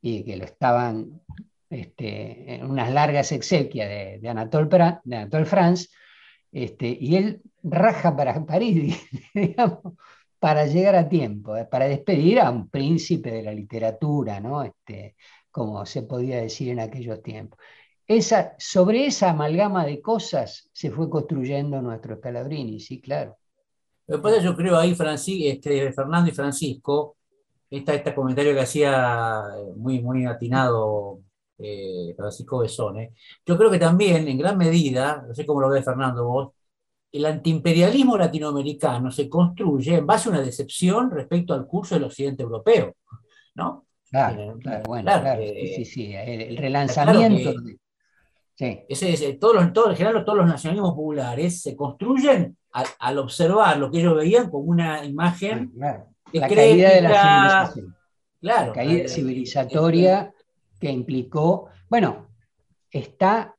y 0.00 0.24
que 0.24 0.36
lo 0.36 0.44
estaban 0.44 1.20
este, 1.68 2.54
en 2.54 2.70
unas 2.70 2.92
largas 2.92 3.32
exequias 3.32 3.88
de, 3.88 4.18
de, 4.20 4.28
Anatole, 4.28 4.68
de 5.04 5.16
Anatole 5.16 5.44
France, 5.44 5.88
este, 6.52 6.96
y 7.00 7.16
él 7.16 7.42
raja 7.64 8.16
para 8.16 8.44
París, 8.46 9.00
digamos, 9.34 9.94
para 10.44 10.66
llegar 10.66 10.94
a 10.94 11.08
tiempo, 11.08 11.56
eh, 11.56 11.64
para 11.64 11.86
despedir 11.86 12.38
a 12.38 12.50
un 12.50 12.68
príncipe 12.68 13.30
de 13.30 13.42
la 13.42 13.54
literatura, 13.54 14.40
¿no? 14.40 14.62
Este, 14.62 15.16
como 15.50 15.86
se 15.86 16.02
podía 16.02 16.42
decir 16.42 16.68
en 16.68 16.80
aquellos 16.80 17.22
tiempos. 17.22 17.58
Esa, 18.06 18.54
sobre 18.58 19.06
esa 19.06 19.30
amalgama 19.30 19.86
de 19.86 20.02
cosas 20.02 20.68
se 20.70 20.90
fue 20.90 21.08
construyendo 21.08 21.80
nuestro 21.80 22.16
Scalabrini, 22.16 22.78
sí, 22.78 23.00
claro. 23.00 23.38
Después 24.06 24.42
yo 24.42 24.54
creo 24.54 24.76
ahí, 24.76 24.94
este, 25.46 25.92
Fernando 25.94 26.28
y 26.28 26.34
Francisco, 26.34 27.16
este 27.70 28.14
comentario 28.14 28.52
que 28.52 28.60
hacía 28.60 29.44
eh, 29.56 29.72
muy, 29.74 30.02
muy 30.02 30.26
atinado 30.26 31.20
eh, 31.56 32.12
Francisco 32.18 32.58
Besone, 32.58 33.14
yo 33.46 33.56
creo 33.56 33.70
que 33.70 33.78
también, 33.78 34.28
en 34.28 34.36
gran 34.36 34.58
medida, 34.58 35.24
no 35.26 35.34
sé 35.34 35.46
cómo 35.46 35.62
lo 35.62 35.70
ve 35.70 35.82
Fernando 35.82 36.26
vos, 36.26 36.52
el 37.14 37.26
antiimperialismo 37.26 38.18
latinoamericano 38.18 39.08
se 39.12 39.28
construye 39.28 39.94
en 39.94 40.06
base 40.06 40.28
a 40.28 40.32
una 40.32 40.40
decepción 40.40 41.12
respecto 41.12 41.54
al 41.54 41.64
curso 41.64 41.94
del 41.94 42.04
occidente 42.04 42.42
europeo, 42.42 42.96
¿no? 43.54 43.86
Claro, 44.10 44.42
eh, 44.42 44.54
claro 44.60 44.82
bueno, 44.84 45.04
claro, 45.04 45.40
sí, 45.40 45.48
eh, 45.48 45.84
sí, 45.84 46.12
el, 46.12 46.56
relanzamiento. 46.56 47.54
sí. 48.56 48.80
Ese, 48.88 49.34
todos 49.34 49.54
los, 49.54 49.90
en 49.90 49.96
general, 49.96 50.24
todos 50.24 50.38
los 50.38 50.48
nacionalismos 50.48 50.94
populares 50.94 51.62
se 51.62 51.76
construyen 51.76 52.56
al, 52.72 53.18
observar 53.18 53.78
lo 53.78 53.92
que 53.92 54.00
ellos 54.00 54.16
veían 54.16 54.50
como 54.50 54.64
una 54.64 55.04
imagen 55.04 55.70
claro, 55.70 56.08
la 56.32 56.48
caída 56.48 56.94
de 56.94 57.00
la 57.00 57.70
civilización. 57.72 57.96
Claro, 58.40 58.66
la 58.66 58.72
caída 58.72 59.08
civilizatoria 59.08 60.34
que 60.80 60.90
implicó, 60.90 61.68
bueno, 61.88 62.26
está 62.90 63.54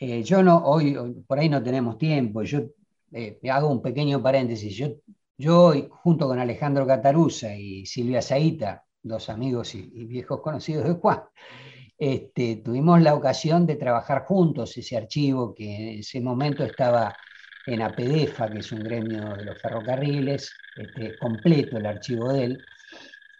eh, 0.00 0.22
yo 0.22 0.42
no, 0.42 0.58
hoy, 0.58 0.94
por 1.26 1.38
ahí 1.38 1.48
no 1.48 1.62
tenemos 1.62 1.98
tiempo, 1.98 2.42
yo 2.44 2.60
eh, 3.12 3.38
hago 3.50 3.68
un 3.68 3.82
pequeño 3.82 4.22
paréntesis. 4.22 4.74
Yo, 4.76 4.88
yo, 5.36 5.72
junto 5.90 6.28
con 6.28 6.38
Alejandro 6.38 6.86
Cataruza 6.86 7.54
y 7.54 7.84
Silvia 7.84 8.22
Zaita, 8.22 8.84
dos 9.02 9.28
amigos 9.28 9.74
y, 9.74 9.82
viejos 10.06 10.40
conocidos 10.40 10.84
de 10.84 10.94
Juan, 10.94 11.22
este, 11.98 12.56
tuvimos 12.56 13.00
la 13.02 13.14
ocasión 13.14 13.66
de 13.66 13.74
trabajar 13.76 14.24
juntos 14.24 14.76
ese 14.76 14.96
archivo 14.96 15.52
que 15.54 15.74
en 15.74 15.98
ese 16.00 16.20
momento 16.20 16.64
estaba 16.64 17.16
en 17.66 17.82
APDEFA, 17.82 18.50
que 18.50 18.58
es 18.60 18.70
un 18.72 18.84
gremio 18.84 19.34
de 19.36 19.44
los 19.44 19.60
ferrocarriles, 19.60 20.52
este, 20.76 21.18
completo 21.18 21.76
el 21.76 21.86
archivo 21.86 22.32
de 22.32 22.44
él, 22.44 22.64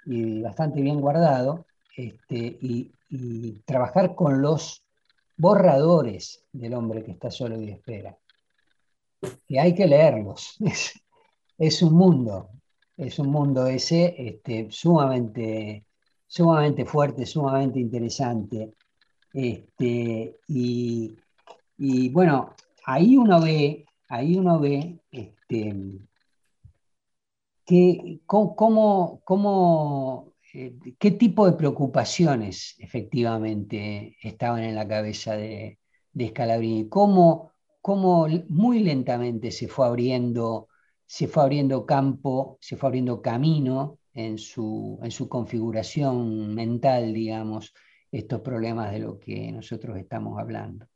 y 0.06 0.42
bastante 0.42 0.80
bien 0.82 1.00
guardado, 1.00 1.66
este, 1.96 2.58
y 2.60 3.52
trabajar 3.64 4.14
con 4.14 4.42
los 4.42 4.82
borradores 5.38 6.44
del 6.52 6.74
hombre 6.74 7.04
que 7.04 7.12
está 7.12 7.30
solo 7.30 7.60
y 7.60 7.70
espera. 7.70 8.18
Y 9.46 9.56
hay 9.58 9.74
que 9.74 9.86
leerlos. 9.86 10.56
Es, 11.60 11.82
un 11.82 11.94
mundo, 11.94 12.50
es 12.96 13.18
un 13.18 13.30
mundo 13.32 13.66
ese 13.66 14.14
este, 14.16 14.68
sumamente, 14.70 15.84
sumamente 16.24 16.84
fuerte, 16.84 17.26
sumamente 17.26 17.80
interesante. 17.80 18.74
Este, 19.32 20.38
y, 20.46 22.08
bueno, 22.10 22.54
ahí 22.84 23.16
uno 23.16 23.40
ve, 23.40 23.86
ahí 24.08 24.36
uno 24.36 24.60
ve 24.60 25.00
este, 25.10 25.74
que, 27.66 28.20
cómo, 28.24 29.20
cómo 29.24 30.27
qué 30.98 31.10
tipo 31.12 31.46
de 31.46 31.56
preocupaciones 31.56 32.74
efectivamente 32.78 34.16
estaban 34.22 34.62
en 34.64 34.74
la 34.74 34.88
cabeza 34.88 35.36
de, 35.36 35.78
de 36.12 36.28
Scalabrini, 36.28 36.88
cómo, 36.88 37.52
cómo, 37.80 38.26
muy 38.48 38.80
lentamente 38.80 39.50
se 39.50 39.68
fue 39.68 39.86
abriendo, 39.86 40.68
se 41.06 41.28
fue 41.28 41.42
abriendo 41.42 41.86
campo, 41.86 42.58
se 42.60 42.76
fue 42.76 42.88
abriendo 42.88 43.22
camino 43.22 43.98
en 44.14 44.38
su, 44.38 44.98
en 45.02 45.10
su 45.10 45.28
configuración 45.28 46.54
mental, 46.54 47.12
digamos, 47.14 47.74
estos 48.10 48.40
problemas 48.40 48.92
de 48.92 49.00
lo 49.00 49.18
que 49.18 49.52
nosotros 49.52 49.96
estamos 49.98 50.38
hablando. 50.38 50.86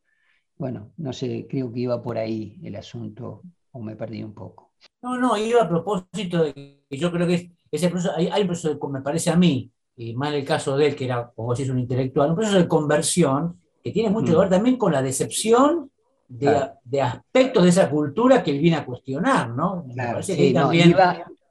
Bueno, 0.56 0.92
no 0.96 1.12
sé, 1.12 1.46
creo 1.48 1.72
que 1.72 1.80
iba 1.80 2.02
por 2.02 2.18
ahí 2.18 2.58
el 2.64 2.76
asunto 2.76 3.42
o 3.72 3.80
me 3.82 3.96
perdí 3.96 4.22
un 4.24 4.34
poco. 4.34 4.71
No, 5.02 5.18
no, 5.18 5.36
iba 5.36 5.62
a 5.62 5.68
propósito 5.68 6.44
de 6.44 6.52
que 6.88 6.96
yo 6.96 7.10
creo 7.10 7.26
que 7.26 7.50
ese 7.70 7.88
proceso, 7.88 8.14
hay, 8.16 8.40
un 8.40 8.46
proceso, 8.46 8.88
me 8.88 9.00
parece 9.00 9.30
a 9.30 9.36
mí, 9.36 9.70
y 9.96 10.14
más 10.14 10.32
el 10.32 10.44
caso 10.44 10.76
de 10.76 10.86
él, 10.86 10.96
que 10.96 11.06
era, 11.06 11.30
como 11.34 11.54
decís, 11.54 11.70
un 11.70 11.78
intelectual, 11.78 12.30
un 12.30 12.36
proceso 12.36 12.58
de 12.58 12.68
conversión 12.68 13.60
que 13.82 13.90
tiene 13.90 14.10
mucho 14.10 14.32
que 14.32 14.36
mm. 14.36 14.40
ver 14.40 14.48
también 14.48 14.76
con 14.76 14.92
la 14.92 15.02
decepción 15.02 15.90
de, 16.28 17.00
aspectos 17.00 17.62
de 17.64 17.68
esa 17.68 17.90
cultura 17.90 18.42
que 18.42 18.52
él 18.52 18.60
viene 18.60 18.76
a 18.76 18.86
cuestionar, 18.86 19.50
¿no? 19.50 19.84
Que 20.26 20.52
también... 20.52 20.94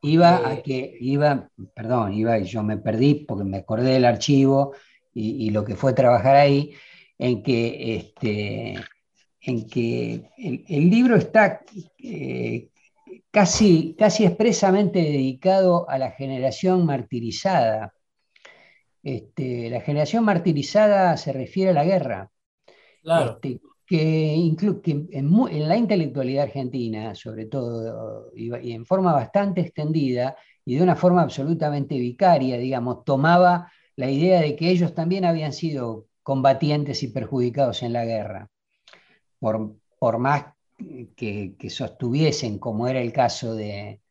iba 0.02 0.50
a 0.50 0.62
que, 0.64 0.98
iba, 1.00 1.48
perdón, 1.76 2.14
iba 2.14 2.40
y 2.40 2.46
yo 2.46 2.64
me 2.64 2.78
perdí 2.78 3.26
porque 3.28 3.44
me 3.44 3.58
acordé 3.58 3.92
del 3.92 4.06
archivo 4.06 4.74
y, 5.14 5.50
lo 5.52 5.66
que 5.66 5.76
fue 5.76 5.94
trabajar 5.94 6.38
ahí, 6.38 6.74
en 7.18 7.44
que, 7.44 7.96
este, 7.96 8.76
en 9.42 9.68
que 9.68 10.30
el, 10.38 10.90
libro 10.90 11.18
está 11.18 11.62
eh, 12.00 12.71
casi, 13.32 13.96
casi 13.98 14.26
expresamente 14.26 15.00
dedicado 15.00 15.90
a 15.90 15.98
la 15.98 16.12
generación 16.12 16.86
martirizada. 16.86 17.94
Este, 19.02 19.70
la 19.70 19.82
generación 19.82 20.24
martirizada 20.24 21.18
se 21.18 21.34
refiere 21.34 21.72
a 21.72 21.74
la 21.74 21.86
guerra. 21.86 22.32
Claro. 23.02 23.40
Este, 23.42 23.60
que, 23.88 24.56
que 24.84 25.08
en, 25.12 25.68
la 25.68 25.76
intelectualidad 25.76 26.44
argentina, 26.44 27.14
sobre 27.16 27.46
todo, 27.48 28.32
y, 28.36 28.72
en 28.72 28.86
forma 28.86 29.12
bastante 29.12 29.62
extendida 29.62 30.38
y 30.64 30.76
de 30.76 30.84
una 30.84 30.96
forma 30.96 31.22
absolutamente 31.24 31.98
vicaria, 31.98 32.58
digamos, 32.58 33.04
tomaba 33.04 33.70
la 33.98 34.10
idea 34.10 34.40
de 34.40 34.56
que 34.56 34.70
ellos 34.70 34.94
también 34.94 35.26
habían 35.26 35.52
sido 35.52 36.06
combatientes 36.24 37.04
y 37.04 37.10
perjudicados 37.10 37.84
en 37.84 37.92
la 37.92 38.06
guerra, 38.06 38.50
por, 39.40 39.76
por 40.00 40.20
más 40.20 40.46
que, 41.16 41.70
sostuviesen, 41.70 42.60
como 42.60 42.88
era 42.88 43.02
el 43.02 43.14
caso 43.14 43.56
de, 43.56 44.02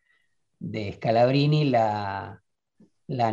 de 0.59 0.93
Scalabrini, 0.95 1.65
la, 1.71 2.43
la 3.07 3.33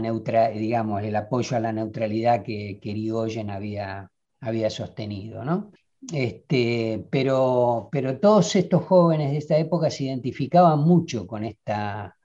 digamos, 0.49 1.03
el 1.03 1.15
apoyo 1.15 1.57
a 1.57 1.59
la 1.59 1.73
neutralidad 1.73 2.43
que, 2.43 2.79
que 2.81 2.89
Irigoyen 2.89 3.49
había, 3.49 4.11
había 4.41 4.69
sostenido. 4.69 5.43
¿no? 5.43 5.71
Este, 6.13 7.05
pero, 7.09 7.89
pero 7.91 8.19
todos 8.19 8.55
estos 8.55 8.83
jóvenes 8.85 9.31
de 9.31 9.37
esta 9.37 9.57
época 9.57 9.89
se 9.89 10.05
identificaban 10.05 10.79
mucho 10.79 11.27
con 11.27 11.43
esta, 11.43 12.15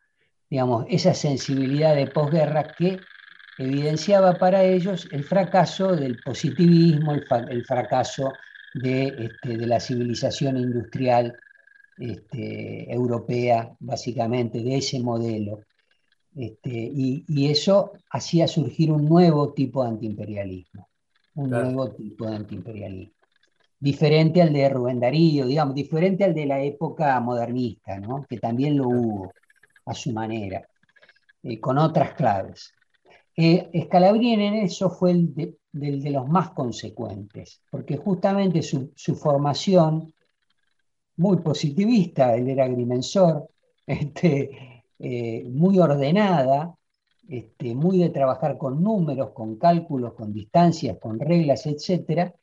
digamos, 0.48 0.86
esa 0.88 1.14
sensibilidad 1.14 1.94
de 1.94 2.06
posguerra 2.06 2.74
que 2.76 3.00
evidenciaba 3.58 4.38
para 4.38 4.62
ellos 4.62 5.08
el 5.10 5.24
fracaso 5.24 5.96
del 5.96 6.18
positivismo, 6.22 7.12
el, 7.12 7.64
fracaso 7.64 8.32
de, 8.74 9.06
este, 9.18 9.56
de, 9.56 9.66
la 9.66 9.80
civilización 9.80 10.56
industrial 10.56 11.36
este, 11.98 12.92
europea, 12.92 13.74
básicamente, 13.80 14.62
de 14.62 14.76
ese 14.76 15.00
modelo. 15.00 15.60
Este, 16.34 16.70
y, 16.70 17.24
y, 17.28 17.50
eso 17.50 17.92
hacía 18.10 18.48
surgir 18.48 18.90
un 18.90 19.06
nuevo 19.06 19.52
tipo 19.52 19.82
de 19.82 19.90
antiimperialismo, 19.90 20.88
un 21.34 21.50
nuevo 21.50 21.90
tipo 21.90 22.26
de 22.26 22.36
antiimperialismo 22.36 23.22
diferente 23.82 24.40
al 24.40 24.52
de 24.52 24.68
Rubén 24.68 25.00
Darío, 25.00 25.44
digamos, 25.44 25.74
diferente 25.74 26.22
al 26.22 26.34
de 26.34 26.46
la 26.46 26.62
época 26.62 27.18
modernista, 27.18 27.98
¿no? 27.98 28.24
que 28.28 28.38
también 28.38 28.76
lo 28.76 28.86
hubo 28.86 29.32
a 29.84 29.92
su 29.92 30.12
manera, 30.12 30.64
eh, 31.42 31.58
con 31.58 31.78
otras 31.78 32.14
claves. 32.14 32.72
Eh, 33.36 33.70
Scalabrini 33.86 34.46
en 34.46 34.54
eso 34.54 34.88
fue 34.88 35.10
el 35.10 35.34
de, 35.34 35.56
los 35.72 36.28
más 36.28 36.50
consecuentes, 36.50 37.62
porque 37.70 37.96
justamente 37.96 38.62
su, 38.62 38.92
formación, 39.16 40.12
muy 41.16 41.38
positivista, 41.38 42.34
él 42.34 42.48
era 42.48 42.64
agrimensor, 42.64 43.48
este, 43.86 44.84
eh, 44.98 45.44
muy 45.50 45.78
ordenada, 45.78 46.74
este, 47.28 47.74
muy 47.74 47.98
de 47.98 48.10
trabajar 48.10 48.58
con 48.58 48.82
números, 48.82 49.30
con 49.30 49.56
cálculos, 49.56 50.14
con 50.14 50.32
distancias, 50.32 50.98
con 50.98 51.18
reglas, 51.18 51.66
etcétera, 51.66 52.34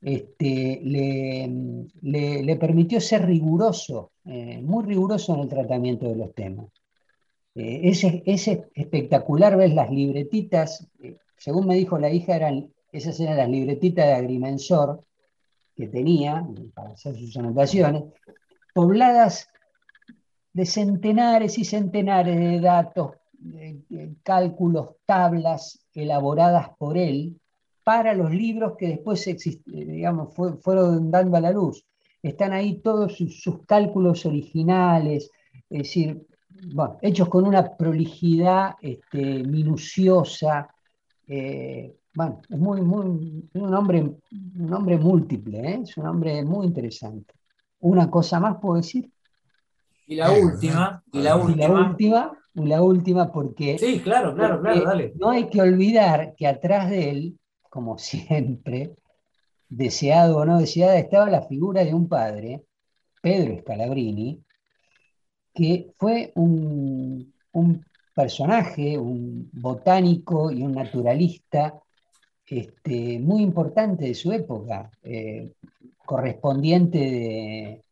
este, 0.00 0.80
le, 0.82 2.56
permitió 2.56 3.00
ser 3.00 3.24
riguroso, 3.24 4.12
eh, 4.24 4.60
muy 4.60 4.84
riguroso 4.84 5.34
en 5.34 5.40
el 5.42 5.48
tratamiento 5.48 6.08
de 6.08 6.16
los 6.16 6.34
temas. 6.34 6.66
Eh, 7.54 7.80
es, 7.84 8.48
espectacular 8.74 9.56
ver 9.56 9.70
las 9.72 9.90
libretitas, 9.90 10.88
según 11.42 11.66
me 11.66 11.74
dijo 11.74 11.98
la 11.98 12.08
hija, 12.08 12.36
eran, 12.36 12.72
esas 12.92 13.18
eran 13.18 13.36
las 13.36 13.48
libretitas 13.48 14.06
de 14.06 14.12
agrimensor 14.12 15.04
que 15.74 15.88
tenía 15.88 16.46
para 16.72 16.90
hacer 16.90 17.16
sus 17.16 17.36
anotaciones, 17.36 18.04
pobladas 18.72 19.48
de 20.52 20.64
centenares 20.66 21.58
y 21.58 21.64
centenares 21.64 22.38
de 22.38 22.60
datos, 22.60 23.14
cálculos, 24.22 24.90
tablas 25.04 25.84
elaboradas 25.94 26.68
por 26.78 26.96
él, 26.96 27.40
para 27.82 28.14
los 28.14 28.30
libros 28.30 28.74
que 28.78 28.86
después 28.86 29.28
digamos, 29.66 30.32
fueron 30.60 31.10
dando 31.10 31.36
a 31.36 31.40
la 31.40 31.50
luz. 31.50 31.84
Están 32.22 32.52
ahí 32.52 32.74
todos 32.74 33.16
sus, 33.16 33.62
cálculos 33.66 34.26
originales, 34.26 35.28
es 35.68 35.78
decir, 35.78 36.24
hechos 37.00 37.28
con 37.28 37.48
una 37.48 37.76
prolijidad 37.76 38.76
este, 38.80 39.42
minuciosa. 39.42 40.68
Eh, 41.26 41.96
bueno, 42.14 42.42
es 42.48 42.58
muy, 42.58 42.82
muy, 42.82 43.48
un 43.54 43.74
hombre, 43.74 44.00
un 44.00 44.74
hombre 44.74 44.98
múltiple, 44.98 45.58
¿eh? 45.60 45.80
es 45.82 45.96
un 45.96 46.06
hombre 46.06 46.44
muy 46.44 46.66
interesante. 46.66 47.34
Una 47.80 48.10
cosa 48.10 48.38
más 48.38 48.58
puedo 48.58 48.76
decir. 48.76 49.10
Y 50.06 50.16
la 50.16 50.30
última, 50.30 51.02
y 51.12 51.20
la 51.20 51.36
última. 51.36 51.64
Y 51.64 51.68
la 51.68 51.70
última, 51.70 52.38
la 52.54 52.82
última 52.82 53.32
porque. 53.32 53.78
Sí, 53.78 54.00
claro, 54.00 54.34
claro, 54.34 54.60
claro, 54.60 54.84
dale. 54.84 55.12
No 55.16 55.30
hay 55.30 55.48
que 55.48 55.60
olvidar 55.60 56.34
que 56.36 56.46
atrás 56.46 56.90
de 56.90 57.10
él 57.10 57.38
como 57.72 57.96
siempre, 57.98 58.94
deseado 59.70 60.36
o 60.36 60.44
no 60.44 60.58
deseada, 60.58 60.98
estaba 60.98 61.30
la 61.30 61.42
figura 61.42 61.82
de 61.84 61.94
un 61.94 62.06
padre, 62.06 62.66
Pedro 63.22 63.58
Scalabrini, 63.60 64.44
que 65.54 65.90
fue 65.96 66.32
un, 66.34 67.32
personaje, 68.14 68.98
un 68.98 69.48
botánico 69.52 70.50
y 70.50 70.62
un 70.62 70.72
naturalista 70.72 71.80
este, 72.46 73.18
muy 73.18 73.42
importante 73.42 74.06
de 74.06 74.14
su 74.14 74.32
época, 74.32 74.90
eh, 75.02 75.52
correspondiente 76.04 76.98
de, 76.98 77.84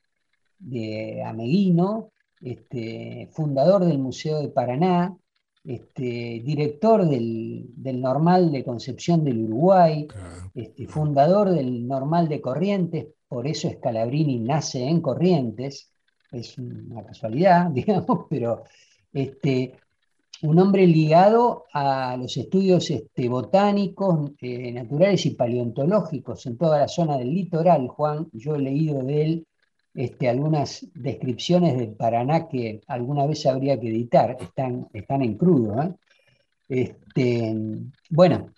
de 0.58 1.22
Ameguino, 1.24 2.10
este, 2.40 3.28
fundador 3.32 3.84
del 3.84 3.98
Museo 3.98 4.40
de 4.40 4.48
Paraná, 4.48 5.16
este, 5.64 6.40
director 6.42 7.06
del, 7.06 7.68
Normal 8.00 8.50
de 8.50 8.64
Concepción 8.64 9.24
del 9.24 9.44
Uruguay, 9.44 10.08
este, 10.54 10.86
fundador 10.86 11.50
del 11.50 11.86
Normal 11.86 12.28
de 12.28 12.40
Corrientes, 12.40 13.08
por 13.28 13.46
eso 13.46 13.70
Scalabrini 13.70 14.38
nace 14.38 14.82
en 14.84 15.00
Corrientes, 15.00 15.92
es 16.32 16.56
una 16.58 17.04
casualidad, 17.04 17.66
digamos, 17.70 18.26
pero 18.28 18.64
este, 19.12 19.74
un 20.42 20.58
hombre 20.58 20.86
ligado 20.86 21.66
a 21.72 22.16
los 22.16 22.36
estudios 22.36 22.90
este, 22.90 23.28
botánicos, 23.28 24.30
eh, 24.40 24.72
naturales 24.72 25.26
y 25.26 25.30
paleontológicos 25.30 26.46
en 26.46 26.56
toda 26.56 26.78
la 26.78 26.88
zona 26.88 27.18
del 27.18 27.34
litoral. 27.34 27.88
Juan, 27.88 28.28
yo 28.32 28.54
he 28.54 28.60
leído 28.60 29.02
de 29.02 29.22
él 29.22 29.46
este, 29.94 30.28
algunas 30.28 30.86
descripciones 30.94 31.76
del 31.76 31.94
Paraná 31.94 32.48
que 32.48 32.80
alguna 32.86 33.26
vez 33.26 33.44
habría 33.46 33.78
que 33.78 33.88
editar, 33.88 34.36
están, 34.40 34.88
están 34.92 35.22
en 35.22 35.36
crudo. 35.36 35.82
¿eh? 35.82 35.94
Este, 36.68 37.54
bueno, 38.08 38.50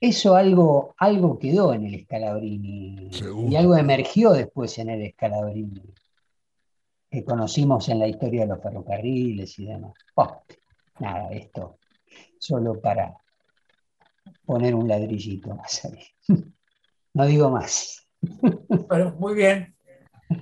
eso 0.00 0.34
algo, 0.34 0.94
algo 0.98 1.38
quedó 1.38 1.74
en 1.74 1.86
el 1.86 2.02
Scalabrini 2.02 3.10
y 3.48 3.56
algo 3.56 3.76
emergió 3.76 4.32
después 4.32 4.78
en 4.78 4.90
el 4.90 5.12
Scalabrini 5.12 5.82
que 7.10 7.24
conocimos 7.24 7.88
en 7.88 7.98
la 7.98 8.08
historia 8.08 8.42
de 8.42 8.48
los 8.48 8.62
ferrocarriles 8.62 9.58
y 9.58 9.66
demás. 9.66 9.92
Oh, 10.14 10.42
nada, 10.98 11.30
esto 11.30 11.78
solo 12.38 12.80
para 12.80 13.14
poner 14.44 14.74
un 14.74 14.88
ladrillito 14.88 15.54
más 15.54 15.84
ahí. 15.84 16.04
No 17.14 17.26
digo 17.26 17.50
más. 17.50 18.06
Bueno, 18.88 19.16
muy 19.18 19.34
bien. 19.34 19.74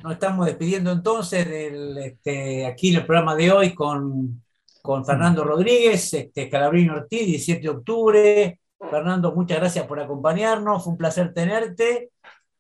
Nos 0.03 0.15
estamos 0.15 0.47
despidiendo 0.47 0.91
entonces 0.91 1.49
del, 1.49 1.99
este, 1.99 2.67
aquí 2.67 2.91
en 2.91 2.97
el 2.97 3.07
programa 3.07 3.35
de 3.37 3.53
hoy 3.53 3.75
con, 3.75 4.43
con 4.83 5.05
Fernando 5.05 5.45
Rodríguez, 5.45 6.13
este, 6.15 6.49
Calabrino 6.49 6.95
Ortiz, 6.95 7.27
17 7.27 7.63
de 7.63 7.69
octubre. 7.69 8.61
Fernando, 8.79 9.33
muchas 9.35 9.59
gracias 9.59 9.87
por 9.87 10.01
acompañarnos, 10.01 10.85
fue 10.85 10.93
un 10.93 10.99
placer 10.99 11.33
tenerte. 11.33 12.11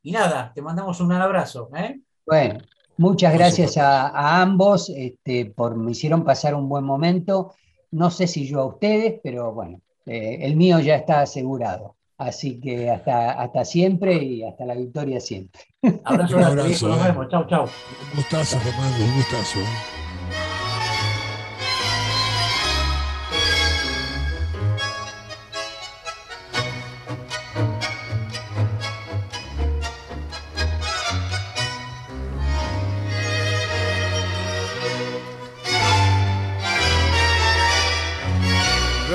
Y 0.03 0.13
nada, 0.13 0.53
te 0.55 0.63
mandamos 0.63 1.01
un 1.01 1.13
abrazo. 1.13 1.71
¿eh? 1.75 2.01
Bueno, 2.27 2.61
muchas 2.97 3.35
gracias 3.35 3.77
a, 3.77 4.41
ambos, 4.41 4.91
este, 4.91 5.47
por 5.47 5.77
me 5.77 5.93
hicieron 5.93 6.25
pasar 6.25 6.55
un 6.55 6.69
buen 6.69 6.85
momento. 6.85 7.55
No 7.91 8.11
sé 8.11 8.27
si 8.27 8.47
yo 8.47 8.61
a 8.61 8.67
ustedes, 8.67 9.21
pero 9.23 9.53
bueno, 9.53 9.81
eh, 10.07 10.39
el 10.43 10.57
mío 10.57 10.81
ya 10.81 10.97
está 10.97 11.21
asegurado. 11.21 11.97
Así 12.17 12.61
que 12.61 12.91
hasta, 12.91 13.33
hasta 13.33 13.65
siempre 13.65 14.15
y 14.23 14.45
hasta 14.45 14.65
la 14.65 14.75
victoria 14.75 15.21
siempre. 15.21 15.61
Abrazo, 16.05 16.37
un 16.37 16.45
abrazo. 16.45 16.89
Nos 16.89 17.05
vemos. 17.05 17.29
Chau, 17.29 17.47
chau. 17.47 17.63
Un 17.65 18.17
gustazo, 18.17 18.59
Fernando, 18.59 19.05
un 19.05 19.15
gustazo. 19.17 19.59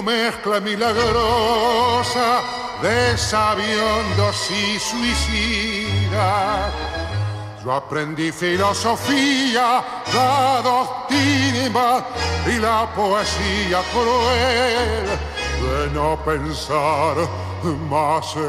Mezcla 0.00 0.60
milagrosa 0.60 2.40
de 2.80 3.18
sabiondos 3.18 4.50
y 4.50 4.78
suicidas. 4.78 6.72
Yo 7.64 7.72
aprendí 7.72 8.32
filosofía, 8.32 9.84
la 10.14 10.60
doctrina 10.62 12.04
y 12.46 12.58
la 12.58 12.92
poesía 12.94 13.82
cruel 13.92 15.06
de 15.62 15.90
no 15.94 16.18
pensar 16.24 17.16
más 17.88 18.34
en 18.34 18.42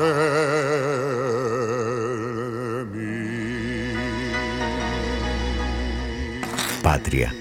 mí. 2.91 3.93
Patria. 6.81 7.31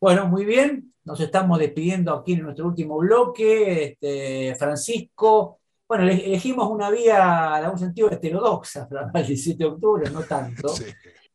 Bueno, 0.00 0.26
muy 0.26 0.44
bien. 0.44 0.95
Nos 1.06 1.20
estamos 1.20 1.60
despidiendo 1.60 2.12
aquí 2.12 2.32
en 2.32 2.42
nuestro 2.42 2.66
último 2.66 2.98
bloque. 2.98 3.84
Este, 3.84 4.56
Francisco, 4.56 5.60
bueno, 5.86 6.02
elegimos 6.02 6.68
una 6.68 6.90
vía 6.90 7.54
en 7.58 7.64
algún 7.64 7.78
sentido 7.78 8.10
heterodoxa 8.10 8.88
para 8.88 9.08
el 9.14 9.26
17 9.26 9.56
de 9.56 9.70
octubre, 9.70 10.10
no 10.10 10.24
tanto, 10.24 10.68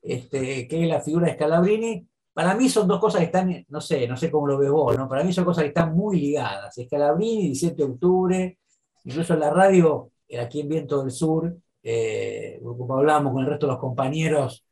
este, 0.01 0.67
que 0.67 0.83
es 0.83 0.89
la 0.89 0.99
figura 0.99 1.27
de 1.27 1.35
Scalabrini. 1.35 2.05
Para 2.33 2.53
mí 2.53 2.67
son 2.67 2.85
dos 2.85 2.99
cosas 2.99 3.19
que 3.19 3.25
están, 3.27 3.65
no 3.69 3.79
sé, 3.79 4.05
no 4.09 4.17
sé 4.17 4.29
cómo 4.29 4.45
lo 4.45 4.57
ves 4.57 4.69
vos, 4.69 4.97
¿no? 4.97 5.07
Para 5.07 5.23
mí 5.23 5.31
son 5.31 5.45
cosas 5.45 5.63
que 5.63 5.69
están 5.69 5.95
muy 5.95 6.19
ligadas. 6.19 6.75
Scalabrini, 6.75 7.43
17 7.43 7.75
de 7.77 7.83
octubre, 7.83 8.59
incluso 9.05 9.33
en 9.35 9.39
la 9.39 9.51
radio, 9.51 10.11
aquí 10.37 10.59
en 10.59 10.67
Viento 10.67 11.01
del 11.01 11.11
Sur, 11.11 11.55
eh, 11.81 12.59
como 12.61 12.97
hablábamos 12.97 13.31
con 13.31 13.43
el 13.43 13.49
resto 13.49 13.67
de 13.67 13.71
los 13.71 13.79
compañeros 13.79 14.65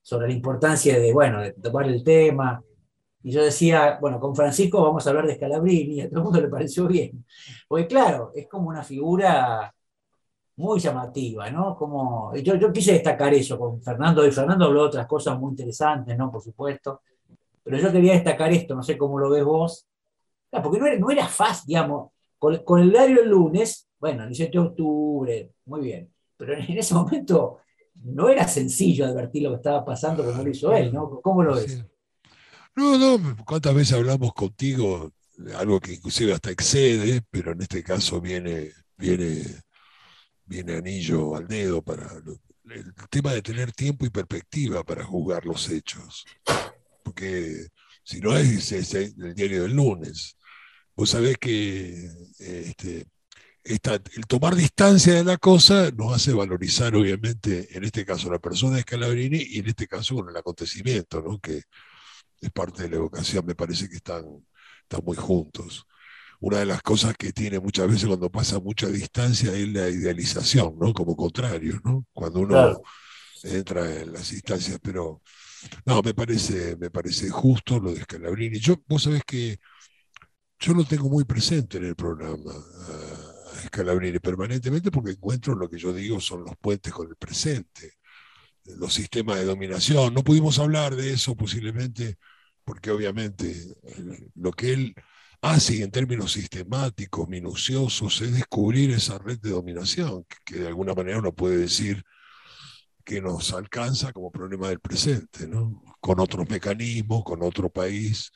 sobre 0.00 0.28
la 0.28 0.32
importancia 0.34 0.98
de, 0.98 1.12
bueno, 1.12 1.42
de 1.42 1.52
tomar 1.52 1.86
el 1.88 2.02
tema, 2.02 2.62
y 3.26 3.32
yo 3.32 3.42
decía, 3.42 3.98
bueno, 4.00 4.20
con 4.20 4.36
Francisco 4.36 4.80
vamos 4.80 5.04
a 5.04 5.10
hablar 5.10 5.26
de 5.26 5.34
Scalabrini, 5.34 5.94
y 5.94 6.00
a 6.00 6.08
todo 6.08 6.20
el 6.20 6.24
mundo 6.26 6.40
le 6.40 6.46
pareció 6.46 6.86
bien. 6.86 7.24
Porque 7.66 7.88
claro, 7.88 8.30
es 8.32 8.46
como 8.46 8.68
una 8.68 8.84
figura 8.84 9.74
muy 10.54 10.78
llamativa, 10.78 11.50
¿no? 11.50 11.74
Como, 11.74 12.32
yo, 12.36 12.54
yo 12.54 12.72
quise 12.72 12.92
destacar 12.92 13.34
eso 13.34 13.58
con 13.58 13.82
Fernando, 13.82 14.24
y 14.24 14.30
Fernando 14.30 14.66
habló 14.66 14.82
de 14.82 14.86
otras 14.86 15.08
cosas 15.08 15.36
muy 15.40 15.50
interesantes, 15.50 16.16
¿no? 16.16 16.30
Por 16.30 16.40
supuesto. 16.40 17.00
Pero 17.64 17.78
yo 17.78 17.90
quería 17.90 18.12
destacar 18.12 18.52
esto, 18.52 18.76
no 18.76 18.84
sé 18.84 18.96
cómo 18.96 19.18
lo 19.18 19.28
ves 19.28 19.42
vos. 19.42 19.88
porque 20.62 20.78
no 20.78 20.86
era, 20.86 20.96
no 20.96 21.10
era 21.10 21.26
fácil, 21.26 21.66
digamos, 21.66 22.12
con, 22.38 22.80
el 22.80 22.92
diario 22.92 23.22
el 23.22 23.28
lunes, 23.28 23.88
bueno, 23.98 24.22
el 24.22 24.28
17 24.28 24.52
de 24.52 24.64
octubre, 24.64 25.50
muy 25.64 25.80
bien. 25.80 26.08
Pero 26.36 26.54
en 26.54 26.78
ese 26.78 26.94
momento 26.94 27.58
no 28.04 28.28
era 28.28 28.46
sencillo 28.46 29.04
advertir 29.04 29.42
lo 29.42 29.50
que 29.50 29.56
estaba 29.56 29.84
pasando 29.84 30.24
como 30.24 30.44
lo 30.44 30.48
hizo 30.48 30.72
él, 30.72 30.92
¿no? 30.92 31.20
¿Cómo 31.20 31.42
lo 31.42 31.56
ves? 31.56 31.84
No, 32.76 32.98
no, 32.98 33.36
cuántas 33.46 33.74
veces 33.74 33.94
hablamos 33.94 34.34
contigo, 34.34 35.10
algo 35.56 35.80
que 35.80 35.94
inclusive 35.94 36.34
hasta 36.34 36.50
excede, 36.50 37.22
pero 37.30 37.52
en 37.52 37.62
este 37.62 37.82
caso 37.82 38.20
viene, 38.20 38.70
viene, 38.98 39.42
viene 40.44 40.76
anillo 40.76 41.34
al 41.36 41.48
dedo 41.48 41.82
para 41.82 42.06
el 42.64 42.94
tema 43.10 43.32
de 43.32 43.40
tener 43.40 43.72
tiempo 43.72 44.04
y 44.04 44.10
perspectiva 44.10 44.84
para 44.84 45.04
juzgar 45.04 45.46
los 45.46 45.70
hechos. 45.70 46.26
Porque 47.02 47.68
si 48.02 48.20
no 48.20 48.36
es, 48.36 48.72
el 48.72 49.34
diario 49.34 49.62
del 49.62 49.72
lunes. 49.74 50.36
Vos 50.94 51.10
sabés 51.10 51.38
que 51.38 52.10
este, 52.38 53.06
el 53.64 54.26
tomar 54.28 54.54
distancia 54.54 55.14
de 55.14 55.24
la 55.24 55.38
cosa 55.38 55.90
nos 55.92 56.14
hace 56.14 56.32
valorizar, 56.32 56.94
obviamente, 56.94 57.68
en 57.76 57.84
este 57.84 58.04
caso 58.04 58.30
la 58.30 58.38
persona 58.38 58.76
de 58.76 58.82
Scalabrini 58.82 59.38
y 59.38 59.58
en 59.60 59.68
este 59.68 59.86
caso 59.86 60.14
con 60.14 60.28
el 60.28 60.36
acontecimiento, 60.36 61.22
¿no? 61.22 61.38
que 61.38 61.62
es 62.40 62.50
parte 62.50 62.84
de 62.84 62.90
la 62.90 62.96
evocación, 62.96 63.44
me 63.46 63.54
parece 63.54 63.88
que 63.88 63.96
están, 63.96 64.24
están 64.82 65.04
muy 65.04 65.16
juntos. 65.16 65.86
Una 66.40 66.58
de 66.58 66.66
las 66.66 66.82
cosas 66.82 67.16
que 67.16 67.32
tiene 67.32 67.58
muchas 67.60 67.88
veces 67.88 68.06
cuando 68.06 68.30
pasa 68.30 68.60
mucha 68.60 68.88
distancia 68.88 69.52
es 69.52 69.68
la 69.68 69.88
idealización, 69.88 70.78
¿no? 70.78 70.92
Como 70.92 71.16
contrario, 71.16 71.80
¿no? 71.84 72.06
Cuando 72.12 72.40
uno 72.40 72.82
entra 73.42 74.02
en 74.02 74.12
las 74.12 74.32
instancias, 74.32 74.78
pero 74.82 75.22
no, 75.86 76.02
me 76.02 76.14
parece, 76.14 76.76
me 76.76 76.90
parece 76.90 77.30
justo 77.30 77.80
lo 77.80 77.92
de 77.92 78.02
Scalabrini. 78.02 78.58
Yo, 78.58 78.76
vos 78.86 79.04
sabés 79.04 79.22
que 79.24 79.58
yo 80.58 80.74
lo 80.74 80.84
tengo 80.84 81.08
muy 81.08 81.24
presente 81.24 81.78
en 81.78 81.86
el 81.86 81.96
programa, 81.96 82.52
a 82.52 83.66
Scalabrini, 83.66 84.18
permanentemente, 84.18 84.90
porque 84.90 85.12
encuentro 85.12 85.54
lo 85.54 85.68
que 85.70 85.78
yo 85.78 85.92
digo 85.92 86.20
son 86.20 86.44
los 86.44 86.56
puentes 86.58 86.92
con 86.92 87.08
el 87.08 87.16
presente 87.16 87.94
los 88.78 88.94
sistemas 88.94 89.38
de 89.38 89.44
dominación. 89.44 90.14
No 90.14 90.22
pudimos 90.24 90.58
hablar 90.58 90.96
de 90.96 91.12
eso 91.12 91.36
posiblemente 91.36 92.16
porque 92.66 92.90
obviamente 92.90 93.50
eh, 93.84 94.28
lo 94.34 94.52
que 94.52 94.72
él 94.72 94.94
hace 95.40 95.82
en 95.82 95.90
términos 95.90 96.32
sistemáticos, 96.32 97.28
minuciosos, 97.28 98.20
es 98.20 98.32
descubrir 98.34 98.90
esa 98.90 99.18
red 99.18 99.38
de 99.38 99.50
dominación, 99.50 100.26
que, 100.44 100.56
de 100.56 100.66
alguna 100.66 100.94
manera 100.94 101.18
uno 101.20 101.32
puede 101.32 101.58
decir 101.58 102.02
que 103.04 103.20
nos 103.20 103.52
alcanza 103.52 104.12
como 104.12 104.32
problema 104.32 104.68
del 104.68 104.80
presente, 104.80 105.46
¿no? 105.46 105.80
con 106.00 106.18
otros 106.20 106.48
mecanismos, 106.50 107.22
con 107.24 107.42
otro 107.42 107.70
país. 107.70 108.32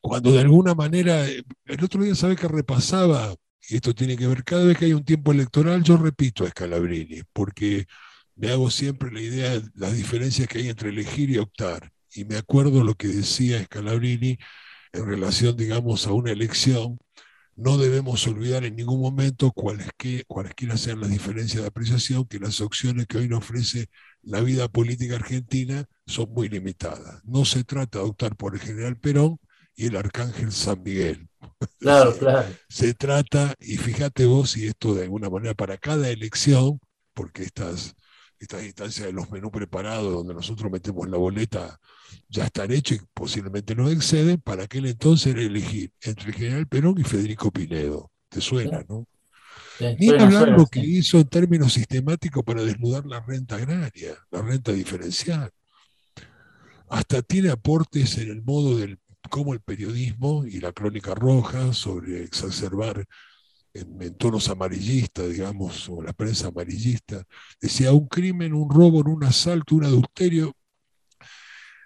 Cuando 0.00 0.32
de 0.32 0.40
alguna 0.40 0.74
manera, 0.74 1.26
eh, 1.26 1.42
el 1.64 1.82
otro 1.84 2.02
día 2.02 2.14
sabe 2.14 2.36
que 2.36 2.48
repasaba, 2.48 3.34
y 3.68 3.76
esto 3.76 3.94
tiene 3.94 4.16
que 4.16 4.26
ver, 4.26 4.44
cada 4.44 4.64
vez 4.64 4.76
que 4.78 4.84
hay 4.86 4.92
un 4.92 5.04
tiempo 5.04 5.32
electoral, 5.32 5.82
yo 5.82 5.96
repito 5.96 6.44
a 6.44 6.50
Scalabrini, 6.50 7.22
porque 7.32 7.86
me 8.36 8.50
hago 8.50 8.70
siempre 8.70 9.10
la 9.12 9.20
idea 9.20 9.58
de 9.58 9.68
las 9.74 9.94
diferencias 9.94 10.48
que 10.48 10.58
hay 10.58 10.68
entre 10.68 10.90
elegir 10.90 11.30
y 11.30 11.38
optar. 11.38 11.90
Y 12.14 12.24
me 12.24 12.36
acuerdo 12.36 12.84
lo 12.84 12.94
que 12.94 13.08
decía 13.08 13.62
Scalabrini 13.64 14.38
en 14.92 15.06
relación, 15.06 15.56
digamos, 15.56 16.06
a 16.06 16.12
una 16.12 16.32
elección, 16.32 16.98
no 17.56 17.78
debemos 17.78 18.26
olvidar 18.26 18.64
en 18.64 18.76
ningún 18.76 19.00
momento 19.00 19.50
cuales 19.50 19.88
que, 19.96 20.24
cualesquiera 20.26 20.76
sean 20.76 21.00
las 21.00 21.10
diferencias 21.10 21.62
de 21.62 21.68
apreciación, 21.68 22.26
que 22.26 22.38
las 22.38 22.60
opciones 22.60 23.06
que 23.06 23.18
hoy 23.18 23.28
nos 23.28 23.38
ofrece 23.38 23.88
la 24.22 24.40
vida 24.40 24.68
política 24.68 25.16
argentina 25.16 25.86
son 26.06 26.32
muy 26.32 26.48
limitadas. 26.50 27.22
No 27.24 27.46
se 27.46 27.64
trata 27.64 28.00
de 28.00 28.04
optar 28.04 28.36
por 28.36 28.54
el 28.54 28.60
general 28.60 28.98
Perón 28.98 29.38
y 29.74 29.86
el 29.86 29.96
arcángel 29.96 30.52
San 30.52 30.82
Miguel. 30.82 31.28
Claro, 31.78 32.16
claro. 32.18 32.48
Se 32.68 32.92
trata, 32.94 33.54
y 33.60 33.76
fíjate 33.76 34.26
vos, 34.26 34.56
y 34.56 34.66
esto 34.66 34.94
de 34.94 35.04
alguna 35.04 35.30
manera 35.30 35.54
para 35.54 35.78
cada 35.78 36.08
elección, 36.10 36.80
porque 37.14 37.44
estas, 37.44 37.94
estas 38.38 38.64
instancias 38.64 39.06
de 39.06 39.12
los 39.12 39.30
menús 39.30 39.50
preparados, 39.50 40.12
donde 40.12 40.34
nosotros 40.34 40.70
metemos 40.70 41.08
la 41.08 41.16
boleta, 41.16 41.78
ya 42.28 42.44
están 42.44 42.72
hechos 42.72 42.98
y 42.98 43.00
posiblemente 43.14 43.74
no 43.74 43.88
exceden, 43.88 44.40
para 44.40 44.64
aquel 44.64 44.86
entonces 44.86 45.34
era 45.34 45.42
elegir 45.42 45.92
entre 46.02 46.28
el 46.28 46.34
general 46.34 46.66
Perón 46.66 46.98
y 46.98 47.04
Federico 47.04 47.50
Pinedo. 47.50 48.10
¿Te 48.28 48.40
suena, 48.40 48.84
no? 48.88 49.06
Ni 49.98 50.10
hablar 50.10 50.48
lo 50.48 50.66
que 50.66 50.80
hizo 50.80 51.18
en 51.18 51.28
términos 51.28 51.74
sistemáticos 51.74 52.42
para 52.44 52.62
desnudar 52.62 53.04
la 53.06 53.20
renta 53.20 53.56
agraria, 53.56 54.16
la 54.30 54.42
renta 54.42 54.72
diferencial. 54.72 55.50
Hasta 56.88 57.22
tiene 57.22 57.50
aportes 57.50 58.16
en 58.18 58.30
el 58.30 58.42
modo 58.42 58.78
del 58.78 58.98
cómo 59.28 59.52
el 59.52 59.60
periodismo 59.60 60.46
y 60.46 60.60
la 60.60 60.72
crónica 60.72 61.14
roja 61.14 61.72
sobre 61.72 62.22
exacerbar 62.22 63.06
en, 63.78 64.14
tonos 64.14 64.48
amarillistas, 64.48 65.28
digamos, 65.28 65.88
o 65.88 66.02
la 66.02 66.12
prensa 66.12 66.48
amarillista, 66.48 67.24
decía 67.60 67.92
un 67.92 68.06
crimen, 68.08 68.54
un 68.54 68.70
robo, 68.70 69.00
un 69.00 69.24
asalto, 69.24 69.76
un 69.76 69.84
adulterio, 69.84 70.54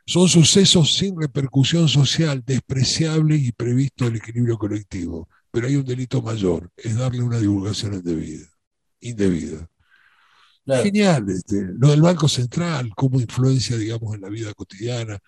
son 0.07 0.29
sucesos 0.29 0.95
sin 0.95 1.21
repercusión 1.21 1.89
social, 1.89 2.43
despreciable 2.45 3.37
y 3.37 3.53
previsto 3.53 4.07
el 4.07 4.17
equilibrio 4.17 4.59
colectivo. 4.59 5.29
Pero 5.53 5.67
hay 5.67 5.77
un 5.77 5.85
delito 5.85 6.23
mayor, 6.23 6.71
es 6.77 6.97
darle 6.97 7.23
una 7.23 7.39
divulgación 7.39 7.95
indebida. 7.95 8.47
indebida. 9.01 9.69
Genial, 10.67 11.29
este, 11.29 11.65
lo 11.79 11.89
del 11.89 12.03
Banco 12.03 12.29
Central, 12.29 12.91
cómo 12.95 13.21
influencia, 13.21 13.77
digamos, 13.77 14.15
en 14.15 14.21
la 14.21 14.29
vida 14.29 14.53
cotidiana, 14.55 15.19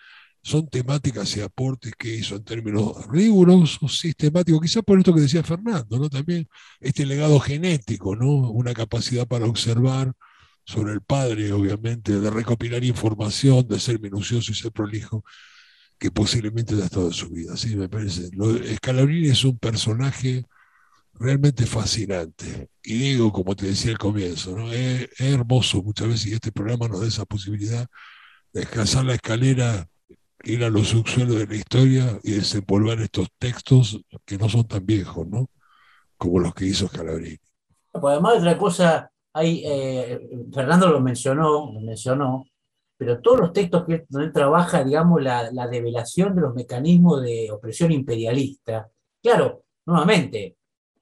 son 0.43 0.68
temáticas 0.68 1.36
y 1.36 1.40
aportes 1.40 1.93
que 1.97 2.16
hizo 2.16 2.36
en 2.36 2.45
términos 2.45 3.07
rigurosos, 3.09 3.99
sistemáticos, 3.99 4.61
quizás 4.61 4.82
por 4.82 4.99
esto 4.99 5.14
que 5.14 5.20
decía 5.20 5.43
Fernando, 5.43 5.99
¿no? 5.99 6.11
También 6.11 6.49
este 6.80 7.07
legado 7.07 7.38
genético, 7.40 8.16
¿no? 8.16 8.51
Una 8.51 8.74
capacidad 8.74 9.26
para 9.26 9.47
observar 9.47 10.12
sobre 10.64 10.93
el 10.95 11.03
padre, 11.03 11.53
obviamente, 11.53 12.18
de 12.18 12.30
recopilar 12.30 12.84
información, 12.84 13.66
de 13.68 13.78
ser 13.80 14.01
minucioso 14.01 14.53
y 14.53 14.55
ser 14.55 14.72
prolijo, 14.72 15.24
que 15.99 16.11
posiblemente 16.11 16.74
estado 16.78 17.07
en 17.07 17.12
su 17.12 17.30
vida. 17.30 17.57
Sí, 17.57 17.76
me 17.76 17.88
parece. 17.88 18.30
Scalabrini 18.76 19.28
es 19.28 19.45
un 19.45 19.59
personaje 19.59 20.45
realmente 21.14 21.66
fascinante. 21.66 22.68
Y 22.82 22.99
digo, 22.99 23.32
como 23.32 23.55
te 23.57 23.66
decía 23.66 23.93
al 23.93 23.99
comienzo, 23.99 24.57
¿no? 24.57 24.72
es, 24.72 25.03
es 25.12 25.20
hermoso 25.20 25.82
muchas 25.82 26.09
veces 26.09 26.26
y 26.26 26.34
este 26.34 26.53
programa 26.53 26.88
nos 26.88 27.01
da 27.01 27.07
esa 27.07 27.24
posibilidad 27.24 27.86
de 28.53 28.61
descansar 28.61 29.05
la 29.05 29.14
escalera 29.14 29.88
ir 30.45 30.64
a 30.64 30.70
los 30.70 30.88
subsuelos 30.88 31.38
de 31.38 31.47
la 31.47 31.55
historia 31.55 32.18
y 32.22 32.32
desempolvar 32.32 33.01
estos 33.01 33.28
textos 33.38 34.01
que 34.24 34.38
no 34.38 34.49
son 34.49 34.66
tan 34.66 34.84
viejos, 34.84 35.26
¿no? 35.26 35.49
Como 36.16 36.38
los 36.38 36.55
que 36.55 36.66
hizo 36.66 36.88
Scalabrini. 36.88 37.38
Pues 37.93 38.05
además, 38.05 38.38
otra 38.38 38.57
cosa, 38.57 39.11
hay, 39.32 39.62
eh, 39.64 40.20
Fernando 40.53 40.88
lo 40.88 41.01
mencionó, 41.01 41.72
lo 41.72 41.80
mencionó, 41.80 42.47
pero 42.97 43.20
todos 43.20 43.40
los 43.40 43.53
textos 43.53 43.84
que 43.84 44.05
donde 44.09 44.28
él 44.28 44.32
trabaja, 44.32 44.84
digamos, 44.84 45.22
la, 45.22 45.51
la 45.53 45.66
develación 45.66 46.34
de 46.34 46.43
los 46.43 46.55
mecanismos 46.55 47.22
de 47.22 47.51
opresión 47.51 47.90
imperialista, 47.93 48.88
claro, 49.22 49.64
nuevamente, 49.84 50.57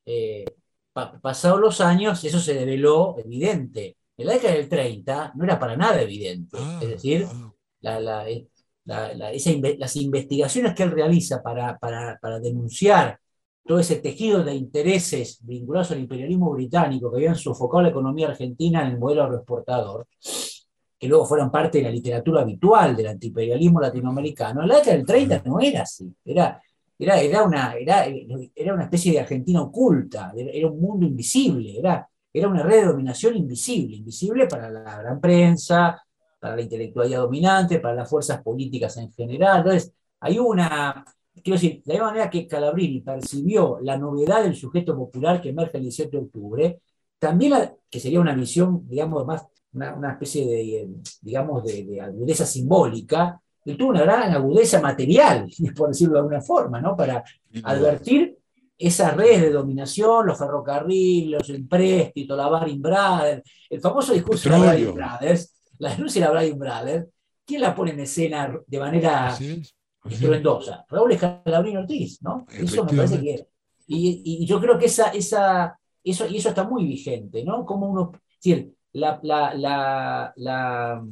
eh, 0.07 0.45
pasados 0.93 1.61
los 1.61 1.81
años, 1.81 2.25
eso 2.25 2.41
se 2.41 2.55
develó 2.55 3.17
evidente. 3.19 3.97
En 4.17 4.27
la 4.27 4.35
década 4.35 4.55
del 4.55 4.69
30 4.69 5.33
no 5.35 5.45
era 5.45 5.59
para 5.59 5.77
nada 5.77 6.01
evidente. 6.01 6.57
es 6.57 6.63
ah, 6.63 6.81
decir, 6.81 7.27
ah. 7.31 7.53
la, 7.81 8.01
la, 8.01 8.27
las 8.85 9.97
investigaciones 9.97 10.75
que 10.75 10.83
él 10.83 10.91
realiza 10.91 11.43
para, 11.43 11.79
denunciar 12.41 13.19
todo 13.65 13.79
ese 13.79 13.97
tejido 13.97 14.43
de 14.43 14.55
intereses 14.55 15.39
vinculados 15.43 15.91
al 15.93 16.01
imperialismo 16.01 16.51
británico 16.51 17.11
que 17.11 17.19
habían 17.19 17.37
sofocado 17.37 17.83
la 17.83 17.91
economía 17.91 18.29
argentina 18.29 18.83
en 18.83 18.93
el 18.93 18.99
modelo 18.99 19.25
agroexportador, 19.25 20.07
que 20.99 21.09
luego 21.09 21.25
fueron 21.25 21.51
parte 21.51 21.79
de 21.79 21.85
la 21.85 21.91
literatura 21.91 22.43
habitual 22.43 22.97
del 22.97 23.09
antiimperialismo 23.09 23.81
latinoamericano, 23.81 24.67
la 24.67 24.77
década 24.77 24.97
del 24.97 25.07
30 25.07 25.43
no 25.45 25.61
era 25.61 25.83
así, 25.83 26.13
era, 26.25 26.61
era, 26.99 27.21
era, 27.21 27.43
una, 27.45 27.75
era, 27.75 28.07
era 28.55 28.75
una 28.75 28.85
especie 28.85 29.13
de 29.13 29.21
Argentina 29.21 29.63
oculta, 29.63 30.33
era 30.37 30.69
un 30.69 30.81
mundo 30.81 31.07
invisible, 31.07 31.79
era, 31.79 32.09
era 32.33 32.49
una 32.49 32.63
red 32.63 32.81
de 32.81 32.87
dominación 32.87 33.37
invisible, 33.37 33.97
invisible 33.97 34.47
para 34.47 34.69
la 34.69 34.99
gran 34.99 35.21
prensa, 35.21 36.03
para 36.41 36.57
la 36.57 36.63
intelectualidad 36.63 37.21
dominante, 37.21 37.79
para 37.79 37.95
las 37.95 38.11
fuerzas 38.11 38.43
políticas 38.43 38.97
en 38.97 39.13
general. 39.13 39.59
Entonces, 39.59 39.93
hay 40.19 40.39
una, 40.39 41.05
quiero 41.35 41.57
decir, 41.57 41.83
de 41.85 41.93
la 41.93 41.95
misma 41.95 42.07
manera 42.09 42.31
que 42.31 42.49
Calabrini 42.49 43.01
percibió 43.03 43.79
la 43.83 43.97
novedad 43.99 44.43
del 44.43 44.57
sujeto 44.57 44.97
popular 44.97 45.41
que 45.41 45.51
emerge 45.51 45.77
el 45.77 45.85
17 45.85 46.17
de 46.17 46.23
octubre, 46.23 46.81
también, 47.19 47.55
que 47.91 48.01
sería 48.01 48.21
una 48.21 48.35
visión, 48.35 48.89
digamos, 48.89 49.27
más, 49.27 49.47
una, 49.73 50.13
especie 50.13 50.47
de, 50.47 50.89
digamos, 51.21 51.63
de, 51.65 52.01
agudeza 52.01 52.47
simbólica, 52.47 53.41
él 53.65 53.77
tuvo 53.77 53.91
una 53.91 54.03
gran 54.03 54.33
agudeza 54.33 54.81
material, 54.81 55.47
por 55.77 55.89
decirlo 55.89 56.15
de 56.15 56.21
alguna 56.21 56.41
forma, 56.41 56.81
¿no? 56.81 56.97
Para 56.97 57.23
advertir 57.63 58.39
esas 58.79 59.15
redes 59.15 59.43
de 59.43 59.51
dominación, 59.51 60.27
los 60.27 60.39
ferrocarriles, 60.39 61.47
el 61.51 61.57
empréstito, 61.57 62.35
la 62.35 62.49
Baring 62.49 62.81
Brothers, 62.81 63.43
el 63.69 63.81
famoso 63.81 64.15
discurso 64.15 64.49
de 64.49 64.59
la 64.59 64.65
Baring 64.65 64.95
Brothers, 64.95 65.55
la 65.81 65.91
denuncia 65.91 66.21
de 66.21 66.33
la 66.33 66.41
Brian 66.41 66.59
Brothers, 66.59 67.09
¿quién 67.45 67.63
la 67.63 67.75
pone 67.75 67.93
en 67.93 68.01
escena 68.01 68.55
de 68.67 68.79
manera 68.79 69.37
estruendosa? 70.05 70.85
Raúl 70.89 71.13
Escalabrín 71.13 71.79
Ortiz, 71.79 72.23
¿no? 72.23 72.47
Eso 72.53 72.85
me 72.85 72.93
parece 72.93 73.21
que. 73.21 73.47
Y, 73.87 74.23
y, 74.25 74.47
yo 74.47 74.61
creo 74.61 74.79
que 74.79 74.87
esa, 74.87 75.09
esa, 75.09 75.77
eso, 76.05 76.29
y 76.29 76.37
eso 76.37 76.51
está 76.51 76.65
muy 76.65 76.85
vigente, 76.85 77.45
¿no? 77.45 77.65
Como 77.65 77.89
uno. 77.89 78.13
Es 78.15 78.45
decir, 78.45 78.73
la, 78.93 79.19
la, 79.23 80.33
la, 80.37 81.05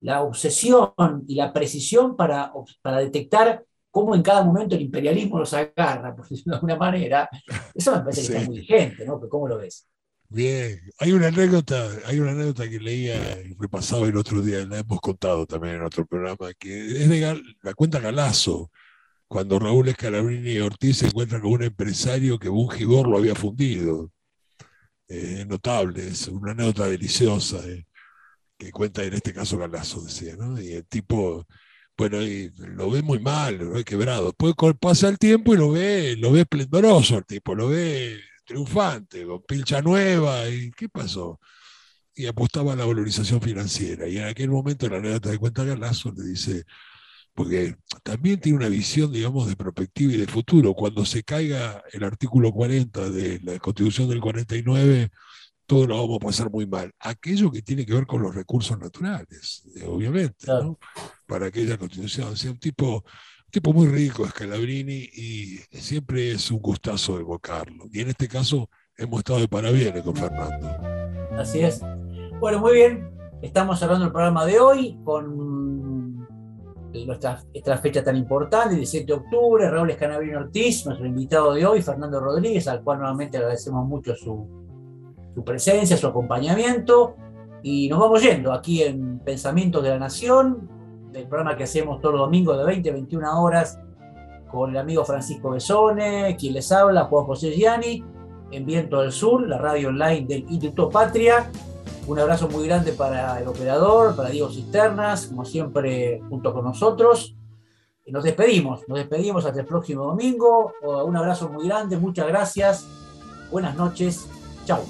la, 0.00 0.22
obsesión 0.22 0.92
y 1.28 1.34
la 1.34 1.52
precisión 1.52 2.16
para, 2.16 2.52
para 2.82 2.98
detectar 2.98 3.64
cómo 3.90 4.14
en 4.14 4.22
cada 4.22 4.42
momento 4.42 4.74
el 4.74 4.82
imperialismo 4.82 5.38
los 5.38 5.52
agarra, 5.54 6.14
por 6.16 6.28
decirlo 6.28 6.52
de 6.52 6.56
alguna 6.56 6.76
manera, 6.76 7.28
eso 7.74 7.92
me 7.92 8.00
parece 8.00 8.22
que 8.22 8.38
está 8.38 8.46
muy 8.48 8.60
vigente, 8.60 9.04
¿no? 9.04 9.20
¿Cómo 9.28 9.46
lo 9.46 9.58
ves? 9.58 9.88
Bien, 10.32 10.80
hay 11.00 11.10
una 11.10 11.26
anécdota, 11.26 11.90
hay 12.06 12.20
una 12.20 12.30
anécdota 12.30 12.68
que 12.70 12.78
leía 12.78 13.42
y 13.42 13.52
repasaba 13.58 14.06
el 14.06 14.16
otro 14.16 14.40
día, 14.40 14.64
la 14.64 14.78
hemos 14.78 15.00
contado 15.00 15.44
también 15.44 15.74
en 15.76 15.82
otro 15.82 16.06
programa, 16.06 16.52
que 16.56 17.02
es 17.02 17.08
de 17.08 17.42
la 17.62 17.74
cuenta 17.74 17.98
Galazo, 17.98 18.70
cuando 19.26 19.58
Raúl 19.58 19.88
Escalabrini 19.88 20.52
y 20.52 20.60
Ortiz 20.60 20.98
se 20.98 21.06
encuentran 21.08 21.40
con 21.42 21.52
un 21.52 21.64
empresario 21.64 22.38
que 22.38 22.48
Bungibor 22.48 23.08
lo 23.08 23.18
había 23.18 23.34
fundido. 23.34 24.12
Eh, 25.08 25.44
notable, 25.48 26.06
es 26.08 26.28
una 26.28 26.52
anécdota 26.52 26.88
deliciosa 26.88 27.58
eh, 27.68 27.86
que 28.58 28.70
cuenta 28.72 29.02
en 29.04 29.14
este 29.14 29.32
caso 29.34 29.58
Galazo, 29.58 30.02
decía, 30.02 30.36
¿no? 30.36 30.60
Y 30.60 30.74
el 30.74 30.86
tipo, 30.86 31.46
bueno, 31.96 32.18
lo 32.76 32.90
ve 32.90 33.02
muy 33.02 33.18
mal, 33.20 33.58
lo 33.58 33.70
ve 33.72 33.84
quebrado. 33.84 34.26
Después 34.38 34.54
pasa 34.80 35.08
el 35.08 35.18
tiempo 35.18 35.54
y 35.54 35.58
lo 35.58 35.72
ve, 35.72 36.16
lo 36.16 36.32
ve 36.32 36.42
esplendoroso 36.42 37.18
el 37.18 37.24
tipo, 37.26 37.54
lo 37.54 37.68
ve 37.68 38.20
triunfante, 38.50 39.24
con 39.24 39.42
pilcha 39.42 39.80
nueva, 39.80 40.48
¿y 40.48 40.72
qué 40.72 40.88
pasó? 40.88 41.38
Y 42.14 42.26
apostaba 42.26 42.72
a 42.72 42.76
la 42.76 42.84
valorización 42.84 43.40
financiera. 43.40 44.08
Y 44.08 44.18
en 44.18 44.24
aquel 44.24 44.50
momento 44.50 44.88
la 44.88 44.96
anécdota 44.96 45.30
de 45.30 45.38
cuenta 45.38 45.62
Galazo 45.62 46.12
le 46.16 46.24
dice, 46.24 46.64
porque 47.32 47.76
también 48.02 48.40
tiene 48.40 48.58
una 48.58 48.68
visión, 48.68 49.12
digamos, 49.12 49.46
de 49.46 49.54
perspectiva 49.54 50.14
y 50.14 50.16
de 50.16 50.26
futuro. 50.26 50.74
Cuando 50.74 51.04
se 51.04 51.22
caiga 51.22 51.80
el 51.92 52.02
artículo 52.02 52.50
40 52.50 53.10
de 53.10 53.38
la 53.44 53.56
Constitución 53.60 54.08
del 54.08 54.20
49, 54.20 55.10
todo 55.64 55.86
lo 55.86 55.96
vamos 55.98 56.18
a 56.20 56.26
pasar 56.26 56.50
muy 56.50 56.66
mal. 56.66 56.90
Aquello 56.98 57.52
que 57.52 57.62
tiene 57.62 57.86
que 57.86 57.94
ver 57.94 58.06
con 58.06 58.20
los 58.20 58.34
recursos 58.34 58.76
naturales, 58.80 59.62
eh, 59.76 59.84
obviamente, 59.86 60.48
¿no? 60.48 60.76
para 61.24 61.46
aquella 61.46 61.78
constitución. 61.78 62.32
O 62.32 62.36
sea, 62.36 62.50
un 62.50 62.58
tipo 62.58 63.04
tipo 63.50 63.72
muy 63.72 63.86
rico, 63.88 64.26
Scalabrini, 64.26 65.08
y 65.12 65.58
siempre 65.70 66.32
es 66.32 66.50
un 66.50 66.60
gustazo 66.60 67.18
evocarlo. 67.18 67.86
Y 67.92 68.00
en 68.00 68.08
este 68.08 68.28
caso 68.28 68.68
hemos 68.96 69.20
estado 69.20 69.40
de 69.40 69.48
parabienes 69.48 70.02
con 70.02 70.14
Fernando. 70.14 70.68
Así 71.36 71.60
es. 71.60 71.80
Bueno, 72.40 72.60
muy 72.60 72.74
bien. 72.74 73.10
Estamos 73.42 73.82
hablando 73.82 74.04
del 74.04 74.12
programa 74.12 74.44
de 74.44 74.60
hoy 74.60 74.98
con 75.02 76.26
nuestra, 77.06 77.42
esta 77.54 77.78
fecha 77.78 78.02
tan 78.04 78.16
importante, 78.16 78.74
el 78.74 78.80
17 78.80 79.06
de 79.06 79.12
octubre, 79.12 79.70
Raúl 79.70 79.90
Escanabrini 79.90 80.34
Ortiz, 80.34 80.84
nuestro 80.86 81.06
invitado 81.06 81.54
de 81.54 81.64
hoy, 81.64 81.82
Fernando 81.82 82.20
Rodríguez, 82.20 82.68
al 82.68 82.82
cual 82.82 82.98
nuevamente 82.98 83.38
agradecemos 83.38 83.86
mucho 83.86 84.14
su, 84.14 84.46
su 85.34 85.44
presencia, 85.44 85.96
su 85.96 86.06
acompañamiento. 86.06 87.16
Y 87.62 87.88
nos 87.88 87.98
vamos 87.98 88.22
yendo 88.22 88.52
aquí 88.52 88.82
en 88.82 89.20
Pensamientos 89.20 89.82
de 89.82 89.90
la 89.90 89.98
Nación, 89.98 90.68
el 91.14 91.26
programa 91.28 91.56
que 91.56 91.64
hacemos 91.64 92.00
todos 92.00 92.14
los 92.14 92.22
domingos 92.22 92.58
de 92.58 92.64
20 92.64 92.90
a 92.90 92.92
21 92.92 93.42
horas 93.42 93.78
con 94.50 94.70
el 94.70 94.76
amigo 94.76 95.04
Francisco 95.04 95.50
Besone, 95.50 96.36
quien 96.36 96.54
les 96.54 96.70
habla, 96.72 97.04
Juan 97.04 97.24
José 97.24 97.52
Gianni, 97.52 98.04
en 98.50 98.66
Viento 98.66 99.00
del 99.00 99.12
Sur, 99.12 99.46
la 99.46 99.58
radio 99.58 99.88
online 99.88 100.26
del 100.26 100.44
Instituto 100.50 100.90
Patria. 100.90 101.50
Un 102.06 102.18
abrazo 102.18 102.48
muy 102.48 102.66
grande 102.66 102.92
para 102.92 103.40
el 103.40 103.46
operador, 103.46 104.16
para 104.16 104.30
Diego 104.30 104.50
Cisternas, 104.50 105.26
como 105.26 105.44
siempre, 105.44 106.20
junto 106.28 106.52
con 106.52 106.64
nosotros. 106.64 107.36
Y 108.04 108.10
nos 108.10 108.24
despedimos, 108.24 108.88
nos 108.88 108.98
despedimos 108.98 109.44
hasta 109.44 109.60
el 109.60 109.66
próximo 109.66 110.04
domingo. 110.04 110.72
Un 110.82 111.16
abrazo 111.16 111.48
muy 111.48 111.68
grande, 111.68 111.96
muchas 111.96 112.26
gracias. 112.26 112.88
Buenas 113.52 113.76
noches. 113.76 114.28
Chao. 114.64 114.80